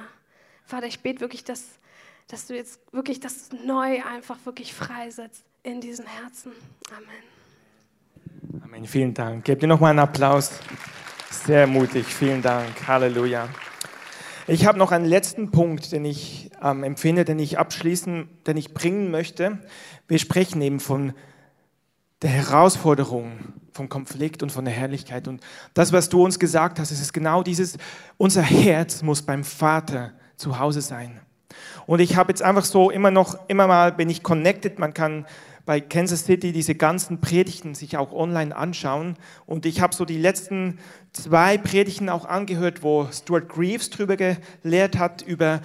Vater, 0.65 0.87
ich 0.87 1.01
bete 1.01 1.21
wirklich, 1.21 1.45
dass, 1.45 1.65
dass 2.29 2.47
du 2.47 2.57
jetzt 2.57 2.81
wirklich 2.93 3.21
das 3.21 3.51
neu 3.53 4.03
einfach 4.03 4.39
wirklich 4.45 4.73
freisetzt 4.73 5.45
in 5.63 5.83
diesen 5.83 6.07
Herzen. 6.07 6.53
Amen. 6.91 8.63
Amen. 8.63 8.87
Vielen 8.87 9.13
Dank. 9.13 9.45
Gebt 9.45 9.63
dir 9.63 9.67
nochmal 9.67 9.91
einen 9.91 9.99
Applaus. 9.99 10.53
Sehr 11.31 11.67
mutig. 11.67 12.07
Vielen 12.07 12.41
Dank. 12.41 12.87
Halleluja. 12.87 13.49
Ich 14.47 14.67
habe 14.67 14.79
noch 14.79 14.93
einen 14.93 15.07
letzten 15.07 15.51
Punkt, 15.51 15.93
den 15.93 16.05
ich 16.05 16.51
ähm, 16.63 16.85
empfinde, 16.85 17.25
den 17.25 17.39
ich 17.39 17.59
abschließen, 17.59 18.29
den 18.47 18.57
ich 18.59 18.75
bringen 18.75 19.11
möchte. 19.11 19.59
Wir 20.07 20.19
sprechen 20.19 20.61
eben 20.61 20.81
von 20.81 21.15
der 22.21 22.29
Herausforderung, 22.29 23.33
vom 23.73 23.89
Konflikt 23.89 24.43
und 24.43 24.53
von 24.53 24.67
der 24.67 24.75
Herrlichkeit. 24.75 25.29
Und 25.29 25.43
das, 25.73 25.95
was 25.95 26.11
du 26.11 26.23
uns 26.23 26.39
gesagt 26.39 26.79
hast, 26.79 26.91
ist 26.91 27.15
genau 27.15 27.43
dieses, 27.43 27.79
unser 28.19 28.43
Herz 28.43 29.03
muss 29.03 29.23
beim 29.23 29.45
Vater 29.45 30.13
zu 30.37 30.59
Hause 30.59 30.83
sein. 30.83 31.21
Und 31.87 32.01
ich 32.01 32.17
habe 32.17 32.31
jetzt 32.31 32.43
einfach 32.43 32.67
so 32.67 32.91
immer 32.91 33.11
noch, 33.11 33.39
immer 33.49 33.67
mal 33.67 33.93
bin 33.93 34.11
ich 34.11 34.23
connected, 34.23 34.79
man 34.79 34.93
kann 34.93 35.25
bei 35.67 35.81
Kansas 35.81 36.27
City 36.27 36.53
diese 36.53 36.75
ganzen 36.75 37.21
Predigten 37.21 37.75
sich 37.75 37.97
auch 37.97 38.13
online 38.13 38.55
anschauen. 38.55 39.17
Und 39.47 39.67
ich 39.67 39.81
habe 39.81 39.95
so 39.95 40.05
die 40.05 40.19
letzten 40.19 40.79
zwei 41.13 41.57
Predigten 41.57 42.09
auch 42.09 42.27
angehört, 42.27 42.83
wo 42.83 43.09
Stuart 43.11 43.49
Greaves 43.49 43.91
drüber 43.91 44.17
gelehrt 44.17 44.99
hat, 44.99 45.23
über 45.23 45.63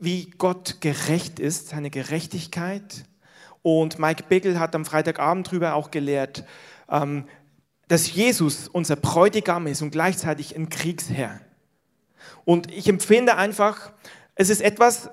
wie 0.00 0.30
Gott 0.38 0.80
gerecht 0.80 1.40
ist, 1.40 1.68
seine 1.68 1.90
Gerechtigkeit. 1.90 3.04
Und 3.62 3.98
Mike 3.98 4.24
Biggle 4.28 4.58
hat 4.58 4.74
am 4.74 4.84
Freitagabend 4.84 5.50
drüber 5.50 5.74
auch 5.74 5.90
gelehrt, 5.90 6.44
ähm, 6.88 7.24
dass 7.88 8.12
Jesus 8.12 8.68
unser 8.68 8.96
Bräutigam 8.96 9.66
ist 9.66 9.82
und 9.82 9.90
gleichzeitig 9.90 10.54
ein 10.56 10.68
Kriegsherr. 10.68 11.40
Und 12.44 12.70
ich 12.72 12.88
empfinde 12.88 13.36
einfach, 13.36 13.92
es 14.34 14.50
ist 14.50 14.60
etwas, 14.60 15.10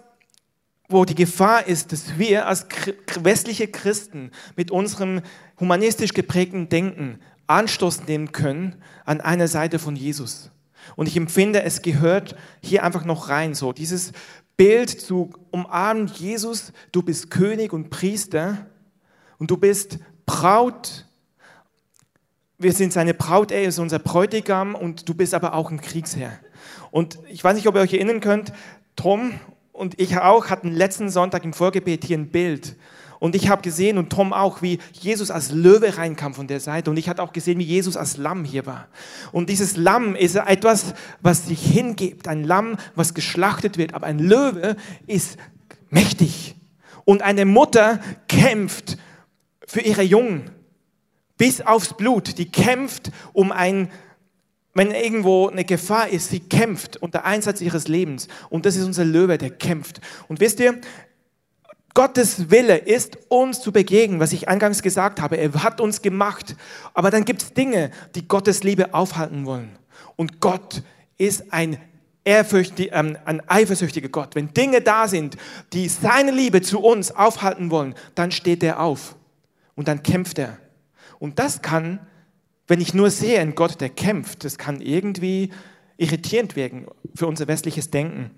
wo 0.88 1.06
die 1.06 1.16
Gefahr 1.16 1.68
ist, 1.68 1.92
dass 1.92 2.18
wir 2.18 2.48
als 2.48 2.68
westliche 3.22 3.68
Christen 3.68 4.32
mit 4.56 4.72
unserem 4.72 5.22
humanistisch 5.60 6.14
geprägten 6.14 6.70
Denken 6.70 7.20
Anstoß 7.48 8.08
nehmen 8.08 8.32
können 8.32 8.76
an 9.06 9.22
einer 9.22 9.48
Seite 9.48 9.80
von 9.80 9.96
Jesus. 9.96 10.52
Und 10.96 11.08
ich 11.08 11.18
empfinde, 11.18 11.64
es 11.64 11.82
gehört 11.82 12.36
hier 12.62 12.84
einfach 12.84 13.06
noch 13.06 13.30
rein, 13.30 13.56
so 13.56 13.74
dieses 13.74 14.12
Bild 14.58 14.90
zu 14.90 15.34
umarmen, 15.52 16.08
Jesus, 16.08 16.72
du 16.92 17.02
bist 17.02 17.30
König 17.30 17.74
und 17.74 17.90
Priester 17.90 18.68
und 19.38 19.52
du 19.52 19.58
bist 19.58 20.00
Braut. 20.26 21.06
Wir 22.58 22.72
sind 22.72 22.94
seine 22.94 23.14
Braut, 23.14 23.52
er 23.52 23.64
ist 23.64 23.80
unser 23.80 24.00
Bräutigam 24.00 24.76
und 24.76 25.10
du 25.10 25.14
bist 25.14 25.34
aber 25.34 25.54
auch 25.54 25.72
ein 25.72 25.82
Kriegsherr. 25.82 26.40
Und 26.92 27.20
ich 27.28 27.44
weiß 27.44 27.56
nicht, 27.56 27.68
ob 27.68 27.76
ihr 27.76 27.82
euch 27.82 27.94
erinnern 27.94 28.22
könnt, 28.22 28.54
Tom 28.96 29.34
und 29.76 30.00
ich 30.00 30.18
auch 30.18 30.50
hatten 30.50 30.72
letzten 30.72 31.10
Sonntag 31.10 31.44
im 31.44 31.54
Vorgebet 31.54 32.06
hier 32.06 32.18
ein 32.18 32.30
Bild. 32.30 32.76
Und 33.20 33.36
ich 33.36 33.50
habe 33.50 33.62
gesehen 33.62 33.98
und 33.98 34.10
Tom 34.10 34.34
auch, 34.34 34.62
wie 34.62 34.80
Jesus 34.94 35.32
als 35.32 35.52
Löwe 35.52 35.98
reinkam 35.98 36.34
von 36.34 36.48
der 36.48 36.60
Seite. 36.60 36.90
Und 36.90 36.98
ich 36.98 37.10
hatte 37.10 37.22
auch 37.22 37.34
gesehen, 37.34 37.60
wie 37.60 37.64
Jesus 37.64 37.98
als 37.98 38.18
Lamm 38.18 38.44
hier 38.44 38.66
war. 38.66 38.88
Und 39.32 39.50
dieses 39.50 39.78
Lamm 39.78 40.16
ist 40.16 40.36
etwas, 40.36 40.94
was 41.22 41.48
sich 41.48 41.62
hingibt. 41.62 42.28
Ein 42.28 42.44
Lamm, 42.44 42.78
was 42.96 43.14
geschlachtet 43.14 43.78
wird. 43.78 43.94
Aber 43.94 44.08
ein 44.08 44.20
Löwe 44.20 44.76
ist 45.08 45.38
mächtig. 45.90 46.56
Und 47.04 47.22
eine 47.22 47.46
Mutter 47.46 48.00
kämpft 48.28 48.98
für 49.66 49.82
ihre 49.82 50.04
Jungen 50.04 50.52
bis 51.38 51.62
aufs 51.62 51.96
Blut. 51.96 52.38
Die 52.38 52.52
kämpft 52.52 53.12
um 53.34 53.52
ein 53.52 53.90
wenn 54.76 54.92
irgendwo 54.92 55.48
eine 55.48 55.64
Gefahr 55.64 56.10
ist, 56.10 56.30
sie 56.30 56.42
kämpft 56.42 56.98
unter 56.98 57.24
Einsatz 57.24 57.62
ihres 57.62 57.88
Lebens. 57.88 58.28
Und 58.50 58.66
das 58.66 58.76
ist 58.76 58.86
unser 58.86 59.06
Löwe, 59.06 59.38
der 59.38 59.50
kämpft. 59.50 60.02
Und 60.28 60.42
wisst 60.42 60.60
ihr, 60.60 60.80
Gottes 61.94 62.52
Wille 62.52 62.76
ist, 62.76 63.18
uns 63.30 63.62
zu 63.62 63.72
begegnen, 63.72 64.20
was 64.20 64.34
ich 64.34 64.50
eingangs 64.50 64.82
gesagt 64.82 65.22
habe. 65.22 65.38
Er 65.38 65.64
hat 65.64 65.80
uns 65.80 66.02
gemacht. 66.02 66.58
Aber 66.94 67.10
dann 67.10 67.24
gibt 67.24 67.42
es 67.42 67.54
Dinge, 67.54 67.90
die 68.16 68.28
Gottes 68.28 68.64
Liebe 68.64 68.94
aufhalten 68.94 69.46
wollen. 69.46 69.80
Und 70.18 70.42
Gott 70.42 70.84
ist 71.18 71.54
ein, 71.54 71.78
ähm, 72.26 73.18
ein 73.24 73.50
eifersüchtiger 73.50 74.10
Gott. 74.10 74.36
Wenn 74.36 74.54
Dinge 74.54 74.82
da 74.82 75.08
sind, 75.08 75.38
die 75.72 75.88
seine 75.88 76.32
Liebe 76.32 76.62
zu 76.62 76.82
uns 76.82 77.12
aufhalten 77.12 77.72
wollen, 77.72 77.96
dann 78.14 78.34
steht 78.34 78.62
er 78.62 78.82
auf. 78.82 79.16
Und 79.74 79.88
dann 79.88 80.04
kämpft 80.04 80.38
er. 80.38 80.58
Und 81.18 81.40
das 81.40 81.62
kann, 81.62 82.06
wenn 82.68 82.82
ich 82.82 82.94
nur 82.94 83.10
sehe 83.10 83.40
einen 83.40 83.56
Gott, 83.56 83.82
der 83.82 83.90
kämpft, 83.90 84.44
das 84.44 84.58
kann 84.58 84.82
irgendwie 84.82 85.52
irritierend 85.98 86.56
wirken 86.56 86.88
für 87.14 87.28
unser 87.28 87.48
westliches 87.48 87.92
Denken. 87.92 88.32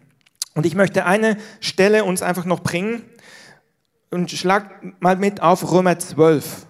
Und 0.53 0.65
ich 0.65 0.75
möchte 0.75 1.05
eine 1.05 1.37
Stelle 1.59 2.03
uns 2.03 2.21
einfach 2.21 2.45
noch 2.45 2.61
bringen, 2.61 3.03
und 4.09 4.31
schlag 4.31 5.01
mal 5.01 5.17
mit 5.17 5.41
auf 5.41 5.71
Römer 5.71 5.99
12. 5.99 6.65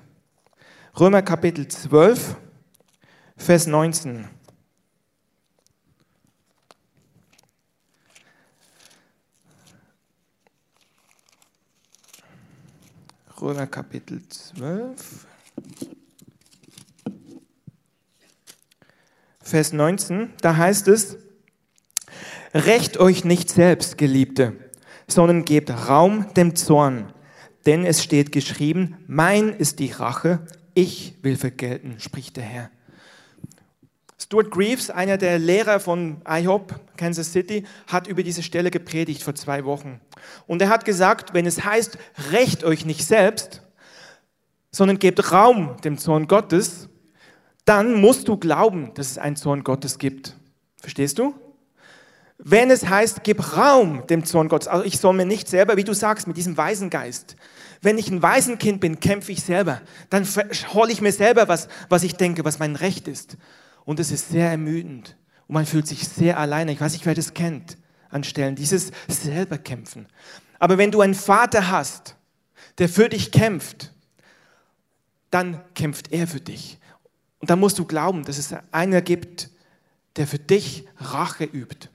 Römer 0.99 1.21
Kapitel 1.21 1.67
12, 1.67 2.35
Vers 3.35 3.67
19. 3.67 4.27
Römer 13.39 13.67
Kapitel 13.67 14.27
12, 14.27 15.27
Vers 19.47 19.73
19, 19.73 20.33
da 20.41 20.57
heißt 20.57 20.87
es, 20.87 21.17
Recht 22.53 22.97
euch 22.97 23.25
nicht 23.25 23.49
selbst, 23.49 23.97
Geliebte, 23.97 24.53
sondern 25.07 25.45
gebt 25.45 25.69
Raum 25.69 26.33
dem 26.35 26.55
Zorn 26.55 27.13
denn 27.67 27.85
es 27.85 28.01
steht 28.01 28.31
geschrieben, 28.31 28.95
mein 29.07 29.49
ist 29.49 29.79
die 29.79 29.91
Rache, 29.91 30.39
ich 30.73 31.15
will 31.21 31.35
vergelten, 31.35 31.99
spricht 31.99 32.37
der 32.37 32.45
Herr. 32.45 32.71
Stuart 34.17 34.51
Greaves, 34.51 34.89
einer 34.89 35.17
der 35.17 35.37
Lehrer 35.37 35.81
von 35.81 36.21
IHOP, 36.27 36.79
Kansas 36.95 37.33
City, 37.33 37.65
hat 37.87 38.07
über 38.07 38.23
diese 38.23 38.41
Stelle 38.41 38.71
gepredigt 38.71 39.21
vor 39.21 39.35
zwei 39.35 39.65
Wochen. 39.65 39.99
Und 40.47 40.61
er 40.61 40.69
hat 40.69 40.85
gesagt, 40.85 41.33
wenn 41.33 41.45
es 41.45 41.65
heißt, 41.65 41.97
rächt 42.31 42.63
euch 42.63 42.85
nicht 42.85 43.05
selbst, 43.05 43.61
sondern 44.71 44.97
gebt 44.97 45.31
Raum 45.31 45.75
dem 45.83 45.97
Zorn 45.97 46.27
Gottes, 46.27 46.87
dann 47.67 47.99
musst 47.99 48.29
du 48.29 48.37
glauben, 48.37 48.93
dass 48.93 49.11
es 49.11 49.17
einen 49.17 49.35
Zorn 49.35 49.63
Gottes 49.63 49.99
gibt. 49.99 50.35
Verstehst 50.79 51.19
du? 51.19 51.35
Wenn 52.37 52.71
es 52.71 52.87
heißt, 52.87 53.23
gib 53.23 53.57
Raum 53.57 54.07
dem 54.07 54.23
Zorn 54.23 54.47
Gottes, 54.47 54.69
also 54.69 54.85
ich 54.85 54.99
soll 54.99 55.13
mir 55.13 55.25
nicht 55.25 55.49
selber, 55.49 55.75
wie 55.75 55.83
du 55.83 55.93
sagst, 55.93 56.27
mit 56.27 56.37
diesem 56.37 56.55
Waisengeist. 56.55 57.35
Wenn 57.81 57.97
ich 57.97 58.09
ein 58.09 58.21
Waisenkind 58.21 58.79
bin, 58.79 59.01
kämpfe 59.01 59.33
ich 59.33 59.43
selber. 59.43 59.81
Dann 60.09 60.25
hole 60.73 60.91
ich 60.91 61.01
mir 61.01 61.11
selber 61.11 61.49
was, 61.49 61.67
was 61.89 62.03
ich 62.03 62.15
denke, 62.15 62.45
was 62.45 62.57
mein 62.57 62.77
Recht 62.77 63.07
ist. 63.07 63.37
Und 63.83 63.99
es 63.99 64.11
ist 64.11 64.29
sehr 64.29 64.49
ermüdend. 64.49 65.17
Und 65.47 65.55
man 65.55 65.65
fühlt 65.65 65.87
sich 65.87 66.07
sehr 66.07 66.39
alleine. 66.39 66.71
Ich 66.71 66.79
weiß 66.79 66.93
nicht, 66.93 67.05
wer 67.05 67.15
das 67.15 67.33
kennt 67.33 67.77
an 68.09 68.23
Stellen, 68.23 68.55
dieses 68.55 68.91
selber 69.09 69.57
kämpfen. 69.57 70.07
Aber 70.57 70.77
wenn 70.77 70.91
du 70.91 71.01
einen 71.01 71.15
Vater 71.15 71.69
hast, 71.69 72.15
der 72.77 72.87
für 72.87 73.09
dich 73.09 73.31
kämpft, 73.31 73.93
dann 75.31 75.61
kämpft 75.73 76.13
er 76.13 76.27
für 76.27 76.39
dich. 76.39 76.79
Und 77.39 77.49
dann 77.49 77.59
musst 77.59 77.77
du 77.79 77.85
glauben, 77.85 78.23
dass 78.23 78.37
es 78.37 78.53
einer 78.71 79.01
gibt, 79.01 79.49
der 80.15 80.27
für 80.27 80.39
dich 80.39 80.87
Rache 80.97 81.43
übt. 81.43 81.89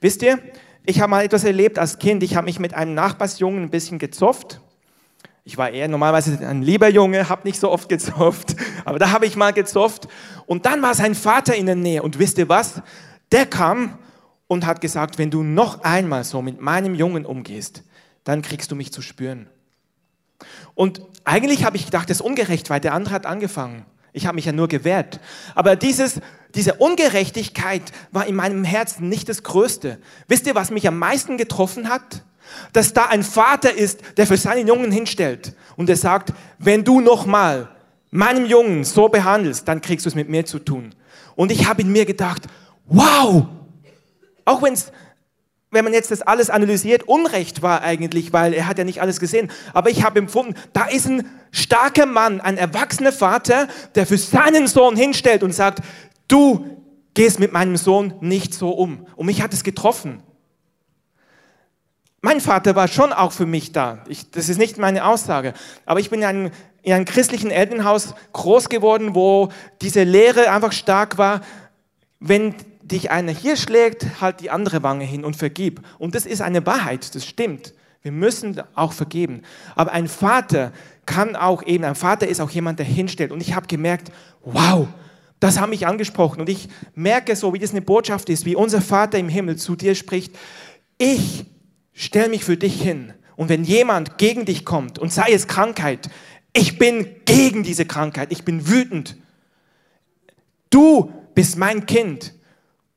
Wisst 0.00 0.22
ihr, 0.22 0.40
ich 0.84 1.00
habe 1.00 1.10
mal 1.10 1.24
etwas 1.24 1.44
erlebt 1.44 1.78
als 1.78 1.98
Kind. 1.98 2.22
Ich 2.22 2.34
habe 2.34 2.46
mich 2.46 2.58
mit 2.58 2.74
einem 2.74 2.94
Nachbarsjungen 2.94 3.64
ein 3.64 3.70
bisschen 3.70 3.98
gezofft. 3.98 4.60
Ich 5.44 5.56
war 5.56 5.70
eher 5.70 5.88
normalerweise 5.88 6.46
ein 6.46 6.62
lieber 6.62 6.88
Junge, 6.88 7.28
habe 7.28 7.46
nicht 7.46 7.58
so 7.58 7.70
oft 7.70 7.88
gezofft, 7.88 8.56
aber 8.84 8.98
da 8.98 9.10
habe 9.10 9.26
ich 9.26 9.36
mal 9.36 9.52
gezofft. 9.52 10.08
Und 10.46 10.66
dann 10.66 10.82
war 10.82 10.94
sein 10.94 11.14
Vater 11.14 11.54
in 11.54 11.66
der 11.66 11.76
Nähe. 11.76 12.02
Und 12.02 12.18
wisst 12.18 12.38
ihr 12.38 12.48
was? 12.48 12.82
Der 13.32 13.46
kam 13.46 13.98
und 14.48 14.66
hat 14.66 14.80
gesagt, 14.80 15.18
wenn 15.18 15.30
du 15.30 15.42
noch 15.42 15.82
einmal 15.82 16.24
so 16.24 16.42
mit 16.42 16.60
meinem 16.60 16.94
Jungen 16.94 17.24
umgehst, 17.24 17.84
dann 18.24 18.42
kriegst 18.42 18.70
du 18.70 18.76
mich 18.76 18.92
zu 18.92 19.02
spüren. 19.02 19.48
Und 20.74 21.02
eigentlich 21.24 21.64
habe 21.64 21.76
ich 21.76 21.84
gedacht, 21.84 22.10
das 22.10 22.18
ist 22.18 22.22
ungerecht, 22.22 22.70
weil 22.70 22.80
der 22.80 22.94
andere 22.94 23.14
hat 23.14 23.26
angefangen. 23.26 23.84
Ich 24.12 24.26
habe 24.26 24.34
mich 24.34 24.44
ja 24.44 24.52
nur 24.52 24.68
gewehrt. 24.68 25.20
Aber 25.54 25.76
dieses, 25.76 26.20
diese 26.54 26.74
Ungerechtigkeit 26.74 27.82
war 28.10 28.26
in 28.26 28.34
meinem 28.34 28.64
Herzen 28.64 29.08
nicht 29.08 29.28
das 29.28 29.42
Größte. 29.42 29.98
Wisst 30.28 30.46
ihr, 30.46 30.54
was 30.54 30.70
mich 30.70 30.86
am 30.88 30.98
meisten 30.98 31.36
getroffen 31.36 31.88
hat? 31.88 32.24
Dass 32.72 32.92
da 32.92 33.06
ein 33.06 33.22
Vater 33.22 33.72
ist, 33.72 34.00
der 34.16 34.26
für 34.26 34.36
seinen 34.36 34.66
Jungen 34.66 34.90
hinstellt 34.90 35.54
und 35.76 35.88
der 35.88 35.96
sagt, 35.96 36.32
wenn 36.58 36.82
du 36.82 37.00
nochmal 37.00 37.68
meinem 38.10 38.44
Jungen 38.44 38.84
so 38.84 39.08
behandelst, 39.08 39.68
dann 39.68 39.80
kriegst 39.80 40.04
du 40.04 40.08
es 40.08 40.16
mit 40.16 40.28
mir 40.28 40.44
zu 40.44 40.58
tun. 40.58 40.94
Und 41.36 41.52
ich 41.52 41.68
habe 41.68 41.82
in 41.82 41.92
mir 41.92 42.04
gedacht, 42.04 42.42
wow, 42.86 43.46
auch 44.44 44.62
wenn 44.62 44.72
es 44.72 44.90
wenn 45.70 45.84
man 45.84 45.94
jetzt 45.94 46.10
das 46.10 46.22
alles 46.22 46.50
analysiert, 46.50 47.04
Unrecht 47.04 47.62
war 47.62 47.82
eigentlich, 47.82 48.32
weil 48.32 48.54
er 48.54 48.66
hat 48.66 48.78
ja 48.78 48.84
nicht 48.84 49.00
alles 49.00 49.20
gesehen. 49.20 49.50
Aber 49.72 49.90
ich 49.90 50.02
habe 50.02 50.18
empfunden, 50.18 50.54
da 50.72 50.86
ist 50.86 51.06
ein 51.06 51.28
starker 51.52 52.06
Mann, 52.06 52.40
ein 52.40 52.58
erwachsener 52.58 53.12
Vater, 53.12 53.68
der 53.94 54.06
für 54.06 54.18
seinen 54.18 54.66
Sohn 54.66 54.96
hinstellt 54.96 55.42
und 55.42 55.54
sagt, 55.54 55.80
du 56.26 56.82
gehst 57.14 57.38
mit 57.38 57.52
meinem 57.52 57.76
Sohn 57.76 58.14
nicht 58.20 58.52
so 58.52 58.70
um. 58.70 59.06
Und 59.14 59.26
mich 59.26 59.42
hat 59.42 59.52
es 59.52 59.62
getroffen. 59.62 60.22
Mein 62.20 62.40
Vater 62.40 62.74
war 62.74 62.88
schon 62.88 63.12
auch 63.12 63.32
für 63.32 63.46
mich 63.46 63.72
da. 63.72 64.04
Ich, 64.08 64.30
das 64.30 64.48
ist 64.48 64.58
nicht 64.58 64.76
meine 64.76 65.06
Aussage. 65.06 65.54
Aber 65.86 66.00
ich 66.00 66.10
bin 66.10 66.20
in 66.20 66.26
einem, 66.26 66.50
in 66.82 66.92
einem 66.92 67.04
christlichen 67.04 67.50
Elternhaus 67.50 68.14
groß 68.32 68.68
geworden, 68.68 69.14
wo 69.14 69.50
diese 69.80 70.02
Lehre 70.02 70.50
einfach 70.50 70.72
stark 70.72 71.16
war. 71.16 71.40
Wenn 72.18 72.54
dich 72.82 73.10
einer 73.10 73.32
hier 73.32 73.56
schlägt, 73.56 74.20
halt 74.20 74.40
die 74.40 74.50
andere 74.50 74.82
Wange 74.82 75.04
hin 75.04 75.24
und 75.24 75.36
vergib. 75.36 75.80
Und 75.98 76.14
das 76.14 76.26
ist 76.26 76.40
eine 76.40 76.64
Wahrheit, 76.66 77.14
das 77.14 77.26
stimmt. 77.26 77.74
Wir 78.02 78.12
müssen 78.12 78.60
auch 78.74 78.92
vergeben. 78.92 79.42
Aber 79.76 79.92
ein 79.92 80.08
Vater 80.08 80.72
kann 81.04 81.36
auch 81.36 81.62
eben, 81.62 81.84
ein 81.84 81.94
Vater 81.94 82.26
ist 82.26 82.40
auch 82.40 82.50
jemand, 82.50 82.78
der 82.78 82.86
hinstellt. 82.86 83.30
Und 83.30 83.40
ich 83.40 83.54
habe 83.54 83.66
gemerkt, 83.66 84.10
wow, 84.42 84.88
das 85.38 85.60
hat 85.60 85.68
mich 85.68 85.86
angesprochen. 85.86 86.40
Und 86.40 86.48
ich 86.48 86.68
merke 86.94 87.36
so, 87.36 87.52
wie 87.52 87.58
das 87.58 87.70
eine 87.70 87.82
Botschaft 87.82 88.30
ist, 88.30 88.44
wie 88.44 88.56
unser 88.56 88.80
Vater 88.80 89.18
im 89.18 89.28
Himmel 89.28 89.56
zu 89.56 89.76
dir 89.76 89.94
spricht. 89.94 90.34
Ich 90.96 91.44
stelle 91.92 92.30
mich 92.30 92.44
für 92.44 92.56
dich 92.56 92.80
hin. 92.80 93.12
Und 93.36 93.48
wenn 93.48 93.64
jemand 93.64 94.18
gegen 94.18 94.44
dich 94.44 94.64
kommt 94.64 94.98
und 94.98 95.12
sei 95.12 95.32
es 95.32 95.46
Krankheit, 95.46 96.10
ich 96.52 96.78
bin 96.78 97.06
gegen 97.24 97.62
diese 97.62 97.86
Krankheit, 97.86 98.32
ich 98.32 98.44
bin 98.44 98.68
wütend. 98.68 99.16
Du 100.68 101.12
bist 101.34 101.56
mein 101.56 101.86
Kind. 101.86 102.34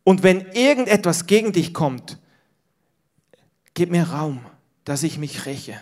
Und 0.03 0.23
wenn 0.23 0.41
irgendetwas 0.51 1.27
gegen 1.27 1.51
dich 1.53 1.73
kommt, 1.73 2.19
gib 3.73 3.89
mir 3.89 4.03
Raum, 4.03 4.41
dass 4.83 5.03
ich 5.03 5.17
mich 5.17 5.45
räche. 5.45 5.79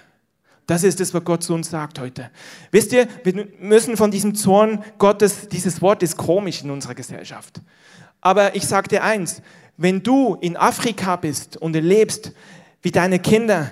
Das 0.68 0.84
ist 0.84 1.02
es, 1.02 1.14
was 1.14 1.24
Gott 1.24 1.44
zu 1.44 1.54
uns 1.54 1.70
sagt 1.70 2.00
heute. 2.00 2.30
Wisst 2.72 2.94
ihr, 2.94 3.08
wir 3.24 3.48
müssen 3.60 3.98
von 3.98 4.12
diesem 4.12 4.36
Zorn 4.36 4.84
Gottes, 5.00 5.50
dieses 5.50 5.82
Wort 5.82 6.04
ist 6.04 6.18
komisch 6.18 6.64
in 6.64 6.70
unserer 6.70 6.96
Gesellschaft. 6.96 7.62
Aber 8.22 8.56
ich 8.56 8.66
sage 8.66 8.88
dir 8.88 9.04
eins, 9.04 9.42
wenn 9.78 10.04
du 10.04 10.36
in 10.36 10.56
Afrika 10.56 11.16
bist 11.16 11.58
und 11.58 11.76
erlebst, 11.76 12.34
wie 12.84 12.92
deine 12.92 13.20
Kinder 13.20 13.72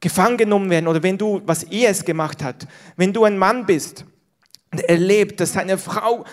gefangen 0.00 0.36
genommen 0.36 0.70
werden 0.70 0.88
oder 0.88 1.02
wenn 1.02 1.18
du, 1.18 1.42
was 1.44 1.62
IS 1.64 2.04
gemacht 2.04 2.42
hat, 2.42 2.66
wenn 2.96 3.12
du 3.12 3.24
ein 3.24 3.38
Mann 3.38 3.66
bist 3.66 4.04
und 4.72 4.80
erlebt, 4.80 5.40
dass 5.40 5.52
seine 5.52 5.78
Frau 5.78 6.24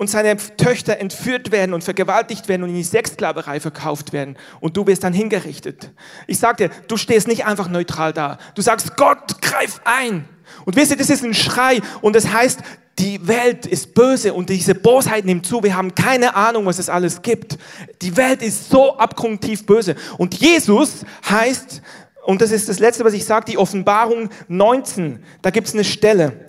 und 0.00 0.08
seine 0.08 0.34
Töchter 0.56 0.96
entführt 0.96 1.52
werden 1.52 1.74
und 1.74 1.84
vergewaltigt 1.84 2.48
werden 2.48 2.62
und 2.62 2.70
in 2.70 2.76
die 2.76 2.82
Sexsklaverei 2.82 3.60
verkauft 3.60 4.14
werden 4.14 4.38
und 4.60 4.74
du 4.74 4.86
wirst 4.86 5.04
dann 5.04 5.12
hingerichtet. 5.12 5.90
Ich 6.26 6.38
sag 6.38 6.56
dir, 6.56 6.70
du 6.88 6.96
stehst 6.96 7.28
nicht 7.28 7.44
einfach 7.44 7.68
neutral 7.68 8.14
da. 8.14 8.38
Du 8.54 8.62
sagst, 8.62 8.96
Gott, 8.96 9.42
greif 9.42 9.82
ein. 9.84 10.26
Und 10.64 10.74
wisst 10.74 10.90
ihr, 10.90 10.96
das 10.96 11.10
ist 11.10 11.22
ein 11.22 11.34
Schrei 11.34 11.82
und 12.00 12.16
das 12.16 12.32
heißt, 12.32 12.60
die 12.98 13.28
Welt 13.28 13.66
ist 13.66 13.92
böse 13.92 14.32
und 14.32 14.48
diese 14.48 14.74
Bosheit 14.74 15.26
nimmt 15.26 15.44
zu. 15.44 15.62
Wir 15.62 15.76
haben 15.76 15.94
keine 15.94 16.34
Ahnung, 16.34 16.64
was 16.64 16.78
es 16.78 16.88
alles 16.88 17.20
gibt. 17.20 17.58
Die 18.00 18.16
Welt 18.16 18.40
ist 18.40 18.70
so 18.70 18.96
abgrundtief 18.96 19.66
böse. 19.66 19.96
Und 20.16 20.32
Jesus 20.32 21.04
heißt, 21.28 21.82
und 22.24 22.40
das 22.40 22.52
ist 22.52 22.70
das 22.70 22.78
Letzte, 22.78 23.04
was 23.04 23.12
ich 23.12 23.26
sage, 23.26 23.44
die 23.50 23.58
Offenbarung 23.58 24.30
19. 24.48 25.22
Da 25.42 25.50
gibt 25.50 25.68
es 25.68 25.74
eine 25.74 25.84
Stelle, 25.84 26.48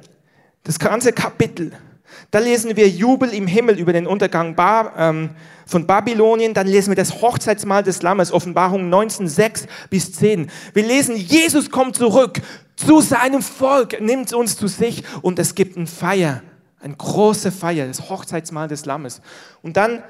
das 0.64 0.80
ganze 0.80 1.12
Kapitel. 1.12 1.74
Da 2.32 2.40
lesen 2.40 2.78
wir 2.78 2.88
Jubel 2.88 3.34
im 3.34 3.46
Himmel 3.46 3.78
über 3.78 3.92
den 3.92 4.08
Untergang 4.08 4.56
ähm, 4.98 5.32
von 5.66 5.86
Babylonien. 5.86 6.54
Dann 6.54 6.66
lesen 6.66 6.90
wir 6.92 6.96
das 6.96 7.22
Hochzeitsmahl 7.22 7.84
des 7.84 8.02
Lammes, 8.02 8.32
Offenbarung 8.32 8.90
19, 8.90 9.28
6 9.28 9.68
bis 9.90 10.14
10. 10.14 10.50
Wir 10.74 10.84
lesen, 10.84 11.18
Jesus 11.18 11.70
kommt 11.70 11.98
zurück 11.98 12.42
zu 12.78 13.02
seinem 13.02 13.42
Volk, 13.42 14.00
nimmt 14.00 14.34
uns 14.34 14.56
zu 14.56 14.68
sich 14.68 15.04
und 15.22 15.40
es 15.40 15.56
gibt 15.56 15.76
eine 15.76 15.88
Feier, 15.88 16.42
eine 16.80 16.96
große 16.96 17.52
Feier, 17.52 17.88
das 17.88 18.10
Hochzeitsmahl 18.10 18.70
des 18.70 18.86
Lammes. 18.86 19.22
Und 19.62 19.76
dann 19.76 20.02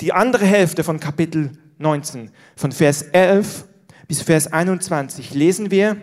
die 0.00 0.12
andere 0.12 0.44
Hälfte 0.44 0.82
von 0.82 0.98
Kapitel 0.98 1.52
19, 1.78 2.32
von 2.56 2.72
Vers 2.72 3.02
11 3.02 3.66
bis 4.08 4.22
Vers 4.22 4.52
21 4.52 5.32
lesen 5.32 5.70
wir, 5.70 5.96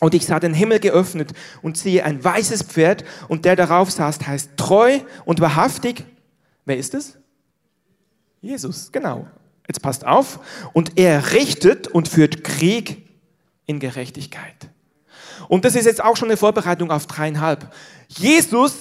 und 0.00 0.14
ich 0.14 0.26
sah 0.26 0.40
den 0.40 0.54
Himmel 0.54 0.80
geöffnet 0.80 1.32
und 1.62 1.76
siehe 1.76 2.04
ein 2.04 2.22
weißes 2.22 2.64
Pferd 2.64 3.04
und 3.28 3.44
der 3.44 3.56
darauf 3.56 3.90
saß, 3.90 4.18
heißt 4.26 4.50
treu 4.56 5.00
und 5.24 5.40
wahrhaftig. 5.40 6.04
Wer 6.64 6.76
ist 6.76 6.94
es? 6.94 7.18
Jesus, 8.40 8.90
genau. 8.90 9.28
Jetzt 9.68 9.80
passt 9.80 10.04
auf. 10.04 10.40
Und 10.72 10.98
er 10.98 11.32
richtet 11.32 11.88
und 11.88 12.08
führt 12.08 12.42
Krieg 12.42 13.08
in 13.66 13.78
Gerechtigkeit. 13.78 14.68
Und 15.48 15.64
das 15.64 15.74
ist 15.74 15.86
jetzt 15.86 16.02
auch 16.02 16.16
schon 16.16 16.28
eine 16.28 16.36
Vorbereitung 16.36 16.90
auf 16.90 17.06
dreieinhalb. 17.06 17.72
Jesus 18.08 18.74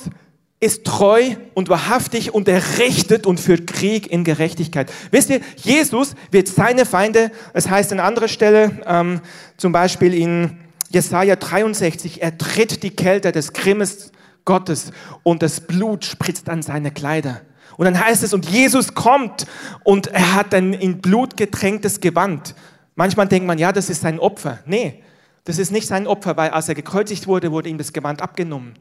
ist 0.59 0.85
treu 0.85 1.35
und 1.53 1.69
wahrhaftig 1.69 2.33
und 2.33 2.47
er 2.47 2.61
richtet 2.77 3.25
und 3.25 3.39
führt 3.39 3.67
Krieg 3.67 4.11
in 4.11 4.23
Gerechtigkeit. 4.23 4.91
Wisst 5.09 5.29
ihr, 5.31 5.41
Jesus 5.55 6.13
wird 6.29 6.47
seine 6.47 6.85
Feinde, 6.85 7.31
es 7.53 7.63
das 7.63 7.69
heißt 7.69 7.91
an 7.91 7.99
anderer 7.99 8.27
Stelle, 8.27 8.81
ähm, 8.85 9.21
zum 9.57 9.71
Beispiel 9.71 10.13
in 10.13 10.59
Jesaja 10.93 11.35
63, 11.35 12.21
er 12.21 12.37
tritt 12.37 12.83
die 12.83 12.91
Kälte 12.91 13.31
des 13.31 13.53
Grimmes 13.53 14.11
Gottes 14.45 14.91
und 15.23 15.41
das 15.41 15.61
Blut 15.61 16.05
spritzt 16.05 16.49
an 16.49 16.61
seine 16.61 16.91
Kleider. 16.91 17.41
Und 17.77 17.85
dann 17.85 17.99
heißt 17.99 18.23
es, 18.23 18.33
und 18.33 18.49
Jesus 18.49 18.93
kommt 18.93 19.45
und 19.83 20.07
er 20.07 20.35
hat 20.35 20.53
ein 20.53 20.73
in 20.73 21.01
Blut 21.01 21.37
getränktes 21.37 22.01
Gewand. 22.01 22.55
Manchmal 22.95 23.27
denkt 23.27 23.47
man, 23.47 23.57
ja, 23.57 23.71
das 23.71 23.89
ist 23.89 24.01
sein 24.01 24.19
Opfer. 24.19 24.59
Nee, 24.65 25.03
das 25.45 25.57
ist 25.57 25.71
nicht 25.71 25.87
sein 25.87 26.07
Opfer, 26.07 26.37
weil 26.37 26.51
als 26.51 26.69
er 26.69 26.75
gekreuzigt 26.75 27.27
wurde, 27.27 27.51
wurde 27.51 27.69
ihm 27.69 27.77
das 27.77 27.93
Gewand 27.93 28.21
abgenommen. 28.21 28.73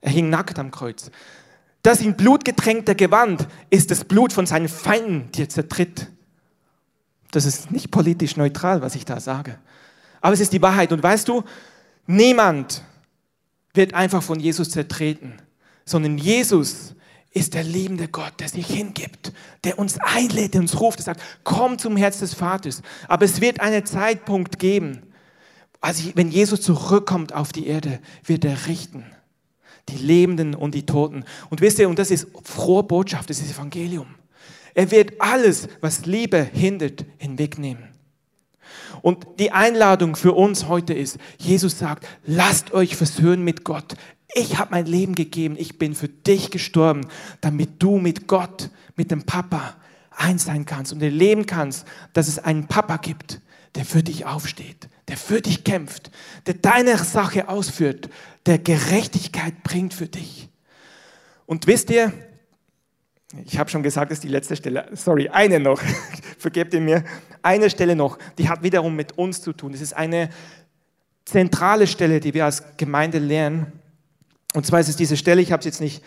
Er 0.00 0.10
hing 0.10 0.30
nackt 0.30 0.58
am 0.58 0.70
Kreuz. 0.70 1.10
Das 1.82 2.00
in 2.00 2.16
Blut 2.16 2.44
getränkte 2.44 2.96
Gewand 2.96 3.46
ist 3.70 3.90
das 3.90 4.04
Blut 4.04 4.32
von 4.32 4.46
seinen 4.46 4.68
Feinden, 4.68 5.30
die 5.32 5.42
er 5.42 5.48
zertritt. 5.48 6.08
Das 7.30 7.44
ist 7.44 7.70
nicht 7.70 7.90
politisch 7.90 8.36
neutral, 8.36 8.82
was 8.82 8.94
ich 8.94 9.04
da 9.04 9.20
sage. 9.20 9.58
Aber 10.26 10.34
es 10.34 10.40
ist 10.40 10.52
die 10.52 10.60
Wahrheit. 10.60 10.90
Und 10.90 11.00
weißt 11.04 11.28
du, 11.28 11.44
niemand 12.08 12.82
wird 13.74 13.94
einfach 13.94 14.24
von 14.24 14.40
Jesus 14.40 14.70
zertreten, 14.70 15.34
sondern 15.84 16.18
Jesus 16.18 16.96
ist 17.30 17.54
der 17.54 17.62
liebende 17.62 18.08
Gott, 18.08 18.32
der 18.40 18.48
sich 18.48 18.66
hingibt, 18.66 19.32
der 19.62 19.78
uns 19.78 20.00
einlädt, 20.00 20.54
der 20.54 20.62
uns 20.62 20.80
ruft, 20.80 20.98
der 20.98 21.04
sagt, 21.04 21.22
komm 21.44 21.78
zum 21.78 21.96
Herz 21.96 22.18
des 22.18 22.34
Vaters. 22.34 22.82
Aber 23.06 23.24
es 23.24 23.40
wird 23.40 23.60
einen 23.60 23.86
Zeitpunkt 23.86 24.58
geben, 24.58 25.02
also 25.80 26.10
wenn 26.16 26.32
Jesus 26.32 26.60
zurückkommt 26.60 27.32
auf 27.32 27.52
die 27.52 27.68
Erde, 27.68 28.00
wird 28.24 28.44
er 28.44 28.66
richten. 28.66 29.04
Die 29.90 29.98
Lebenden 29.98 30.56
und 30.56 30.74
die 30.74 30.86
Toten. 30.86 31.24
Und 31.50 31.60
wisst 31.60 31.78
ihr, 31.78 31.88
und 31.88 32.00
das 32.00 32.10
ist 32.10 32.26
frohe 32.42 32.82
Botschaft, 32.82 33.30
das 33.30 33.38
ist 33.38 33.52
Evangelium. 33.52 34.08
Er 34.74 34.90
wird 34.90 35.20
alles, 35.20 35.68
was 35.80 36.04
Liebe 36.04 36.42
hindert, 36.52 37.04
hinwegnehmen. 37.18 37.94
Und 39.02 39.26
die 39.38 39.52
Einladung 39.52 40.16
für 40.16 40.32
uns 40.32 40.68
heute 40.68 40.94
ist, 40.94 41.18
Jesus 41.38 41.78
sagt, 41.78 42.06
lasst 42.24 42.72
euch 42.72 42.96
versöhnen 42.96 43.44
mit 43.44 43.64
Gott. 43.64 43.94
Ich 44.34 44.58
habe 44.58 44.72
mein 44.72 44.86
Leben 44.86 45.14
gegeben, 45.14 45.56
ich 45.58 45.78
bin 45.78 45.94
für 45.94 46.08
dich 46.08 46.50
gestorben, 46.50 47.06
damit 47.40 47.82
du 47.82 47.98
mit 47.98 48.26
Gott, 48.26 48.70
mit 48.96 49.10
dem 49.10 49.24
Papa 49.24 49.76
eins 50.10 50.44
sein 50.44 50.64
kannst 50.64 50.92
und 50.92 51.02
erleben 51.02 51.46
kannst, 51.46 51.86
dass 52.12 52.28
es 52.28 52.38
einen 52.38 52.66
Papa 52.66 52.96
gibt, 52.96 53.40
der 53.74 53.84
für 53.84 54.02
dich 54.02 54.26
aufsteht, 54.26 54.88
der 55.08 55.16
für 55.16 55.40
dich 55.40 55.64
kämpft, 55.64 56.10
der 56.46 56.54
deine 56.54 56.96
Sache 56.98 57.48
ausführt, 57.48 58.08
der 58.46 58.58
Gerechtigkeit 58.58 59.62
bringt 59.62 59.94
für 59.94 60.08
dich. 60.08 60.48
Und 61.46 61.66
wisst 61.66 61.90
ihr, 61.90 62.12
Ich 63.44 63.58
habe 63.58 63.68
schon 63.68 63.82
gesagt, 63.82 64.10
das 64.10 64.18
ist 64.18 64.24
die 64.24 64.28
letzte 64.28 64.54
Stelle. 64.54 64.88
Sorry, 64.92 65.28
eine 65.28 65.58
noch. 65.58 65.80
Vergebt 66.38 66.72
ihr 66.74 66.80
mir. 66.80 67.04
Eine 67.42 67.70
Stelle 67.70 67.96
noch, 67.96 68.18
die 68.38 68.48
hat 68.48 68.62
wiederum 68.62 68.94
mit 68.94 69.18
uns 69.18 69.42
zu 69.42 69.52
tun. 69.52 69.72
Das 69.72 69.80
ist 69.80 69.94
eine 69.94 70.30
zentrale 71.24 71.86
Stelle, 71.86 72.20
die 72.20 72.34
wir 72.34 72.44
als 72.44 72.62
Gemeinde 72.76 73.18
lernen. 73.18 73.72
Und 74.54 74.64
zwar 74.64 74.80
ist 74.80 74.88
es 74.88 74.96
diese 74.96 75.16
Stelle, 75.16 75.42
ich 75.42 75.52
habe 75.52 75.60
es 75.60 75.66
jetzt 75.66 75.80
nicht 75.80 76.02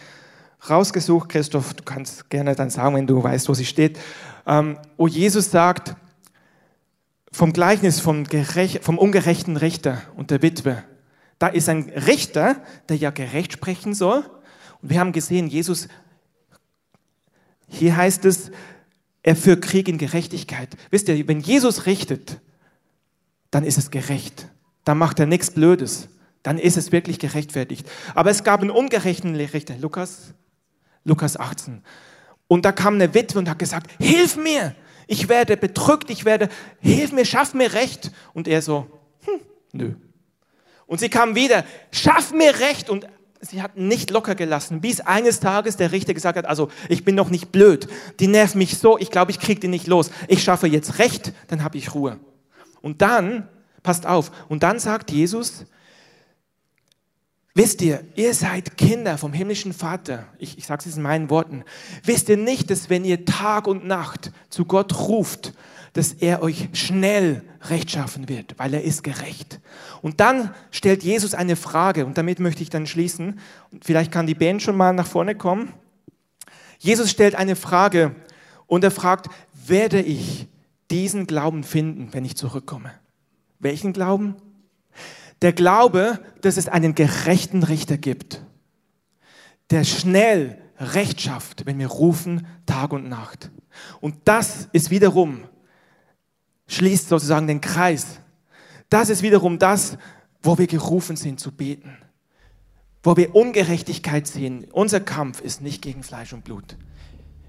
rausgesucht, 0.69 1.29
Christoph, 1.29 1.73
du 1.73 1.83
kannst 1.83 2.29
gerne 2.29 2.55
dann 2.55 2.69
sagen, 2.69 2.95
wenn 2.95 3.07
du 3.07 3.21
weißt, 3.21 3.47
wo 3.47 3.53
sie 3.53 3.65
steht, 3.65 3.99
ähm, 4.47 4.77
wo 4.97 5.07
Jesus 5.07 5.51
sagt, 5.51 5.95
vom 7.31 7.53
Gleichnis 7.53 7.99
vom, 7.99 8.25
vom 8.81 8.97
ungerechten 8.97 9.57
Richter 9.57 10.01
und 10.15 10.31
der 10.31 10.41
Witwe. 10.41 10.83
Da 11.37 11.47
ist 11.47 11.69
ein 11.69 11.89
Richter, 11.89 12.57
der 12.89 12.97
ja 12.97 13.11
gerecht 13.11 13.53
sprechen 13.53 13.93
soll. 13.93 14.23
Und 14.81 14.89
wir 14.89 14.99
haben 14.99 15.11
gesehen, 15.11 15.47
Jesus, 15.47 15.87
hier 17.69 17.95
heißt 17.95 18.25
es, 18.25 18.51
er 19.23 19.35
führt 19.35 19.61
Krieg 19.61 19.87
in 19.87 19.97
Gerechtigkeit. 19.97 20.75
Wisst 20.89 21.07
ihr, 21.07 21.27
wenn 21.27 21.39
Jesus 21.39 21.85
richtet, 21.85 22.39
dann 23.51 23.63
ist 23.63 23.77
es 23.77 23.91
gerecht. 23.91 24.47
Dann 24.85 24.97
macht 24.97 25.19
er 25.19 25.25
nichts 25.25 25.51
Blödes. 25.51 26.09
Dann 26.43 26.57
ist 26.57 26.77
es 26.77 26.91
wirklich 26.91 27.19
gerechtfertigt. 27.19 27.87
Aber 28.15 28.29
es 28.31 28.43
gab 28.43 28.61
einen 28.61 28.69
ungerechten 28.69 29.35
Richter, 29.35 29.75
Lukas, 29.77 30.33
Lukas 31.03 31.37
18. 31.37 31.83
Und 32.47 32.65
da 32.65 32.71
kam 32.71 32.95
eine 32.95 33.13
Witwe 33.13 33.39
und 33.39 33.49
hat 33.49 33.59
gesagt, 33.59 33.91
hilf 33.99 34.37
mir, 34.37 34.75
ich 35.07 35.27
werde 35.27 35.57
bedrückt, 35.57 36.09
ich 36.09 36.23
werde, 36.25 36.49
hilf 36.79 37.11
mir, 37.11 37.25
schaff 37.25 37.53
mir 37.53 37.73
Recht. 37.73 38.11
Und 38.33 38.47
er 38.47 38.61
so, 38.61 38.87
hm, 39.25 39.41
nö. 39.73 39.93
Und 40.85 40.99
sie 40.99 41.09
kam 41.09 41.35
wieder, 41.35 41.65
schaff 41.91 42.31
mir 42.31 42.59
Recht. 42.59 42.89
Und 42.89 43.07
sie 43.41 43.61
hat 43.61 43.77
nicht 43.77 44.09
locker 44.09 44.35
gelassen, 44.35 44.81
bis 44.81 44.99
eines 45.01 45.39
Tages 45.39 45.77
der 45.77 45.91
Richter 45.91 46.13
gesagt 46.13 46.37
hat, 46.37 46.45
also 46.45 46.69
ich 46.89 47.05
bin 47.05 47.15
noch 47.15 47.29
nicht 47.29 47.51
blöd, 47.51 47.87
die 48.19 48.27
nervt 48.27 48.55
mich 48.55 48.77
so, 48.77 48.97
ich 48.97 49.11
glaube, 49.11 49.31
ich 49.31 49.39
kriege 49.39 49.59
die 49.59 49.67
nicht 49.67 49.87
los. 49.87 50.11
Ich 50.27 50.43
schaffe 50.43 50.67
jetzt 50.67 50.99
Recht, 50.99 51.33
dann 51.47 51.63
habe 51.63 51.77
ich 51.77 51.93
Ruhe. 51.93 52.19
Und 52.81 53.01
dann, 53.01 53.47
passt 53.83 54.05
auf, 54.05 54.31
und 54.49 54.63
dann 54.63 54.79
sagt 54.79 55.11
Jesus, 55.11 55.65
Wisst 57.55 57.81
ihr, 57.81 58.05
ihr 58.15 58.33
seid 58.33 58.77
Kinder 58.77 59.17
vom 59.17 59.33
himmlischen 59.33 59.73
Vater. 59.73 60.27
Ich, 60.37 60.57
ich 60.57 60.65
sage 60.65 60.87
es 60.87 60.95
in 60.95 61.01
meinen 61.01 61.29
Worten. 61.29 61.65
Wisst 62.05 62.29
ihr 62.29 62.37
nicht, 62.37 62.69
dass 62.69 62.89
wenn 62.89 63.03
ihr 63.03 63.25
Tag 63.25 63.67
und 63.67 63.85
Nacht 63.85 64.31
zu 64.49 64.63
Gott 64.63 64.97
ruft, 64.97 65.53
dass 65.93 66.13
er 66.13 66.41
euch 66.41 66.69
schnell 66.73 67.43
rechtschaffen 67.61 68.29
wird, 68.29 68.57
weil 68.57 68.73
er 68.73 68.83
ist 68.83 69.03
gerecht. 69.03 69.59
Und 70.01 70.19
dann 70.19 70.53
stellt 70.71 71.03
Jesus 71.03 71.33
eine 71.33 71.55
Frage 71.55 72.05
und 72.05 72.17
damit 72.17 72.39
möchte 72.39 72.63
ich 72.63 72.69
dann 72.69 72.87
schließen. 72.87 73.39
Vielleicht 73.81 74.11
kann 74.11 74.27
die 74.27 74.35
Band 74.35 74.61
schon 74.61 74.77
mal 74.77 74.93
nach 74.93 75.07
vorne 75.07 75.35
kommen. 75.35 75.73
Jesus 76.77 77.11
stellt 77.11 77.35
eine 77.35 77.55
Frage 77.55 78.15
und 78.67 78.83
er 78.83 78.91
fragt, 78.91 79.27
werde 79.65 80.01
ich 80.01 80.47
diesen 80.89 81.27
Glauben 81.27 81.63
finden, 81.63 82.13
wenn 82.13 82.25
ich 82.25 82.37
zurückkomme? 82.37 82.91
Welchen 83.59 83.93
Glauben? 83.93 84.35
Der 85.41 85.53
Glaube, 85.53 86.19
dass 86.41 86.57
es 86.57 86.67
einen 86.67 86.95
gerechten 86.95 87.63
Richter 87.63 87.97
gibt, 87.97 88.41
der 89.69 89.83
schnell 89.83 90.57
Recht 90.79 91.19
schafft, 91.19 91.65
wenn 91.65 91.77
wir 91.77 91.87
rufen 91.87 92.47
Tag 92.65 92.93
und 92.93 93.09
Nacht. 93.09 93.51
Und 93.99 94.15
das 94.23 94.69
ist 94.71 94.91
wiederum, 94.91 95.41
schließt 96.69 97.09
sozusagen 97.09 97.47
den 97.47 97.59
Kreis. 97.59 98.05
Das 98.89 99.09
ist 99.09 99.21
wiederum 99.21 99.59
das, 99.59 99.97
wo 100.41 100.57
wir 100.57 100.67
gerufen 100.67 101.17
sind 101.17 101.39
zu 101.39 101.51
beten. 101.51 101.97
Wo 103.03 103.17
wir 103.17 103.35
Ungerechtigkeit 103.35 104.27
sehen. 104.27 104.67
Unser 104.71 105.01
Kampf 105.01 105.41
ist 105.41 105.61
nicht 105.61 105.81
gegen 105.81 106.03
Fleisch 106.03 106.31
und 106.31 106.45
Blut. 106.45 106.77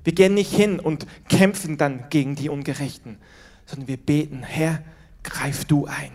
Wir 0.02 0.14
gehen 0.14 0.34
nicht 0.34 0.52
hin 0.52 0.80
und 0.80 1.06
kämpfen 1.28 1.76
dann 1.76 2.06
gegen 2.10 2.34
die 2.34 2.48
Ungerechten, 2.48 3.18
sondern 3.66 3.88
wir 3.88 3.96
beten, 3.98 4.42
Herr, 4.42 4.82
greif 5.22 5.64
du 5.64 5.86
ein. 5.86 6.12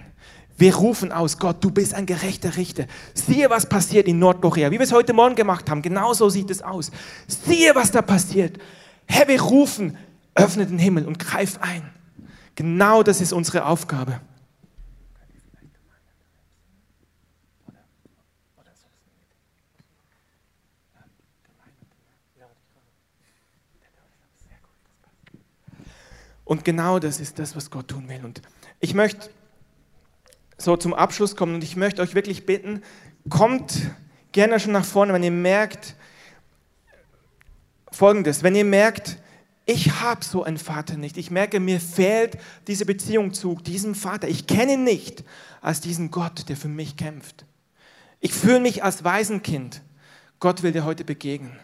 Wir 0.57 0.75
rufen 0.75 1.11
aus, 1.11 1.37
Gott, 1.37 1.63
du 1.63 1.69
bist 1.69 1.93
ein 1.93 2.05
gerechter 2.05 2.55
Richter. 2.55 2.85
Siehe, 3.13 3.49
was 3.49 3.67
passiert 3.67 4.07
in 4.07 4.19
Nordkorea, 4.19 4.71
wie 4.71 4.79
wir 4.79 4.85
es 4.85 4.93
heute 4.93 5.13
Morgen 5.13 5.35
gemacht 5.35 5.69
haben. 5.69 5.81
Genau 5.81 6.13
so 6.13 6.29
sieht 6.29 6.49
es 6.49 6.61
aus. 6.61 6.91
Siehe, 7.27 7.75
was 7.75 7.91
da 7.91 8.01
passiert. 8.01 8.57
Herr, 9.05 9.27
wir 9.27 9.41
rufen, 9.41 9.97
öffne 10.33 10.65
den 10.65 10.79
Himmel 10.79 11.05
und 11.05 11.19
greif 11.19 11.59
ein. 11.61 11.94
Genau 12.55 13.03
das 13.03 13.21
ist 13.21 13.33
unsere 13.33 13.65
Aufgabe. 13.65 14.21
Und 26.45 26.63
genau 26.63 26.99
das 26.99 27.19
ist 27.19 27.39
das, 27.39 27.55
was 27.55 27.71
Gott 27.71 27.87
tun 27.87 28.07
will. 28.07 28.23
Und 28.23 28.41
ich 28.79 28.93
möchte 28.93 29.29
so 30.57 30.77
zum 30.77 30.93
Abschluss 30.93 31.35
kommen 31.35 31.55
und 31.55 31.63
ich 31.63 31.75
möchte 31.75 32.01
euch 32.01 32.13
wirklich 32.13 32.45
bitten, 32.45 32.83
kommt 33.29 33.89
gerne 34.31 34.59
schon 34.59 34.71
nach 34.71 34.85
vorne, 34.85 35.11
wenn 35.11 35.23
ihr 35.23 35.31
merkt, 35.31 35.95
folgendes, 37.91 38.43
wenn 38.43 38.55
ihr 38.55 38.63
merkt, 38.63 39.17
ich 39.65 40.01
habe 40.01 40.23
so 40.23 40.43
einen 40.43 40.57
Vater 40.57 40.97
nicht. 40.97 41.17
Ich 41.17 41.31
merke, 41.31 41.59
mir 41.59 41.79
fehlt 41.79 42.37
diese 42.67 42.85
Beziehung 42.85 43.33
zu 43.33 43.55
diesem 43.55 43.95
Vater. 43.95 44.27
Ich 44.27 44.47
kenne 44.47 44.73
ihn 44.73 44.83
nicht 44.83 45.23
als 45.61 45.81
diesen 45.81 46.11
Gott, 46.11 46.49
der 46.49 46.57
für 46.57 46.67
mich 46.67 46.97
kämpft. 46.97 47.45
Ich 48.19 48.33
fühle 48.33 48.59
mich 48.59 48.83
als 48.83 49.03
Waisenkind. 49.03 49.81
Gott 50.39 50.63
will 50.63 50.71
dir 50.71 50.85
heute 50.85 51.03
begegnen. 51.03 51.57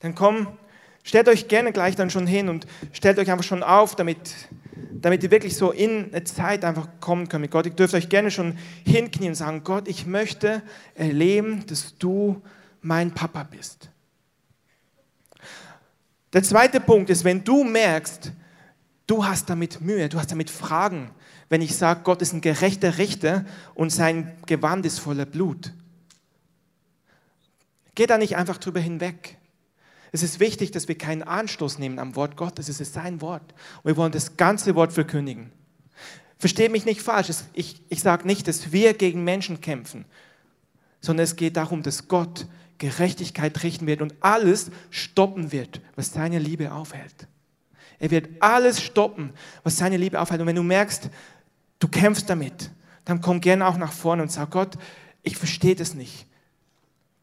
Dann 0.00 0.14
komm, 0.14 0.48
stellt 1.02 1.28
euch 1.28 1.48
gerne 1.48 1.72
gleich 1.72 1.94
dann 1.96 2.10
schon 2.10 2.26
hin 2.26 2.48
und 2.48 2.66
stellt 2.92 3.18
euch 3.18 3.30
einfach 3.30 3.44
schon 3.44 3.62
auf, 3.62 3.94
damit 3.94 4.18
damit 5.04 5.22
ihr 5.22 5.30
wirklich 5.30 5.54
so 5.54 5.70
in 5.70 6.06
eine 6.12 6.24
Zeit 6.24 6.64
einfach 6.64 6.88
kommen 6.98 7.28
könnt 7.28 7.42
mit 7.42 7.50
Gott. 7.50 7.66
Ihr 7.66 7.72
dürft 7.72 7.92
euch 7.92 8.08
gerne 8.08 8.30
schon 8.30 8.56
hinknien 8.86 9.32
und 9.32 9.34
sagen, 9.34 9.62
Gott, 9.62 9.86
ich 9.86 10.06
möchte 10.06 10.62
erleben, 10.94 11.66
dass 11.66 11.98
du 11.98 12.40
mein 12.80 13.10
Papa 13.10 13.42
bist. 13.42 13.90
Der 16.34 16.42
zweite 16.42 16.80
Punkt 16.80 17.10
ist, 17.10 17.22
wenn 17.22 17.44
du 17.44 17.62
merkst, 17.62 18.32
du 19.06 19.24
hast 19.24 19.48
damit 19.48 19.80
Mühe, 19.80 20.08
du 20.08 20.18
hast 20.18 20.32
damit 20.32 20.50
Fragen, 20.50 21.12
wenn 21.48 21.62
ich 21.62 21.76
sage, 21.76 22.00
Gott 22.02 22.20
ist 22.22 22.32
ein 22.32 22.40
gerechter 22.40 22.98
Richter 22.98 23.44
und 23.74 23.90
sein 23.90 24.36
Gewand 24.46 24.84
ist 24.84 24.98
voller 24.98 25.26
Blut. 25.26 25.72
Geh 27.94 28.06
da 28.06 28.18
nicht 28.18 28.36
einfach 28.36 28.58
drüber 28.58 28.80
hinweg. 28.80 29.38
Es 30.10 30.24
ist 30.24 30.40
wichtig, 30.40 30.72
dass 30.72 30.88
wir 30.88 30.98
keinen 30.98 31.22
Anstoß 31.22 31.78
nehmen 31.78 32.00
am 32.00 32.16
Wort 32.16 32.36
Gottes. 32.36 32.68
Es 32.68 32.80
ist 32.80 32.94
sein 32.94 33.20
Wort. 33.20 33.54
Und 33.82 33.90
wir 33.90 33.96
wollen 33.96 34.12
das 34.12 34.36
ganze 34.36 34.74
Wort 34.74 34.92
verkündigen. 34.92 35.52
Versteht 36.38 36.72
mich 36.72 36.84
nicht 36.84 37.00
falsch. 37.00 37.28
Ich, 37.52 37.80
ich 37.88 38.00
sage 38.00 38.26
nicht, 38.26 38.48
dass 38.48 38.72
wir 38.72 38.94
gegen 38.94 39.22
Menschen 39.22 39.60
kämpfen, 39.60 40.04
sondern 41.00 41.24
es 41.24 41.36
geht 41.36 41.56
darum, 41.56 41.84
dass 41.84 42.08
Gott 42.08 42.46
Gerechtigkeit 42.84 43.62
richten 43.62 43.86
wird 43.86 44.02
und 44.02 44.14
alles 44.20 44.70
stoppen 44.90 45.52
wird, 45.52 45.80
was 45.96 46.12
seine 46.12 46.38
Liebe 46.38 46.72
aufhält. 46.72 47.28
Er 47.98 48.10
wird 48.10 48.28
alles 48.40 48.82
stoppen, 48.82 49.32
was 49.62 49.76
seine 49.76 49.96
Liebe 49.96 50.20
aufhält. 50.20 50.40
Und 50.40 50.46
wenn 50.46 50.56
du 50.56 50.62
merkst, 50.62 51.08
du 51.78 51.88
kämpfst 51.88 52.28
damit, 52.28 52.70
dann 53.04 53.20
komm 53.20 53.40
gerne 53.40 53.66
auch 53.66 53.76
nach 53.76 53.92
vorne 53.92 54.22
und 54.22 54.30
sag, 54.30 54.50
Gott, 54.50 54.76
ich 55.22 55.36
verstehe 55.36 55.74
das 55.74 55.94
nicht. 55.94 56.26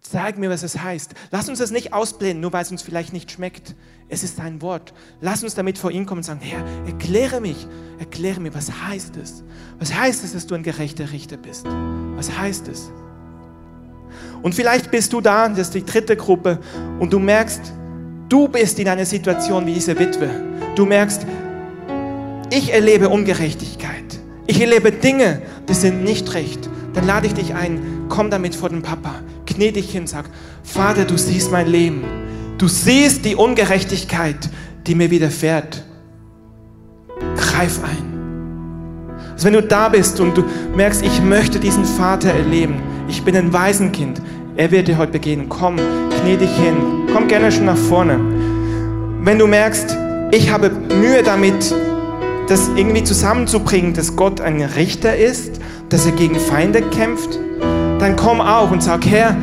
Zeig 0.01 0.39
mir, 0.39 0.49
was 0.49 0.64
es 0.64 0.82
heißt. 0.82 1.14
Lass 1.30 1.47
uns 1.47 1.59
das 1.59 1.70
nicht 1.70 1.93
ausblenden, 1.93 2.41
nur 2.41 2.51
weil 2.51 2.64
es 2.64 2.72
uns 2.72 2.82
vielleicht 2.82 3.14
nicht 3.14 3.32
schmeckt. 3.32 3.76
Es 4.09 4.24
ist 4.24 4.38
sein 4.38 4.62
Wort. 4.62 4.93
Lass 5.22 5.43
uns 5.43 5.53
damit 5.53 5.78
vor 5.78 5.91
ihn 5.91 6.07
kommen 6.07 6.20
und 6.20 6.24
sagen, 6.24 6.41
Herr, 6.41 6.66
erkläre 6.88 7.39
mich, 7.39 7.68
erkläre 7.99 8.39
mir, 8.39 8.53
was 8.55 8.72
heißt 8.72 9.16
es? 9.18 9.43
Was 9.78 9.93
heißt 9.93 10.24
es, 10.24 10.34
dass 10.34 10.47
du 10.47 10.55
ein 10.55 10.64
gerechter 10.64 11.12
Richter 11.12 11.38
bist? 11.38 11.66
Was 11.66 12.36
heißt 12.36 12.68
es? 12.68 12.91
Und 14.41 14.55
vielleicht 14.55 14.91
bist 14.91 15.14
du 15.14 15.22
da, 15.22 15.47
das 15.49 15.59
ist 15.59 15.74
die 15.76 15.86
dritte 15.86 16.16
Gruppe, 16.16 16.59
und 16.99 17.14
du 17.14 17.20
merkst, 17.20 17.62
du 18.30 18.47
bist 18.47 18.80
in 18.80 18.88
einer 18.88 19.05
Situation 19.05 19.66
wie 19.66 19.74
diese 19.74 19.97
Witwe. 19.97 20.30
Du 20.76 20.86
merkst, 20.86 21.26
ich 22.49 22.74
erlebe 22.74 23.09
Ungerechtigkeit. 23.09 24.20
Ich 24.47 24.59
erlebe 24.59 24.91
Dinge, 24.91 25.41
die 25.70 25.74
sind 25.74 26.03
nicht 26.03 26.34
recht. 26.34 26.70
Dann 26.93 27.07
lade 27.07 27.28
ich 27.28 27.34
dich 27.34 27.53
ein, 27.53 28.05
komm 28.09 28.30
damit 28.30 28.55
vor 28.55 28.70
den 28.70 28.82
Papa 28.82 29.14
knie 29.53 29.72
dich 29.72 29.91
hin, 29.91 30.07
sag, 30.07 30.26
Vater, 30.64 31.05
du 31.05 31.18
siehst 31.18 31.51
mein 31.51 31.68
Leben. 31.68 32.03
Du 32.57 32.68
siehst 32.68 33.26
die 33.26 33.36
Ungerechtigkeit, 33.36 34.49
die 34.88 34.95
mir 34.95 35.09
widerfährt. 35.12 35.84
Greif 37.36 37.80
ein. 37.84 38.12
Also 39.34 39.45
wenn 39.45 39.53
du 39.53 39.64
da 39.64 39.89
bist 39.89 40.20
und 40.20 40.38
du 40.38 40.43
merkst, 40.76 41.03
ich 41.03 41.22
möchte 41.22 41.59
diesen 41.59 41.86
Vater 41.86 42.30
erleben, 42.30 42.82
ich 43.12 43.24
bin 43.24 43.36
ein 43.36 43.53
Waisenkind, 43.53 44.22
er 44.55 44.72
wird 44.72 44.88
dir 44.88 44.97
heute 44.97 45.12
begegnen. 45.12 45.47
Komm, 45.49 45.76
knie 45.76 46.38
dich 46.38 46.55
hin, 46.55 47.07
komm 47.14 47.28
gerne 47.28 47.51
schon 47.51 47.66
nach 47.66 47.78
vorne. 47.78 48.20
Wenn 49.24 49.38
du 49.38 49.45
merkst, 49.45 49.95
ich 50.32 50.51
habe 50.51 50.72
Mühe 50.72 51.22
damit, 51.24 51.76
das 52.47 52.70
irgendwie 52.76 53.03
zusammenzubringen, 53.03 53.93
dass 53.93 54.16
Gott 54.16 54.41
ein 54.41 54.62
Richter 54.62 55.16
ist, 55.16 55.62
dass 55.89 56.05
er 56.05 56.14
gegen 56.14 56.36
Feinde 56.36 56.82
kämpft, 56.82 57.38
dann 57.99 58.16
komm 58.16 58.41
auch 58.41 58.72
und 58.72 58.82
sag, 58.82 59.05
Herr, 59.05 59.38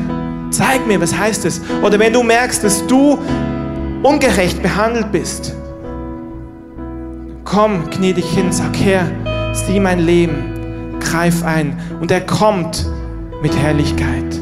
Zeig 0.51 0.87
mir, 0.87 1.01
was 1.01 1.17
heißt 1.17 1.45
es? 1.45 1.61
Oder 1.83 1.99
wenn 1.99 2.13
du 2.13 2.23
merkst, 2.23 2.65
dass 2.65 2.87
du 2.87 3.19
ungerecht 4.03 4.63
behandelt 4.63 5.13
bist, 5.13 5.55
komm, 7.45 7.89
knie 7.91 8.15
dich 8.15 8.31
hin, 8.31 8.51
sag, 8.51 8.75
Herr, 8.77 9.11
sieh 9.53 9.79
mein 9.79 9.99
Leben, 9.99 10.99
greif 11.01 11.45
ein. 11.45 11.79
Und 12.01 12.11
er 12.11 12.23
kommt 12.23 12.87
mit 13.43 13.57
Herrlichkeit. 13.57 14.41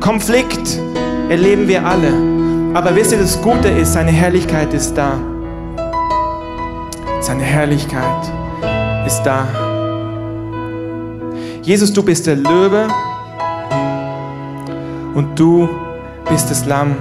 Konflikt 0.00 0.78
erleben 1.28 1.68
wir 1.68 1.84
alle. 1.84 2.12
Aber 2.74 2.94
wisst 2.94 3.12
ihr, 3.12 3.18
das 3.18 3.40
Gute 3.42 3.68
ist, 3.68 3.92
seine 3.92 4.12
Herrlichkeit 4.12 4.72
ist 4.72 4.94
da. 4.94 5.18
Seine 7.20 7.42
Herrlichkeit 7.42 8.32
ist 9.06 9.22
da. 9.22 9.46
Jesus, 11.62 11.92
du 11.92 12.02
bist 12.02 12.26
der 12.26 12.36
Löwe 12.36 12.86
und 15.14 15.38
du 15.38 15.68
bist 16.28 16.50
das 16.50 16.64
Lamm. 16.64 16.96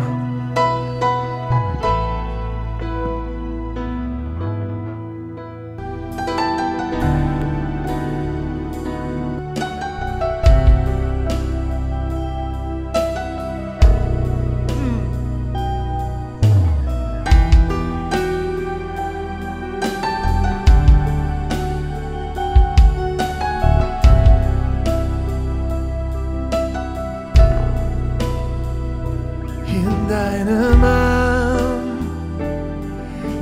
Deinem 30.10 30.84
Arm 30.84 31.80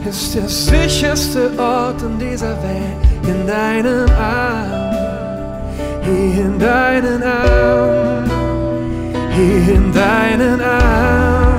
ist 0.08 0.36
der 0.36 0.48
sicherste 0.48 1.52
Ort 1.58 2.02
in 2.02 2.20
dieser 2.20 2.56
Welt. 2.62 3.02
In 3.24 3.48
deinem 3.48 4.10
Arm, 4.18 4.94
hier 6.04 6.46
in 6.46 6.60
deinen 6.60 7.24
Arm, 7.24 8.30
hier 9.36 9.76
in 9.76 9.94
deinen 9.94 10.62
Arm. 10.62 11.54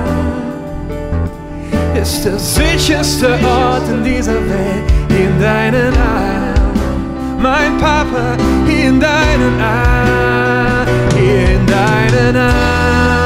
Ist 2.01 2.25
der 2.25 2.39
sicherste 2.39 3.27
Ort 3.27 3.87
in 3.89 4.03
dieser 4.03 4.39
Welt. 4.53 4.85
In 5.09 5.39
deinen 5.39 5.93
Arm, 5.95 7.41
mein 7.41 7.77
Papa, 7.77 8.37
hier 8.65 8.89
in 8.89 8.99
deinen 8.99 9.61
Arm, 9.61 10.87
hier 11.15 11.49
in 11.55 11.65
deinen 11.67 12.35
Arm 12.35 13.18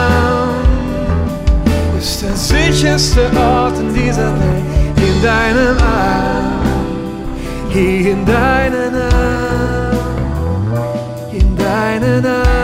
sicherste 2.72 3.30
Ort 3.36 3.78
in 3.80 3.94
dieser 3.94 4.32
Welt. 4.40 4.64
In 4.98 5.22
deinem 5.22 5.78
Arm, 5.80 6.62
hier 7.70 8.12
in 8.12 8.26
deinen 8.26 8.96
Arm, 8.96 9.98
in 11.32 11.58
deinen 11.58 12.26
Arm, 12.26 12.63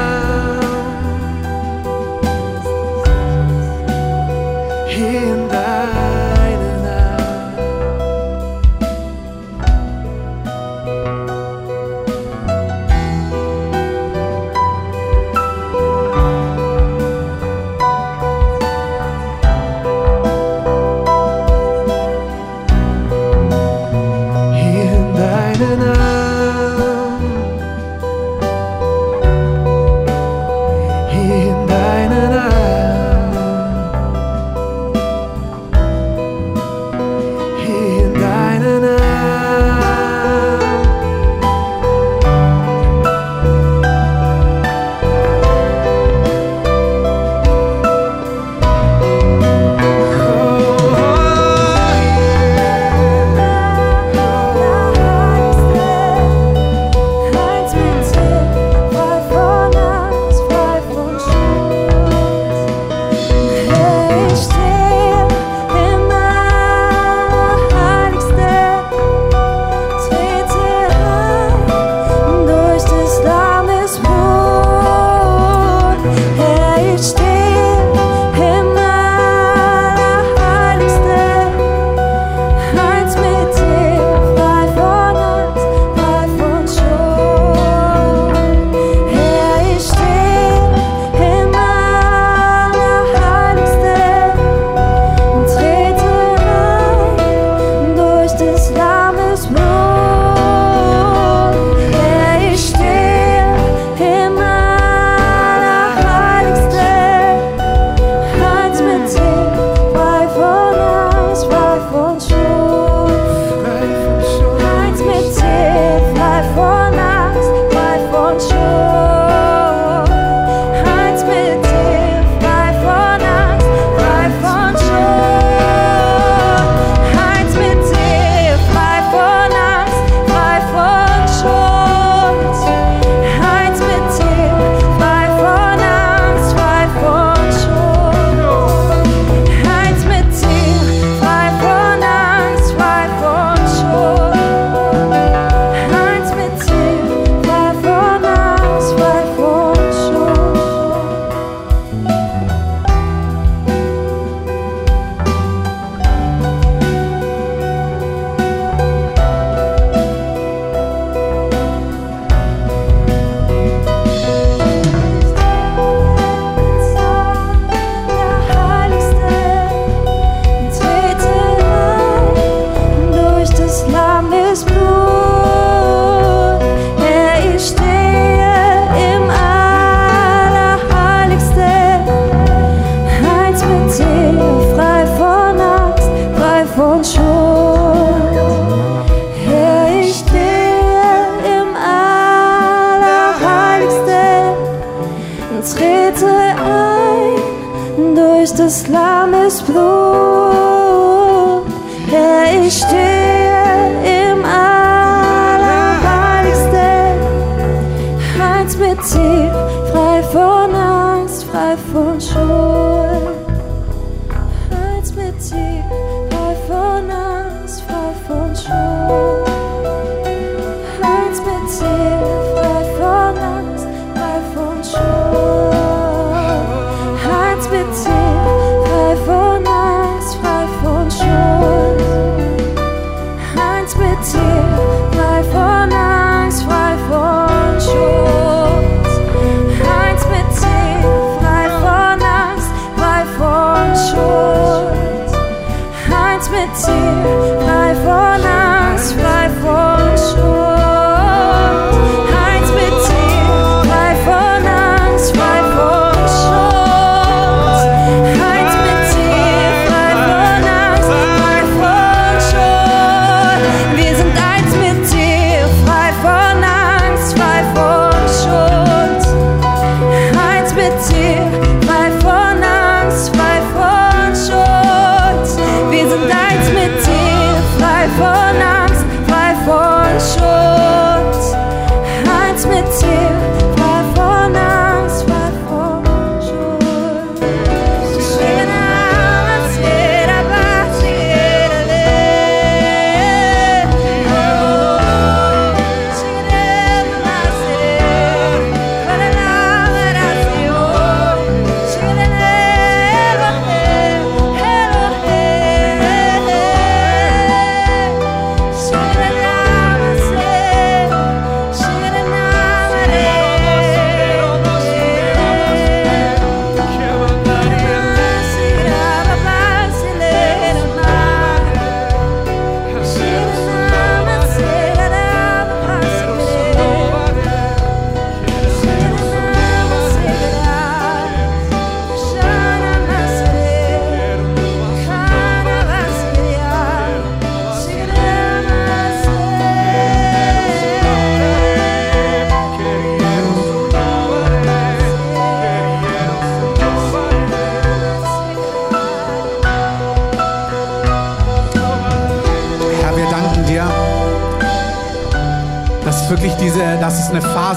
tears. 271.08 271.49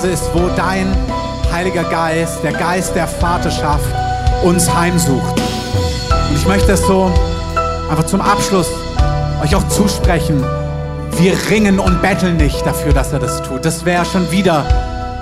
Phase 0.02 0.14
ist, 0.14 0.34
wo 0.34 0.48
dein 0.56 0.92
Heiliger 1.52 1.84
Geist, 1.84 2.42
der 2.42 2.52
Geist 2.52 2.96
der 2.96 3.06
Vaterschaft, 3.06 3.86
uns 4.42 4.72
heimsucht. 4.74 5.40
Und 6.28 6.36
ich 6.36 6.44
möchte 6.44 6.68
das 6.68 6.84
so 6.88 7.12
einfach 7.88 8.06
zum 8.06 8.20
Abschluss 8.20 8.66
euch 9.44 9.54
auch 9.54 9.68
zusprechen. 9.68 10.42
Wir 11.18 11.34
ringen 11.50 11.78
und 11.78 12.02
betteln 12.02 12.36
nicht 12.36 12.66
dafür, 12.66 12.92
dass 12.92 13.12
er 13.12 13.20
das 13.20 13.42
tut. 13.42 13.64
Das 13.64 13.84
wäre 13.84 14.04
schon 14.04 14.28
wieder 14.32 14.66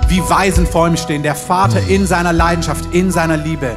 wie 0.07 0.19
Weisen 0.27 0.65
vor 0.65 0.87
ihm 0.87 0.97
stehen. 0.97 1.21
Der 1.21 1.35
Vater 1.35 1.79
in 1.87 2.07
seiner 2.07 2.33
Leidenschaft, 2.33 2.85
in 2.91 3.11
seiner 3.11 3.37
Liebe 3.37 3.75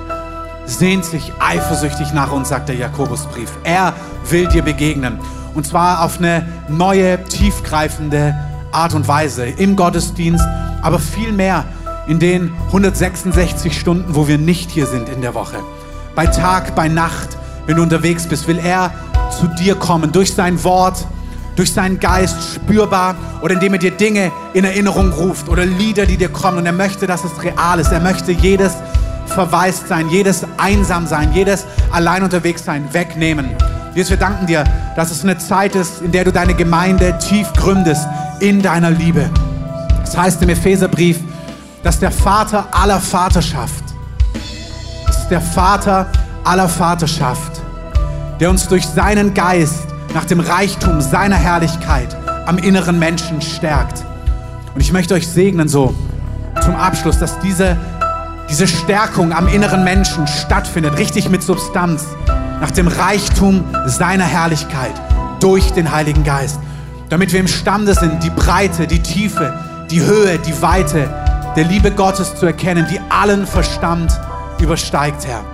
sehnt 0.65 1.05
sich 1.05 1.35
eifersüchtig 1.39 2.15
nach 2.15 2.33
uns, 2.33 2.49
sagt 2.49 2.71
der 2.71 2.77
Jakobusbrief. 2.77 3.51
Er 3.63 3.93
will 4.31 4.47
dir 4.49 4.63
begegnen. 4.63 5.19
Und 5.55 5.67
zwar 5.67 6.03
auf 6.03 6.17
eine 6.17 6.47
neue, 6.69 7.23
tiefgreifende 7.25 8.35
Art 8.73 8.95
und 8.95 9.07
Weise 9.07 9.45
im 9.45 9.77
Gottesdienst, 9.77 10.45
aber 10.85 11.01
vielmehr 11.01 11.65
in 12.07 12.19
den 12.21 12.53
166 12.67 13.77
Stunden, 13.77 14.15
wo 14.15 14.29
wir 14.29 14.39
nicht 14.39 14.71
hier 14.71 14.87
sind 14.87 15.09
in 15.09 15.23
der 15.23 15.35
Woche. 15.35 15.57
Bei 16.15 16.27
Tag, 16.27 16.77
bei 16.77 16.89
Nacht, 16.89 17.39
wenn 17.67 17.77
du 17.77 17.83
unterwegs 17.83 18.29
bist, 18.29 18.47
will 18.47 18.59
er 18.59 18.93
zu 19.41 19.49
dir 19.49 19.75
kommen 19.75 20.13
durch 20.13 20.35
sein 20.35 20.63
Wort, 20.63 21.07
durch 21.57 21.73
seinen 21.73 21.99
Geist 21.99 22.37
spürbar 22.55 23.17
oder 23.41 23.55
indem 23.55 23.73
er 23.73 23.79
dir 23.79 23.93
Dinge 23.93 24.31
in 24.53 24.65
Erinnerung 24.65 25.11
ruft 25.13 25.49
oder 25.49 25.65
Lieder, 25.65 26.05
die 26.05 26.19
dir 26.19 26.29
kommen. 26.29 26.59
Und 26.59 26.67
er 26.67 26.73
möchte, 26.73 27.07
dass 27.07 27.25
es 27.25 27.43
real 27.43 27.79
ist. 27.79 27.91
Er 27.91 28.01
möchte 28.01 28.33
jedes 28.33 28.75
verwaist 29.27 29.89
sein, 29.89 30.11
jedes 30.11 30.45
einsam 30.59 31.07
sein, 31.07 31.33
jedes 31.33 31.65
allein 31.91 32.23
unterwegs 32.23 32.63
sein 32.63 32.93
wegnehmen. 32.93 33.49
Jesus, 33.95 34.11
wir 34.11 34.19
danken 34.19 34.47
dir, 34.47 34.65
dass 34.97 35.11
es 35.11 35.23
eine 35.23 35.39
Zeit 35.39 35.77
ist, 35.77 36.03
in 36.03 36.13
der 36.13 36.25
du 36.25 36.33
deine 36.33 36.55
Gemeinde 36.55 37.17
tief 37.19 37.51
gründest 37.55 38.07
in 38.41 38.61
deiner 38.61 38.91
Liebe. 38.91 39.31
Das 40.05 40.17
heißt 40.17 40.43
im 40.43 40.51
Epheserbrief, 40.51 41.19
dass 41.83 41.99
der 41.99 42.11
Vater 42.11 42.67
aller 42.73 43.01
Vaterschaft, 43.01 43.85
das 45.07 45.19
ist 45.19 45.29
der 45.29 45.41
Vater 45.41 46.07
aller 46.45 46.69
Vaterschaft, 46.69 47.63
der 48.39 48.51
uns 48.51 48.69
durch 48.69 48.87
seinen 48.87 49.35
Geist 49.35 49.87
nach 50.13 50.25
dem 50.27 50.41
Reichtum 50.41 51.01
seiner 51.01 51.37
Herrlichkeit 51.37 52.17
am 52.47 52.59
inneren 52.59 52.99
Menschen 52.99 53.41
stärkt. 53.41 54.05
Und 54.75 54.81
ich 54.81 54.93
möchte 54.93 55.15
euch 55.15 55.27
segnen 55.27 55.69
so 55.69 55.95
zum 56.63 56.77
Abschluss, 56.77 57.19
dass 57.19 57.39
diese, 57.41 57.77
diese 58.51 58.69
Stärkung 58.69 59.33
am 59.33 59.49
inneren 59.49 59.85
Menschen 59.85 60.27
stattfindet, 60.27 60.99
richtig 60.99 61.31
mit 61.31 61.43
Substanz, 61.43 62.05
nach 62.61 62.71
dem 62.71 62.89
Reichtum 62.89 63.65
seiner 63.87 64.25
Herrlichkeit 64.25 64.95
durch 65.41 65.73
den 65.73 65.91
Heiligen 65.91 66.25
Geist. 66.25 66.61
Damit 67.09 67.33
wir 67.33 67.41
imstande 67.41 67.95
sind, 67.95 68.23
die 68.23 68.31
Breite, 68.31 68.87
die 68.87 69.01
Tiefe, 69.01 69.59
die 69.91 70.03
Höhe, 70.03 70.39
die 70.39 70.61
Weite 70.63 71.09
der 71.57 71.65
Liebe 71.65 71.91
Gottes 71.91 72.35
zu 72.35 72.47
erkennen, 72.47 72.87
die 72.91 73.01
allen 73.11 73.47
Verstand 73.47 74.13
übersteigt, 74.59 75.27
Herr. 75.27 75.45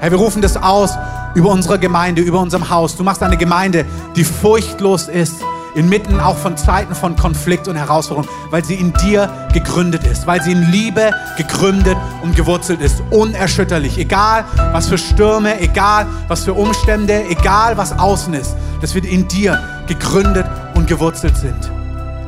Herr, 0.00 0.10
wir 0.10 0.18
rufen 0.18 0.42
das 0.42 0.56
aus 0.56 0.92
über 1.34 1.50
unsere 1.50 1.78
Gemeinde, 1.78 2.22
über 2.22 2.40
unserem 2.40 2.70
Haus. 2.70 2.96
Du 2.96 3.02
machst 3.02 3.22
eine 3.22 3.36
Gemeinde, 3.36 3.84
die 4.14 4.24
furchtlos 4.24 5.08
ist, 5.08 5.34
inmitten 5.74 6.20
auch 6.20 6.36
von 6.36 6.56
Zeiten 6.56 6.94
von 6.94 7.16
Konflikt 7.16 7.68
und 7.68 7.76
Herausforderung, 7.76 8.28
weil 8.50 8.64
sie 8.64 8.74
in 8.74 8.92
dir 8.94 9.30
gegründet 9.52 10.04
ist, 10.04 10.26
weil 10.26 10.42
sie 10.42 10.52
in 10.52 10.70
Liebe 10.70 11.12
gegründet 11.36 11.96
und 12.22 12.34
gewurzelt 12.34 12.80
ist, 12.80 13.02
unerschütterlich. 13.10 13.98
Egal 13.98 14.44
was 14.72 14.88
für 14.88 14.98
Stürme, 14.98 15.60
egal 15.60 16.06
was 16.28 16.44
für 16.44 16.54
Umstände, 16.54 17.24
egal 17.28 17.76
was 17.76 17.98
außen 17.98 18.34
ist, 18.34 18.56
dass 18.80 18.94
wir 18.94 19.04
in 19.04 19.28
dir 19.28 19.58
gegründet 19.86 20.46
und 20.74 20.86
gewurzelt 20.86 21.36
sind. 21.36 21.77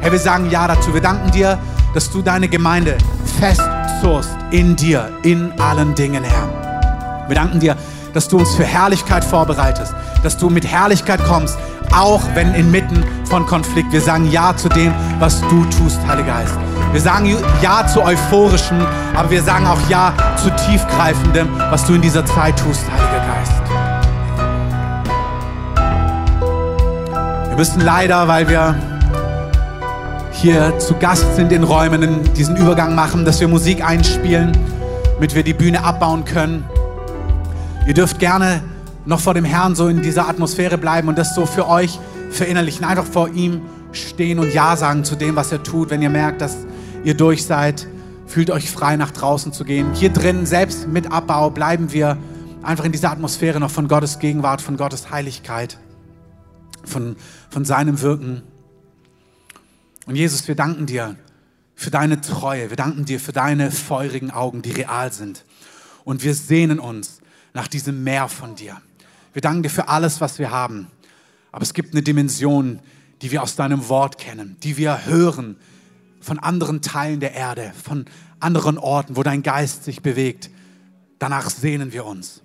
Herr, 0.01 0.13
wir 0.13 0.19
sagen 0.19 0.49
Ja 0.51 0.67
dazu. 0.67 0.95
Wir 0.95 1.03
danken 1.03 1.31
dir, 1.31 1.59
dass 1.93 2.11
du 2.11 2.23
deine 2.23 2.49
Gemeinde 2.49 2.97
festzurst 3.39 4.35
in 4.51 4.75
dir, 4.75 5.11
in 5.23 5.53
allen 5.61 5.95
Dingen, 5.95 6.25
Herr. 6.25 7.27
Wir 7.29 7.37
danken 7.37 7.61
dir, 7.61 7.77
dass 8.15 8.27
du 8.27 8.39
uns 8.39 8.55
für 8.55 8.65
Herrlichkeit 8.65 9.23
vorbereitest, 9.23 9.95
dass 10.23 10.39
du 10.39 10.49
mit 10.49 10.67
Herrlichkeit 10.67 11.23
kommst, 11.25 11.59
auch 11.95 12.23
wenn 12.35 12.55
inmitten 12.55 13.05
von 13.27 13.45
Konflikt. 13.45 13.93
Wir 13.93 14.01
sagen 14.01 14.31
Ja 14.31 14.57
zu 14.57 14.71
dem, 14.71 14.95
was 15.19 15.43
du 15.43 15.65
tust, 15.67 15.99
Heiliger 16.09 16.33
Geist. 16.33 16.55
Wir 16.93 17.01
sagen 17.01 17.37
Ja 17.61 17.87
zu 17.87 18.03
euphorischem, 18.03 18.79
aber 19.15 19.31
wir 19.31 19.43
sagen 19.43 19.67
auch 19.67 19.81
Ja 19.91 20.15
zu 20.37 20.51
tiefgreifendem, 20.51 21.49
was 21.71 21.85
du 21.85 21.95
in 21.95 22.01
dieser 22.01 22.25
Zeit 22.25 22.59
tust, 22.59 22.85
Heiliger 22.91 23.27
Geist. 23.27 23.53
Wir 27.49 27.57
müssen 27.57 27.81
leider, 27.81 28.27
weil 28.27 28.49
wir 28.49 28.75
hier 30.41 30.79
zu 30.79 30.95
Gast 30.95 31.37
sind 31.37 31.53
in 31.53 31.65
Räumen, 31.65 32.23
diesen 32.33 32.57
Übergang 32.57 32.95
machen, 32.95 33.27
dass 33.27 33.41
wir 33.41 33.49
Musik 33.49 33.85
einspielen, 33.85 34.57
damit 35.15 35.35
wir 35.35 35.43
die 35.43 35.53
Bühne 35.53 35.85
abbauen 35.85 36.25
können. 36.25 36.65
Ihr 37.87 37.93
dürft 37.93 38.19
gerne 38.19 38.63
noch 39.05 39.21
vor 39.21 39.35
dem 39.35 39.45
Herrn 39.45 39.75
so 39.75 39.89
in 39.89 40.01
dieser 40.01 40.31
Atmosphäre 40.31 40.79
bleiben 40.79 41.09
und 41.09 41.19
das 41.19 41.35
so 41.35 41.45
für 41.45 41.69
euch 41.69 41.99
verinnerlichen. 42.31 42.87
Einfach 42.87 43.05
vor 43.05 43.29
ihm 43.29 43.61
stehen 43.93 44.39
und 44.39 44.55
Ja 44.55 44.77
sagen 44.77 45.05
zu 45.05 45.15
dem, 45.15 45.37
was 45.37 45.53
er 45.53 45.63
tut. 45.63 45.91
Wenn 45.91 46.01
ihr 46.01 46.09
merkt, 46.09 46.41
dass 46.41 46.57
ihr 47.05 47.15
durch 47.15 47.45
seid, 47.45 47.87
fühlt 48.27 48.51
euch 48.51 48.71
frei, 48.71 48.97
nach 48.97 49.11
draußen 49.11 49.53
zu 49.53 49.65
gehen. 49.65 49.89
Hier 49.93 50.11
drin, 50.11 50.47
selbst 50.47 50.89
mit 50.89 51.13
Abbau, 51.13 51.51
bleiben 51.51 51.93
wir 51.93 52.17
einfach 52.63 52.87
in 52.87 52.93
dieser 52.93 53.11
Atmosphäre 53.11 53.61
noch 53.61 53.71
von 53.71 53.89
Gottes 53.89 54.19
Gegenwart, 54.19 54.63
von 54.63 54.79
Gottes 54.79 55.11
Heiligkeit, 55.11 55.77
von, 56.83 57.17
von 57.51 57.67
seinem 57.67 58.01
Wirken. 58.01 58.43
Und 60.11 60.17
Jesus, 60.17 60.49
wir 60.49 60.57
danken 60.57 60.87
dir 60.87 61.15
für 61.77 61.93
deine 61.93 62.21
Treue. 62.21 62.69
Wir 62.69 62.77
danken 62.77 63.05
dir 63.05 63.21
für 63.21 63.31
deine 63.31 63.71
feurigen 63.71 64.33
Augen, 64.33 64.61
die 64.61 64.73
real 64.73 65.13
sind. 65.13 65.45
Und 66.03 66.25
wir 66.25 66.35
sehnen 66.35 66.81
uns 66.81 67.21
nach 67.55 67.69
diesem 67.69 68.03
Meer 68.03 68.27
von 68.27 68.57
dir. 68.57 68.83
Wir 69.33 69.41
danken 69.41 69.63
dir 69.63 69.71
für 69.71 69.87
alles, 69.87 70.21
was 70.21 70.41
wir 70.41 70.51
haben. 70.51 70.89
Aber 71.53 71.63
es 71.63 71.75
gibt 71.75 71.95
eine 71.95 72.03
Dimension, 72.03 72.81
die 73.23 73.31
wir 73.31 73.41
aus 73.41 73.55
deinem 73.55 73.89
Wort 73.89 74.19
kennen, 74.19 74.57
die 74.65 74.77
wir 74.77 75.07
hören 75.07 75.55
von 76.21 76.41
anderen 76.41 76.83
Teilen 76.83 77.21
der 77.21 77.35
Erde, 77.35 77.73
von 77.81 78.07
anderen 78.41 78.79
Orten, 78.79 79.15
wo 79.15 79.23
dein 79.23 79.45
Geist 79.45 79.85
sich 79.85 80.03
bewegt. 80.03 80.51
Danach 81.21 81.51
sehnen 81.51 81.93
wir 81.93 82.05
uns. 82.05 82.43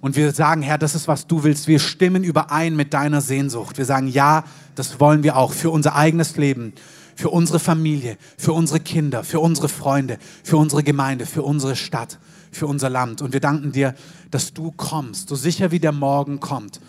Und 0.00 0.16
wir 0.16 0.32
sagen, 0.32 0.62
Herr, 0.62 0.78
das 0.78 0.94
ist, 0.94 1.08
was 1.08 1.26
du 1.26 1.44
willst. 1.44 1.68
Wir 1.68 1.78
stimmen 1.78 2.24
überein 2.24 2.74
mit 2.74 2.94
deiner 2.94 3.20
Sehnsucht. 3.20 3.76
Wir 3.76 3.84
sagen, 3.84 4.08
ja, 4.08 4.44
das 4.74 4.98
wollen 4.98 5.22
wir 5.22 5.36
auch 5.36 5.52
für 5.52 5.68
unser 5.68 5.94
eigenes 5.94 6.38
Leben, 6.38 6.72
für 7.14 7.30
unsere 7.30 7.58
Familie, 7.58 8.16
für 8.38 8.52
unsere 8.52 8.80
Kinder, 8.80 9.24
für 9.24 9.40
unsere 9.40 9.68
Freunde, 9.68 10.18
für 10.42 10.56
unsere 10.56 10.82
Gemeinde, 10.82 11.26
für 11.26 11.42
unsere 11.42 11.76
Stadt 11.76 12.18
für 12.52 12.66
unser 12.66 12.90
Land. 12.90 13.22
Und 13.22 13.32
wir 13.32 13.40
danken 13.40 13.72
dir, 13.72 13.94
dass 14.30 14.52
du 14.52 14.70
kommst, 14.70 15.28
so 15.30 15.34
sicher 15.34 15.70
wie 15.70 15.80
der 15.80 15.92
Morgen 15.92 16.38
kommt. 16.38 16.80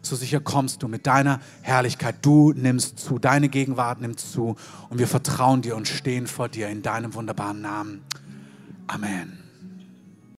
So 0.00 0.16
sicher 0.16 0.40
kommst 0.40 0.82
du 0.82 0.88
mit 0.88 1.06
deiner 1.06 1.40
Herrlichkeit. 1.60 2.16
Du 2.22 2.52
nimmst 2.52 3.00
zu, 3.00 3.18
deine 3.18 3.48
Gegenwart 3.48 4.00
nimmt 4.00 4.20
zu. 4.20 4.56
Und 4.88 4.98
wir 4.98 5.08
vertrauen 5.08 5.60
dir 5.60 5.76
und 5.76 5.88
stehen 5.88 6.28
vor 6.28 6.48
dir 6.48 6.68
in 6.68 6.82
deinem 6.82 7.14
wunderbaren 7.14 7.60
Namen. 7.60 8.02
Amen. 8.86 9.37